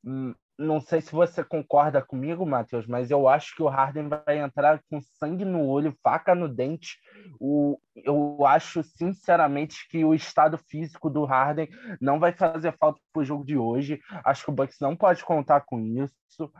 Hum, 0.04 0.34
não 0.56 0.80
sei 0.80 1.00
se 1.00 1.10
você 1.10 1.42
concorda 1.42 2.00
comigo, 2.00 2.46
Matheus, 2.46 2.86
mas 2.86 3.10
eu 3.10 3.28
acho 3.28 3.56
que 3.56 3.62
o 3.62 3.68
Harden 3.68 4.08
vai 4.08 4.38
entrar 4.38 4.80
com 4.88 5.00
sangue 5.00 5.44
no 5.44 5.66
olho, 5.66 5.96
faca 6.02 6.34
no 6.34 6.48
dente. 6.48 6.98
O, 7.40 7.78
eu 7.96 8.46
acho, 8.46 8.82
sinceramente, 8.84 9.88
que 9.88 10.04
o 10.04 10.14
estado 10.14 10.56
físico 10.56 11.10
do 11.10 11.24
Harden 11.24 11.68
não 12.00 12.20
vai 12.20 12.32
fazer 12.32 12.76
falta 12.78 13.00
para 13.12 13.22
o 13.22 13.24
jogo 13.24 13.44
de 13.44 13.56
hoje. 13.56 14.00
Acho 14.24 14.44
que 14.44 14.50
o 14.50 14.54
Bucks 14.54 14.78
não 14.80 14.94
pode 14.94 15.24
contar 15.24 15.62
com 15.62 15.80
isso 15.80 16.52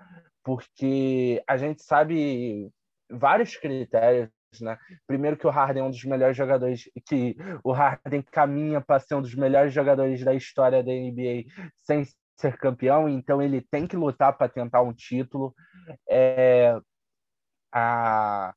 porque 0.44 1.42
a 1.48 1.56
gente 1.56 1.82
sabe 1.82 2.70
vários 3.10 3.56
critérios, 3.56 4.30
né? 4.60 4.78
Primeiro 5.06 5.36
que 5.36 5.46
o 5.46 5.50
Harden 5.50 5.82
é 5.82 5.86
um 5.86 5.90
dos 5.90 6.04
melhores 6.04 6.36
jogadores, 6.36 6.88
que 7.06 7.36
o 7.64 7.72
Harden 7.72 8.22
caminha 8.30 8.80
para 8.80 9.00
ser 9.00 9.14
um 9.14 9.22
dos 9.22 9.34
melhores 9.34 9.72
jogadores 9.72 10.22
da 10.22 10.34
história 10.34 10.82
da 10.82 10.92
NBA 10.92 11.44
sem 11.82 12.04
ser 12.36 12.56
campeão, 12.58 13.08
então 13.08 13.40
ele 13.40 13.60
tem 13.62 13.86
que 13.86 13.96
lutar 13.96 14.36
para 14.36 14.48
tentar 14.48 14.82
um 14.82 14.92
título. 14.92 15.54
É, 16.08 16.78
a, 17.72 18.54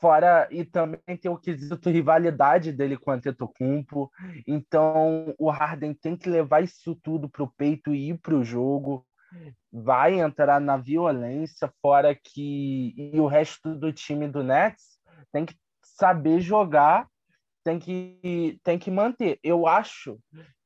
fora 0.00 0.46
e 0.50 0.64
também 0.66 1.00
tem 1.20 1.30
o 1.30 1.38
quesito 1.38 1.88
rivalidade 1.88 2.70
dele 2.72 2.98
com 2.98 3.10
o 3.10 3.14
Antetokounmpo. 3.14 4.10
Então 4.46 5.34
o 5.38 5.48
Harden 5.48 5.94
tem 5.94 6.14
que 6.14 6.28
levar 6.28 6.62
isso 6.62 6.94
tudo 7.02 7.28
para 7.28 7.42
o 7.42 7.50
peito 7.50 7.94
e 7.94 8.10
ir 8.10 8.18
para 8.18 8.34
o 8.34 8.44
jogo 8.44 9.06
vai 9.72 10.20
entrar 10.20 10.60
na 10.60 10.76
violência, 10.76 11.72
fora 11.80 12.14
que 12.14 12.94
e 12.96 13.20
o 13.20 13.26
resto 13.26 13.74
do 13.74 13.92
time 13.92 14.28
do 14.28 14.42
Nets 14.42 14.98
tem 15.32 15.44
que 15.44 15.56
saber 15.82 16.40
jogar, 16.40 17.08
tem 17.64 17.78
que, 17.78 18.60
tem 18.62 18.78
que 18.78 18.90
manter. 18.90 19.38
Eu 19.42 19.66
acho 19.66 20.18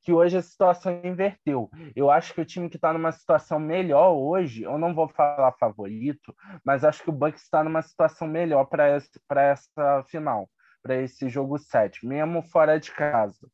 que 0.03 0.13
hoje 0.13 0.37
a 0.37 0.43
situação 0.43 1.01
inverteu. 1.05 1.71
Eu 1.95 2.11
acho 2.11 2.33
que 2.33 2.41
o 2.41 2.45
time 2.45 2.69
que 2.69 2.77
está 2.77 2.93
numa 2.93 3.13
situação 3.13 3.61
melhor 3.61 4.13
hoje, 4.13 4.63
eu 4.63 4.79
não 4.79 4.95
vou 4.95 5.09
falar 5.09 5.53
favorito, 5.53 6.35
mas 6.65 6.85
acho 6.85 7.03
que 7.03 7.11
o 7.11 7.13
Bucks 7.13 7.43
está 7.43 7.63
numa 7.63 7.83
situação 7.83 8.27
melhor 8.27 8.65
para 8.65 8.87
essa, 8.87 9.11
essa 9.37 10.05
final, 10.05 10.49
para 10.83 10.97
esse 10.97 11.29
jogo 11.29 11.59
7, 11.59 12.07
mesmo 12.07 12.43
fora 12.43 12.81
de 12.81 12.91
casa. 12.91 13.49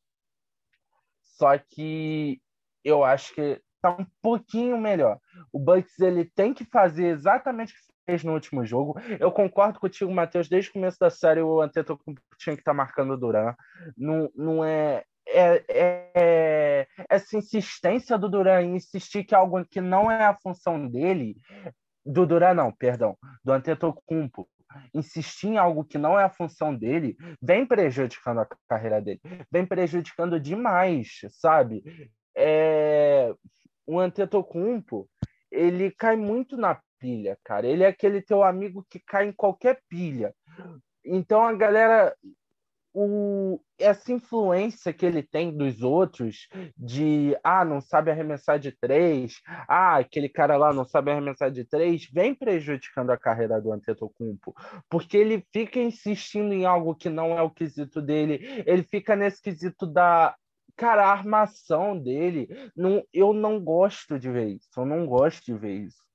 Só 1.23 1.57
que 1.57 2.41
eu 2.83 3.03
acho 3.03 3.33
que 3.33 3.61
tá 3.85 4.01
um 4.01 4.05
pouquinho 4.21 4.77
melhor. 4.77 5.19
O 5.51 5.59
Bucks 5.59 5.99
ele 5.99 6.25
tem 6.25 6.53
que 6.53 6.65
fazer 6.65 7.07
exatamente 7.07 7.73
o 7.73 7.75
que 7.75 7.81
fez 8.05 8.23
no 8.23 8.33
último 8.33 8.65
jogo. 8.65 8.99
Eu 9.19 9.31
concordo 9.31 9.79
contigo, 9.79 10.11
Matheus, 10.11 10.47
desde 10.47 10.69
o 10.69 10.73
começo 10.73 10.99
da 10.99 11.09
série 11.09 11.41
o 11.41 11.61
Antetokounmpo 11.61 12.21
tinha 12.37 12.55
que 12.55 12.61
estar 12.61 12.71
tá 12.71 12.77
marcando 12.77 13.13
o 13.13 13.17
Duran. 13.17 13.53
Não, 13.97 14.29
não 14.35 14.63
é, 14.63 15.03
é, 15.27 15.63
é, 16.15 16.87
essa 17.09 17.37
insistência 17.37 18.17
do 18.17 18.29
Duran 18.29 18.61
em 18.61 18.75
insistir 18.75 19.23
que 19.23 19.35
algo 19.35 19.63
que 19.65 19.81
não 19.81 20.09
é 20.11 20.25
a 20.25 20.35
função 20.35 20.87
dele, 20.87 21.37
do 22.05 22.25
Duran 22.25 22.53
não, 22.53 22.71
perdão, 22.71 23.17
do 23.43 23.51
Antetokounmpo, 23.51 24.47
insistir 24.93 25.47
em 25.47 25.57
algo 25.57 25.83
que 25.83 25.97
não 25.97 26.19
é 26.19 26.23
a 26.23 26.29
função 26.29 26.75
dele, 26.75 27.15
vem 27.41 27.65
prejudicando 27.65 28.39
a 28.39 28.47
carreira 28.67 29.01
dele, 29.01 29.21
vem 29.51 29.65
prejudicando 29.65 30.39
demais, 30.39 31.21
sabe? 31.29 31.83
É, 32.35 33.33
o 33.85 33.99
Antetokounmpo, 33.99 35.09
ele 35.51 35.91
cai 35.91 36.15
muito 36.15 36.57
na 36.57 36.79
pilha, 36.99 37.37
cara. 37.43 37.67
Ele 37.67 37.83
é 37.83 37.87
aquele 37.87 38.21
teu 38.21 38.43
amigo 38.43 38.85
que 38.89 38.99
cai 38.99 39.27
em 39.27 39.31
qualquer 39.31 39.79
pilha. 39.89 40.33
Então 41.03 41.43
a 41.43 41.53
galera 41.53 42.15
o, 42.95 43.59
essa 43.77 44.13
influência 44.13 44.93
que 44.93 45.05
ele 45.05 45.21
tem 45.21 45.55
dos 45.55 45.81
outros, 45.83 46.47
de 46.77 47.37
ah, 47.43 47.65
não 47.65 47.81
sabe 47.81 48.09
arremessar 48.09 48.57
de 48.57 48.71
três, 48.71 49.41
ah, 49.67 49.97
aquele 49.97 50.29
cara 50.29 50.55
lá 50.55 50.71
não 50.71 50.85
sabe 50.85 51.11
arremessar 51.11 51.51
de 51.51 51.65
três, 51.65 52.09
vem 52.09 52.33
prejudicando 52.33 53.09
a 53.09 53.17
carreira 53.17 53.59
do 53.61 53.73
Antetokounmpo, 53.73 54.55
porque 54.89 55.17
ele 55.17 55.45
fica 55.51 55.77
insistindo 55.77 56.53
em 56.53 56.65
algo 56.65 56.95
que 56.95 57.09
não 57.09 57.37
é 57.37 57.41
o 57.41 57.51
quesito 57.51 58.01
dele, 58.01 58.63
ele 58.65 58.83
fica 58.83 59.13
nesse 59.13 59.41
quesito 59.41 59.85
da 59.85 60.33
cara, 60.75 61.05
a 61.05 61.11
armação 61.11 61.97
dele, 61.97 62.47
não, 62.75 63.03
eu 63.13 63.33
não 63.33 63.59
gosto 63.59 64.19
de 64.19 64.29
ver 64.29 64.55
isso, 64.55 64.69
eu 64.77 64.85
não 64.85 65.05
gosto 65.05 65.45
de 65.45 65.53
ver 65.53 65.85
isso. 65.85 66.05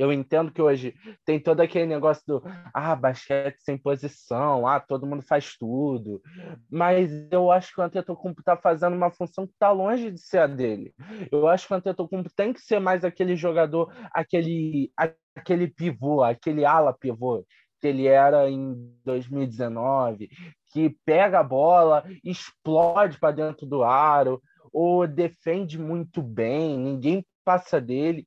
Eu 0.00 0.10
entendo 0.10 0.50
que 0.50 0.62
hoje 0.62 0.94
tem 1.26 1.38
todo 1.38 1.60
aquele 1.60 1.84
negócio 1.84 2.22
do 2.26 2.42
ah, 2.72 2.96
basquete 2.96 3.58
sem 3.60 3.76
posição, 3.76 4.66
ah, 4.66 4.80
todo 4.80 5.06
mundo 5.06 5.20
faz 5.20 5.58
tudo. 5.58 6.22
Mas 6.70 7.10
eu 7.30 7.50
acho 7.50 7.74
que 7.74 7.80
o 7.80 7.84
Antetokounmpo 7.84 8.40
está 8.40 8.56
fazendo 8.56 8.96
uma 8.96 9.10
função 9.10 9.46
que 9.46 9.52
está 9.52 9.70
longe 9.70 10.10
de 10.10 10.18
ser 10.18 10.38
a 10.38 10.46
dele. 10.46 10.94
Eu 11.30 11.46
acho 11.48 11.66
que 11.66 11.74
o 11.74 11.76
Antetokounmpo 11.76 12.30
tem 12.34 12.50
que 12.52 12.62
ser 12.62 12.80
mais 12.80 13.04
aquele 13.04 13.36
jogador, 13.36 13.92
aquele, 14.10 14.90
aquele 15.36 15.68
pivô, 15.68 16.22
aquele 16.22 16.64
ala 16.64 16.94
pivô 16.94 17.44
que 17.80 17.88
ele 17.88 18.06
era 18.06 18.48
em 18.48 18.94
2019, 19.04 20.28
que 20.70 20.90
pega 21.04 21.40
a 21.40 21.44
bola, 21.44 22.04
explode 22.24 23.18
para 23.18 23.34
dentro 23.34 23.66
do 23.66 23.82
aro, 23.82 24.40
ou 24.72 25.06
defende 25.06 25.78
muito 25.78 26.22
bem, 26.22 26.78
ninguém 26.78 27.26
passa 27.44 27.80
dele. 27.80 28.26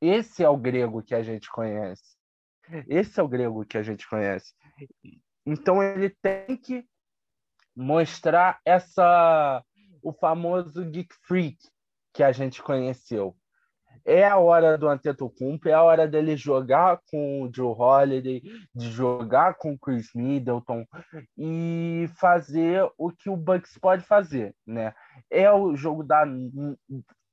Esse 0.00 0.42
é 0.42 0.48
o 0.48 0.56
grego 0.56 1.02
que 1.02 1.14
a 1.14 1.22
gente 1.22 1.50
conhece. 1.50 2.16
Esse 2.88 3.20
é 3.20 3.22
o 3.22 3.28
grego 3.28 3.64
que 3.64 3.76
a 3.76 3.82
gente 3.82 4.08
conhece. 4.08 4.52
Então 5.44 5.82
ele 5.82 6.10
tem 6.22 6.56
que 6.56 6.84
mostrar 7.74 8.60
essa 8.64 9.64
o 10.02 10.12
famoso 10.12 10.84
geek 10.84 11.14
freak 11.22 11.56
que 12.12 12.22
a 12.22 12.32
gente 12.32 12.62
conheceu. 12.62 13.36
É 14.04 14.26
a 14.26 14.36
hora 14.36 14.76
do 14.76 14.88
Antetokounmpo, 14.88 15.68
é 15.68 15.72
a 15.72 15.82
hora 15.82 16.08
dele 16.08 16.36
jogar 16.36 17.00
com 17.10 17.42
o 17.42 17.50
Joe 17.54 17.74
Holiday, 17.76 18.42
de 18.74 18.90
jogar 18.90 19.54
com 19.54 19.72
o 19.72 19.78
Chris 19.78 20.08
Middleton 20.14 20.84
e 21.38 22.08
fazer 22.18 22.88
o 22.98 23.10
que 23.10 23.30
o 23.30 23.36
Bucks 23.36 23.78
pode 23.78 24.04
fazer, 24.04 24.54
né? 24.66 24.92
É 25.30 25.50
o 25.52 25.76
jogo 25.76 26.02
da 26.02 26.24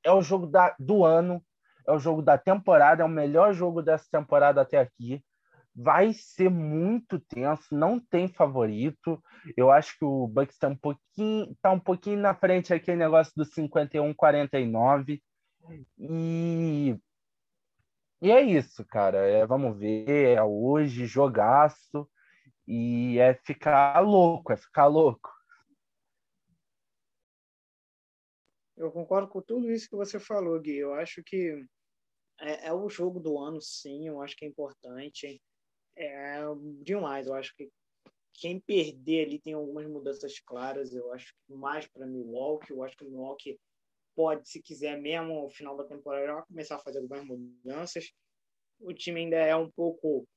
é 0.03 0.11
o 0.11 0.21
jogo 0.21 0.47
da, 0.47 0.75
do 0.79 1.03
ano 1.03 1.43
é 1.89 1.91
o 1.91 1.99
jogo 1.99 2.21
da 2.21 2.37
temporada, 2.37 3.01
é 3.01 3.05
o 3.05 3.09
melhor 3.09 3.53
jogo 3.53 3.81
dessa 3.81 4.05
temporada 4.11 4.61
até 4.61 4.77
aqui. 4.77 5.23
Vai 5.75 6.13
ser 6.13 6.49
muito 6.49 7.19
tenso, 7.19 7.73
não 7.73 7.99
tem 7.99 8.27
favorito. 8.27 9.21
Eu 9.57 9.71
acho 9.71 9.97
que 9.97 10.05
o 10.05 10.27
Bucks 10.27 10.55
está 10.55 10.67
um 10.67 10.75
pouquinho, 10.75 11.55
tá 11.61 11.71
um 11.71 11.79
pouquinho 11.79 12.19
na 12.19 12.33
frente 12.33 12.73
aquele 12.73 12.97
negócio 12.97 13.33
do 13.35 13.45
51-49. 13.45 15.19
E 15.97 16.97
e 18.21 18.31
é 18.31 18.41
isso, 18.41 18.85
cara. 18.85 19.19
É, 19.19 19.45
vamos 19.45 19.77
ver, 19.77 20.35
é 20.35 20.43
hoje, 20.43 21.05
jogaço. 21.05 22.09
E 22.67 23.17
é 23.17 23.33
ficar 23.33 23.99
louco, 24.01 24.51
é 24.51 24.57
ficar 24.57 24.87
louco. 24.87 25.29
Eu 28.75 28.91
concordo 28.91 29.27
com 29.27 29.41
tudo 29.41 29.71
isso 29.71 29.89
que 29.89 29.95
você 29.95 30.19
falou, 30.19 30.59
Gui. 30.59 30.77
Eu 30.77 30.93
acho 30.93 31.23
que 31.23 31.65
é, 32.39 32.67
é, 32.67 32.73
o 32.73 32.89
jogo 32.89 33.19
do 33.19 33.37
ano, 33.37 33.61
sim, 33.61 34.07
eu 34.07 34.21
acho 34.21 34.35
que 34.35 34.45
é 34.45 34.47
importante. 34.47 35.41
É 35.95 36.39
demais, 36.81 37.27
eu 37.27 37.33
acho 37.33 37.53
que 37.55 37.69
quem 38.33 38.59
perder 38.59 39.25
ali 39.25 39.39
tem 39.39 39.53
algumas 39.53 39.85
mudanças 39.85 40.39
claras, 40.39 40.93
eu 40.93 41.11
acho 41.11 41.33
que 41.45 41.53
mais 41.53 41.87
para 41.87 42.07
Milwaukee, 42.07 42.71
eu 42.71 42.83
acho 42.83 42.95
que 42.95 43.03
o 43.03 43.09
Milwaukee 43.09 43.59
pode, 44.19 44.49
se 44.49 44.61
quiser 44.61 44.99
mesmo, 44.99 45.43
no 45.43 45.49
final 45.49 45.77
da 45.77 45.85
temporada, 45.85 46.41
começar 46.45 46.75
a 46.75 46.79
fazer 46.79 46.99
algumas 46.99 47.25
mudanças. 47.25 48.11
O 48.77 48.93
time 48.93 49.21
ainda 49.21 49.37
é 49.37 49.55
um 49.55 49.71
pouco 49.71 50.27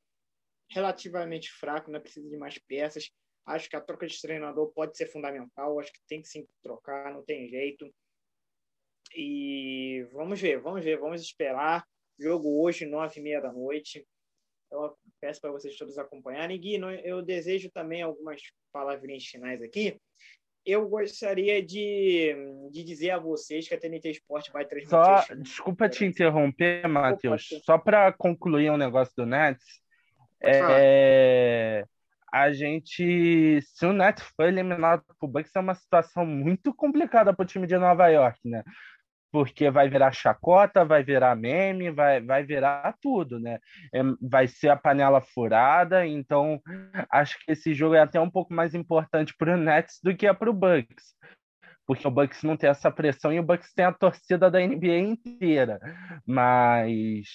relativamente 0.70 1.50
fraco, 1.50 1.90
não 1.90 2.00
precisa 2.00 2.30
de 2.30 2.36
mais 2.36 2.56
peças. 2.58 3.10
Acho 3.44 3.68
que 3.68 3.74
a 3.74 3.80
troca 3.80 4.06
de 4.06 4.22
treinador 4.22 4.72
pode 4.72 4.96
ser 4.96 5.06
fundamental, 5.06 5.80
acho 5.80 5.92
que 5.92 5.98
tem 6.06 6.22
que 6.22 6.28
sim 6.28 6.46
trocar, 6.62 7.12
não 7.12 7.24
tem 7.24 7.48
jeito. 7.48 7.92
E 9.16 10.06
vamos 10.12 10.40
ver, 10.40 10.60
vamos 10.60 10.84
ver, 10.84 11.00
vamos 11.00 11.20
esperar. 11.20 11.84
Jogo 12.16 12.62
hoje, 12.62 12.86
nove 12.86 13.18
e 13.18 13.22
meia 13.24 13.40
da 13.40 13.52
noite. 13.52 14.06
Eu 14.70 14.96
peço 15.20 15.40
para 15.40 15.50
vocês 15.50 15.76
todos 15.76 15.98
acompanharem. 15.98 16.60
Gui, 16.60 16.78
eu 17.02 17.20
desejo 17.20 17.68
também 17.72 18.00
algumas 18.00 18.40
palavrinhas 18.70 19.26
finais 19.26 19.60
aqui. 19.60 20.00
Eu 20.64 20.88
gostaria 20.88 21.60
de, 21.60 22.34
de 22.70 22.84
dizer 22.84 23.10
a 23.10 23.18
vocês 23.18 23.66
que 23.66 23.74
a 23.74 23.78
TNT 23.78 24.10
Esporte 24.10 24.52
vai 24.52 24.64
transmitir. 24.64 24.90
Só, 24.90 25.34
desculpa 25.34 25.88
te 25.88 26.04
interromper, 26.04 26.86
Matheus. 26.88 27.48
Só 27.64 27.76
para 27.78 28.12
concluir 28.12 28.70
um 28.70 28.76
negócio 28.76 29.12
do 29.16 29.26
Nets. 29.26 29.82
É, 30.40 31.84
a 32.32 32.50
gente, 32.52 33.60
se 33.60 33.86
o 33.86 33.92
Nets 33.92 34.24
for 34.36 34.46
eliminado 34.46 35.02
pro 35.18 35.28
Bucks, 35.28 35.54
é 35.54 35.60
uma 35.60 35.74
situação 35.74 36.24
muito 36.24 36.72
complicada 36.72 37.34
para 37.34 37.42
o 37.42 37.46
time 37.46 37.66
de 37.66 37.76
Nova 37.76 38.08
York, 38.08 38.40
né? 38.44 38.64
Porque 39.32 39.70
vai 39.70 39.88
virar 39.88 40.12
chacota, 40.12 40.84
vai 40.84 41.02
virar 41.02 41.34
meme, 41.34 41.90
vai, 41.90 42.20
vai 42.20 42.44
virar 42.44 42.94
tudo, 43.00 43.40
né? 43.40 43.58
É, 43.92 44.02
vai 44.20 44.46
ser 44.46 44.68
a 44.68 44.76
panela 44.76 45.22
furada, 45.22 46.06
então 46.06 46.60
acho 47.10 47.38
que 47.38 47.50
esse 47.50 47.72
jogo 47.72 47.94
é 47.94 48.00
até 48.00 48.20
um 48.20 48.30
pouco 48.30 48.52
mais 48.52 48.74
importante 48.74 49.34
para 49.36 49.54
o 49.54 49.56
Nets 49.56 49.98
do 50.02 50.14
que 50.14 50.26
é 50.26 50.34
para 50.34 50.50
o 50.50 50.52
Bucks, 50.52 51.14
porque 51.86 52.06
o 52.06 52.10
Bucks 52.10 52.42
não 52.42 52.58
tem 52.58 52.68
essa 52.68 52.90
pressão 52.90 53.32
e 53.32 53.40
o 53.40 53.42
Bucks 53.42 53.72
tem 53.72 53.86
a 53.86 53.92
torcida 53.92 54.50
da 54.50 54.60
NBA 54.60 54.98
inteira, 54.98 55.80
mas 56.26 57.26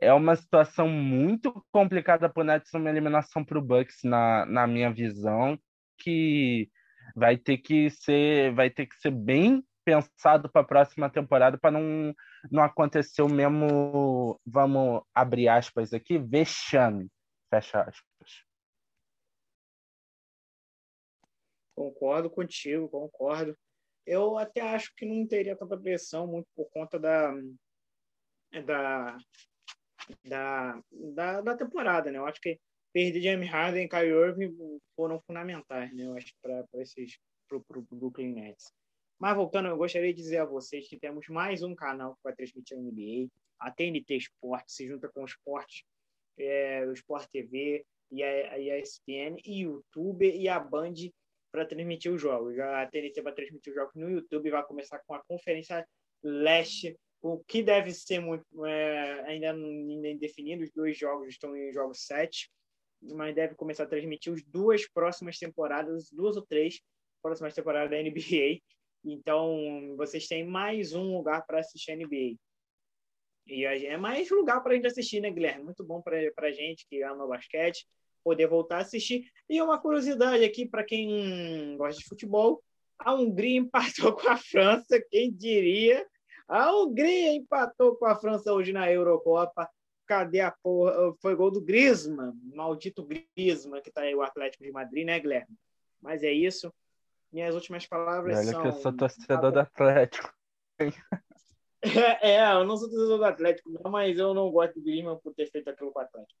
é 0.00 0.12
uma 0.12 0.36
situação 0.36 0.88
muito 0.88 1.64
complicada 1.72 2.28
para 2.28 2.40
o 2.40 2.44
Nets, 2.44 2.72
uma 2.72 2.88
eliminação 2.88 3.44
para 3.44 3.58
o 3.58 3.62
Bucks 3.62 3.98
na, 4.04 4.46
na 4.46 4.66
minha 4.66 4.92
visão, 4.92 5.58
que 5.98 6.68
vai 7.16 7.36
ter 7.36 7.58
que 7.58 7.90
ser, 7.90 8.54
vai 8.54 8.70
ter 8.70 8.86
que 8.86 8.94
ser 8.96 9.10
bem 9.10 9.62
pensado 9.84 10.50
para 10.50 10.62
a 10.62 10.66
próxima 10.66 11.10
temporada 11.10 11.58
para 11.58 11.70
não, 11.70 12.14
não 12.50 12.62
acontecer 12.62 13.22
o 13.22 13.28
mesmo, 13.28 14.40
vamos 14.44 15.02
abrir 15.14 15.48
aspas 15.48 15.92
aqui, 15.92 16.18
vexame, 16.18 17.08
fecha 17.50 17.82
aspas. 17.82 18.44
Concordo 21.74 22.30
contigo, 22.30 22.88
concordo. 22.88 23.56
Eu 24.06 24.36
até 24.36 24.60
acho 24.60 24.92
que 24.96 25.06
não 25.06 25.26
teria 25.26 25.56
tanta 25.56 25.78
pressão 25.78 26.26
muito 26.26 26.48
por 26.54 26.68
conta 26.70 26.98
da 26.98 27.32
da 28.66 29.16
da, 30.24 30.82
da, 30.90 31.40
da 31.40 31.56
temporada, 31.56 32.10
né? 32.10 32.18
Eu 32.18 32.26
acho 32.26 32.40
que 32.40 32.60
perder 32.92 33.20
James 33.22 33.48
Harden 33.48 33.84
e 33.84 33.88
Kyrie 33.88 34.10
Irving 34.10 34.80
foram 34.94 35.20
fundamentais, 35.22 35.94
né? 35.94 36.04
Eu 36.04 36.16
acho 36.16 36.32
para 36.42 36.66
esses 36.74 37.18
para 37.48 37.78
o 37.78 37.86
Brooklyn 37.90 38.32
Nets. 38.32 38.72
Mas 39.22 39.36
voltando, 39.36 39.68
eu 39.68 39.76
gostaria 39.76 40.12
de 40.12 40.20
dizer 40.20 40.38
a 40.38 40.44
vocês 40.44 40.88
que 40.88 40.98
temos 40.98 41.28
mais 41.28 41.62
um 41.62 41.76
canal 41.76 42.16
que 42.16 42.24
vai 42.24 42.34
transmitir 42.34 42.76
a 42.76 42.80
NBA, 42.80 43.30
a 43.60 43.70
TNT 43.70 44.16
Esporte, 44.16 44.72
se 44.72 44.84
junta 44.88 45.08
com 45.08 45.22
o 45.22 45.24
Esporte, 45.24 45.86
é, 46.36 46.84
o 46.88 46.92
Sport 46.92 47.28
TV 47.30 47.86
e 48.10 48.20
a, 48.20 48.54
a 48.54 48.58
ESPN, 48.58 49.36
e 49.44 49.60
YouTube 49.60 50.28
e 50.28 50.48
a 50.48 50.58
Band 50.58 50.94
para 51.52 51.64
transmitir 51.64 52.10
os 52.10 52.20
jogos. 52.20 52.58
A 52.58 52.84
TNT 52.88 53.22
vai 53.22 53.32
transmitir 53.32 53.72
os 53.72 53.76
jogos 53.76 53.94
no 53.94 54.10
YouTube, 54.10 54.50
vai 54.50 54.64
começar 54.64 54.98
com 55.06 55.14
a 55.14 55.22
Conferência 55.22 55.86
Leste, 56.20 56.98
o 57.20 57.38
que 57.44 57.62
deve 57.62 57.92
ser 57.92 58.18
muito 58.18 58.44
é, 58.66 59.20
ainda 59.28 59.54
indefinido. 59.54 60.64
Os 60.64 60.72
dois 60.72 60.98
jogos 60.98 61.28
estão 61.28 61.56
em 61.56 61.72
jogos 61.72 62.06
7, 62.06 62.50
mas 63.00 63.36
deve 63.36 63.54
começar 63.54 63.84
a 63.84 63.88
transmitir 63.88 64.32
as 64.32 64.42
duas 64.42 64.84
próximas 64.88 65.38
temporadas, 65.38 66.10
duas 66.10 66.36
ou 66.36 66.44
três 66.44 66.80
próximas 67.22 67.54
temporadas 67.54 67.88
da 67.88 68.02
NBA. 68.02 68.60
Então, 69.04 69.94
vocês 69.96 70.26
têm 70.28 70.44
mais 70.44 70.92
um 70.92 71.16
lugar 71.16 71.44
para 71.46 71.60
assistir 71.60 71.96
NBA. 71.96 72.38
E 73.46 73.64
é 73.64 73.96
mais 73.96 74.30
lugar 74.30 74.62
para 74.62 74.72
a 74.72 74.74
gente 74.76 74.86
assistir, 74.86 75.20
né, 75.20 75.30
Guilherme? 75.30 75.64
Muito 75.64 75.82
bom 75.82 76.00
para 76.00 76.18
a 76.36 76.52
gente 76.52 76.86
que 76.88 77.02
ama 77.02 77.26
basquete 77.26 77.86
poder 78.22 78.46
voltar 78.46 78.78
a 78.78 78.82
assistir. 78.82 79.30
E 79.48 79.60
uma 79.60 79.80
curiosidade 79.80 80.44
aqui 80.44 80.66
para 80.66 80.84
quem 80.84 81.76
gosta 81.76 82.00
de 82.00 82.06
futebol: 82.06 82.62
a 82.98 83.12
Hungria 83.14 83.58
empatou 83.60 84.12
com 84.12 84.28
a 84.28 84.36
França, 84.36 85.02
quem 85.10 85.32
diria? 85.32 86.06
A 86.48 86.74
Hungria 86.74 87.34
empatou 87.34 87.96
com 87.96 88.06
a 88.06 88.14
França 88.14 88.52
hoje 88.52 88.72
na 88.72 88.90
Eurocopa. 88.90 89.68
Cadê 90.06 90.40
a 90.40 90.50
porra? 90.50 91.14
Foi 91.20 91.34
gol 91.34 91.50
do 91.50 91.60
Griezmann, 91.60 92.32
maldito 92.54 93.06
Griezmann, 93.06 93.80
que 93.80 93.88
está 93.88 94.02
aí 94.02 94.14
o 94.14 94.22
Atlético 94.22 94.64
de 94.64 94.70
Madrid, 94.70 95.06
né, 95.06 95.18
Guilherme? 95.18 95.56
Mas 96.00 96.22
é 96.22 96.32
isso. 96.32 96.72
Minhas 97.32 97.54
últimas 97.54 97.86
palavras 97.86 98.36
Olha 98.36 98.50
são. 98.50 98.62
que 98.62 98.68
eu 98.68 98.72
sou 98.72 98.92
torcedor 98.92 99.52
do 99.52 99.60
Atlético. 99.60 100.32
É, 100.78 100.86
é, 102.36 102.52
eu 102.52 102.64
não 102.64 102.76
sou 102.76 102.90
torcedor 102.90 103.18
do 103.18 103.24
Atlético, 103.24 103.70
não, 103.70 103.90
mas 103.90 104.18
eu 104.18 104.34
não 104.34 104.50
gosto 104.50 104.74
do 104.74 104.82
Griezmann 104.82 105.18
por 105.18 105.34
ter 105.34 105.50
feito 105.50 105.70
aquilo 105.70 105.92
com 105.92 105.98
o 105.98 106.02
Atlético. 106.02 106.38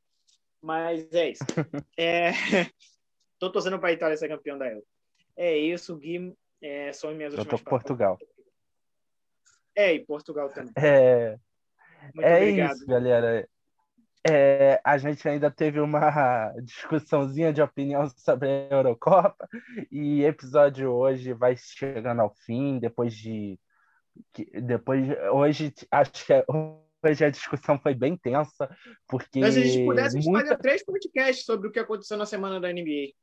Mas 0.60 1.12
é 1.12 1.30
isso. 1.30 1.44
É, 1.98 2.30
Tô 3.38 3.50
torcendo 3.50 3.78
para 3.80 3.88
a 3.88 3.92
Itália 3.92 4.16
ser 4.16 4.28
campeão 4.28 4.56
da 4.56 4.68
Euro. 4.70 4.86
É 5.36 5.56
isso, 5.56 5.96
Gui. 5.96 6.32
É, 6.60 6.92
são 6.92 7.12
minhas 7.12 7.32
últimas 7.34 7.52
Eu 7.52 7.58
tô 7.58 7.64
com 7.64 7.70
Portugal. 7.70 8.16
É, 9.74 9.94
e 9.94 10.04
Portugal 10.04 10.48
também. 10.50 10.72
É, 10.76 11.36
Muito 12.14 12.24
é 12.24 12.36
obrigado. 12.36 12.76
isso, 12.76 12.86
galera. 12.86 13.48
É, 14.24 14.80
a 14.84 14.96
gente 14.98 15.28
ainda 15.28 15.50
teve 15.50 15.80
uma 15.80 16.52
discussãozinha 16.62 17.52
de 17.52 17.60
opinião 17.60 18.08
sobre 18.16 18.48
a 18.48 18.74
Eurocopa 18.74 19.48
e 19.90 20.22
episódio 20.22 20.90
hoje 20.90 21.32
vai 21.32 21.56
chegando 21.56 22.20
ao 22.20 22.32
fim 22.46 22.78
depois 22.78 23.14
de 23.14 23.58
depois 24.62 25.04
hoje 25.32 25.74
acho 25.90 26.26
que 26.26 26.44
hoje 27.02 27.24
a 27.24 27.30
discussão 27.30 27.80
foi 27.80 27.94
bem 27.94 28.16
tensa 28.16 28.70
porque 29.08 29.40
Mas 29.40 29.54
se 29.54 29.60
a 29.60 29.64
gente 29.64 29.84
pudesse 29.86 30.16
muita... 30.18 30.48
fazer 30.48 30.58
três 30.58 30.84
podcasts 30.84 31.44
sobre 31.44 31.66
o 31.66 31.72
que 31.72 31.80
aconteceu 31.80 32.16
na 32.16 32.26
semana 32.26 32.60
da 32.60 32.72
NBA 32.72 33.14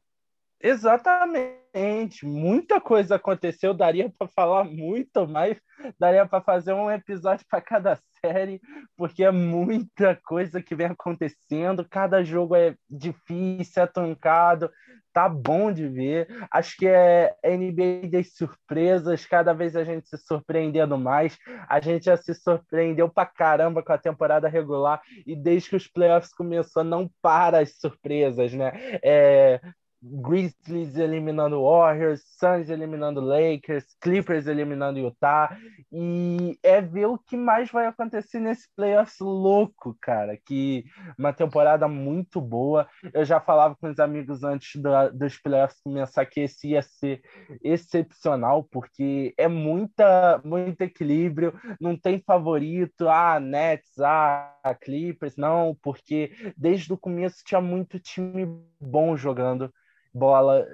Exatamente, 0.62 2.26
muita 2.26 2.82
coisa 2.82 3.16
aconteceu, 3.16 3.74
daria 3.74 4.12
para 4.18 4.28
falar 4.28 4.66
muito 4.66 5.26
mais, 5.26 5.58
daria 5.98 6.26
para 6.26 6.42
fazer 6.44 6.74
um 6.74 6.92
episódio 6.92 7.46
para 7.50 7.62
cada 7.62 7.98
série, 8.20 8.60
porque 8.98 9.24
é 9.24 9.32
muita 9.32 10.20
coisa 10.26 10.62
que 10.62 10.76
vem 10.76 10.88
acontecendo, 10.88 11.88
cada 11.90 12.24
jogo 12.26 12.56
é 12.56 12.76
difícil, 12.90 13.84
é 13.84 13.88
truncado, 13.88 14.70
tá 15.14 15.28
bom 15.30 15.72
de 15.72 15.88
ver. 15.88 16.28
Acho 16.52 16.76
que 16.78 16.88
é 16.88 17.36
NBA 17.44 18.10
das 18.12 18.34
surpresas, 18.36 19.26
cada 19.26 19.54
vez 19.54 19.76
a 19.76 19.84
gente 19.84 20.08
se 20.10 20.18
surpreendendo 20.18 20.98
mais. 20.98 21.38
A 21.68 21.80
gente 21.80 22.06
já 22.06 22.18
se 22.18 22.34
surpreendeu 22.34 23.10
pra 23.10 23.26
caramba 23.26 23.82
com 23.84 23.92
a 23.94 23.98
temporada 23.98 24.48
regular 24.48 25.02
e 25.26 25.36
desde 25.36 25.70
que 25.70 25.76
os 25.76 25.88
playoffs 25.88 26.34
começou 26.34 26.84
não 26.84 27.10
para 27.22 27.60
as 27.60 27.78
surpresas, 27.80 28.54
né? 28.54 28.72
É, 29.04 29.60
Grizzlies 30.02 30.96
eliminando 30.96 31.62
Warriors, 31.62 32.22
Suns 32.38 32.70
eliminando 32.70 33.20
Lakers, 33.20 33.86
Clippers 34.00 34.48
eliminando 34.48 35.00
Utah. 35.00 35.58
E 35.92 36.58
é 36.64 36.82
ver 36.82 37.08
o 37.08 37.18
que 37.18 37.36
mais 37.36 37.70
vai 37.70 37.86
acontecer 37.86 38.40
nesse 38.40 38.68
playoffs 38.76 39.20
louco, 39.20 39.98
cara. 40.00 40.38
Que 40.38 40.86
uma 41.18 41.34
temporada 41.34 41.88
muito 41.88 42.40
boa. 42.40 42.88
Eu 43.14 43.26
já 43.26 43.42
falava 43.42 43.76
com 43.76 43.90
os 43.90 44.00
amigos 44.00 44.44
antes 44.44 44.82
da, 44.82 45.10
dos 45.10 45.38
playoffs 45.38 45.82
começar 45.84 46.26
que 46.26 46.42
esse 46.42 46.70
ia 46.70 46.82
ser 46.82 47.22
excepcional, 47.62 48.64
porque 48.64 49.34
é 49.38 49.48
muita, 49.48 50.42
muito 50.46 50.82
equilíbrio. 50.82 51.54
Não 51.80 51.98
tem 51.98 52.20
favorito, 52.20 53.10
ah, 53.10 53.40
Nets, 53.40 54.00
ah, 54.00 54.56
Clippers, 54.82 55.36
não, 55.36 55.78
porque 55.82 56.32
desde 56.56 56.94
o 56.94 56.98
começo 56.98 57.44
tinha 57.44 57.60
muito 57.60 58.00
time 58.00 58.48
bom 58.80 59.18
jogando 59.18 59.70
bola, 60.14 60.68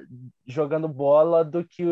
jogando 0.46 0.88
bola 0.88 1.44
do 1.44 1.66
que 1.66 1.84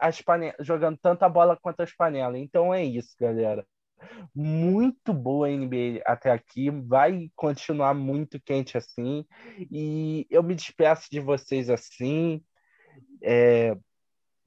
as 0.00 0.20
panelas, 0.20 0.56
jogando 0.66 0.98
tanta 0.98 1.28
bola 1.28 1.58
quanto 1.60 1.80
as 1.80 1.92
panelas. 1.94 2.40
Então 2.40 2.72
é 2.72 2.84
isso, 2.84 3.14
galera. 3.18 3.66
Muito 4.34 5.12
boa 5.12 5.46
a 5.46 5.50
NBA 5.50 6.02
até 6.04 6.30
aqui, 6.30 6.70
vai 6.70 7.30
continuar 7.36 7.94
muito 7.94 8.40
quente 8.40 8.76
assim. 8.76 9.24
E 9.70 10.26
eu 10.30 10.42
me 10.42 10.54
despeço 10.54 11.08
de 11.10 11.20
vocês 11.20 11.70
assim. 11.70 12.42
É, 13.22 13.76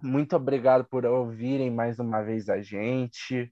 muito 0.01 0.35
obrigado 0.35 0.85
por 0.85 1.05
ouvirem 1.05 1.71
mais 1.71 1.99
uma 1.99 2.21
vez 2.21 2.49
a 2.49 2.61
gente. 2.61 3.51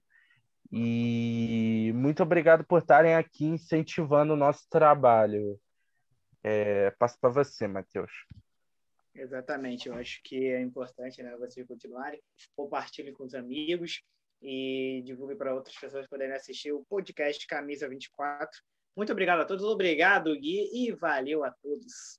E 0.72 1.92
muito 1.94 2.22
obrigado 2.22 2.64
por 2.64 2.78
estarem 2.78 3.14
aqui 3.14 3.44
incentivando 3.46 4.32
o 4.32 4.36
nosso 4.36 4.66
trabalho. 4.68 5.58
É, 6.42 6.90
passo 6.92 7.18
para 7.20 7.30
você, 7.30 7.66
Matheus. 7.66 8.10
Exatamente, 9.14 9.88
eu 9.88 9.94
acho 9.94 10.20
que 10.24 10.46
é 10.46 10.60
importante 10.60 11.22
né, 11.22 11.36
vocês 11.36 11.66
continuarem, 11.66 12.20
compartilhem 12.56 13.12
com 13.12 13.24
os 13.24 13.34
amigos 13.34 14.02
e 14.42 15.02
divulguem 15.04 15.36
para 15.36 15.54
outras 15.54 15.76
pessoas 15.76 16.06
poderem 16.08 16.34
assistir 16.34 16.72
o 16.72 16.84
podcast 16.84 17.46
Camisa 17.46 17.88
24. 17.88 18.60
Muito 18.96 19.12
obrigado 19.12 19.40
a 19.40 19.44
todos, 19.44 19.64
obrigado, 19.64 20.34
Gui, 20.38 20.68
e 20.72 20.92
valeu 20.92 21.44
a 21.44 21.50
todos. 21.50 22.18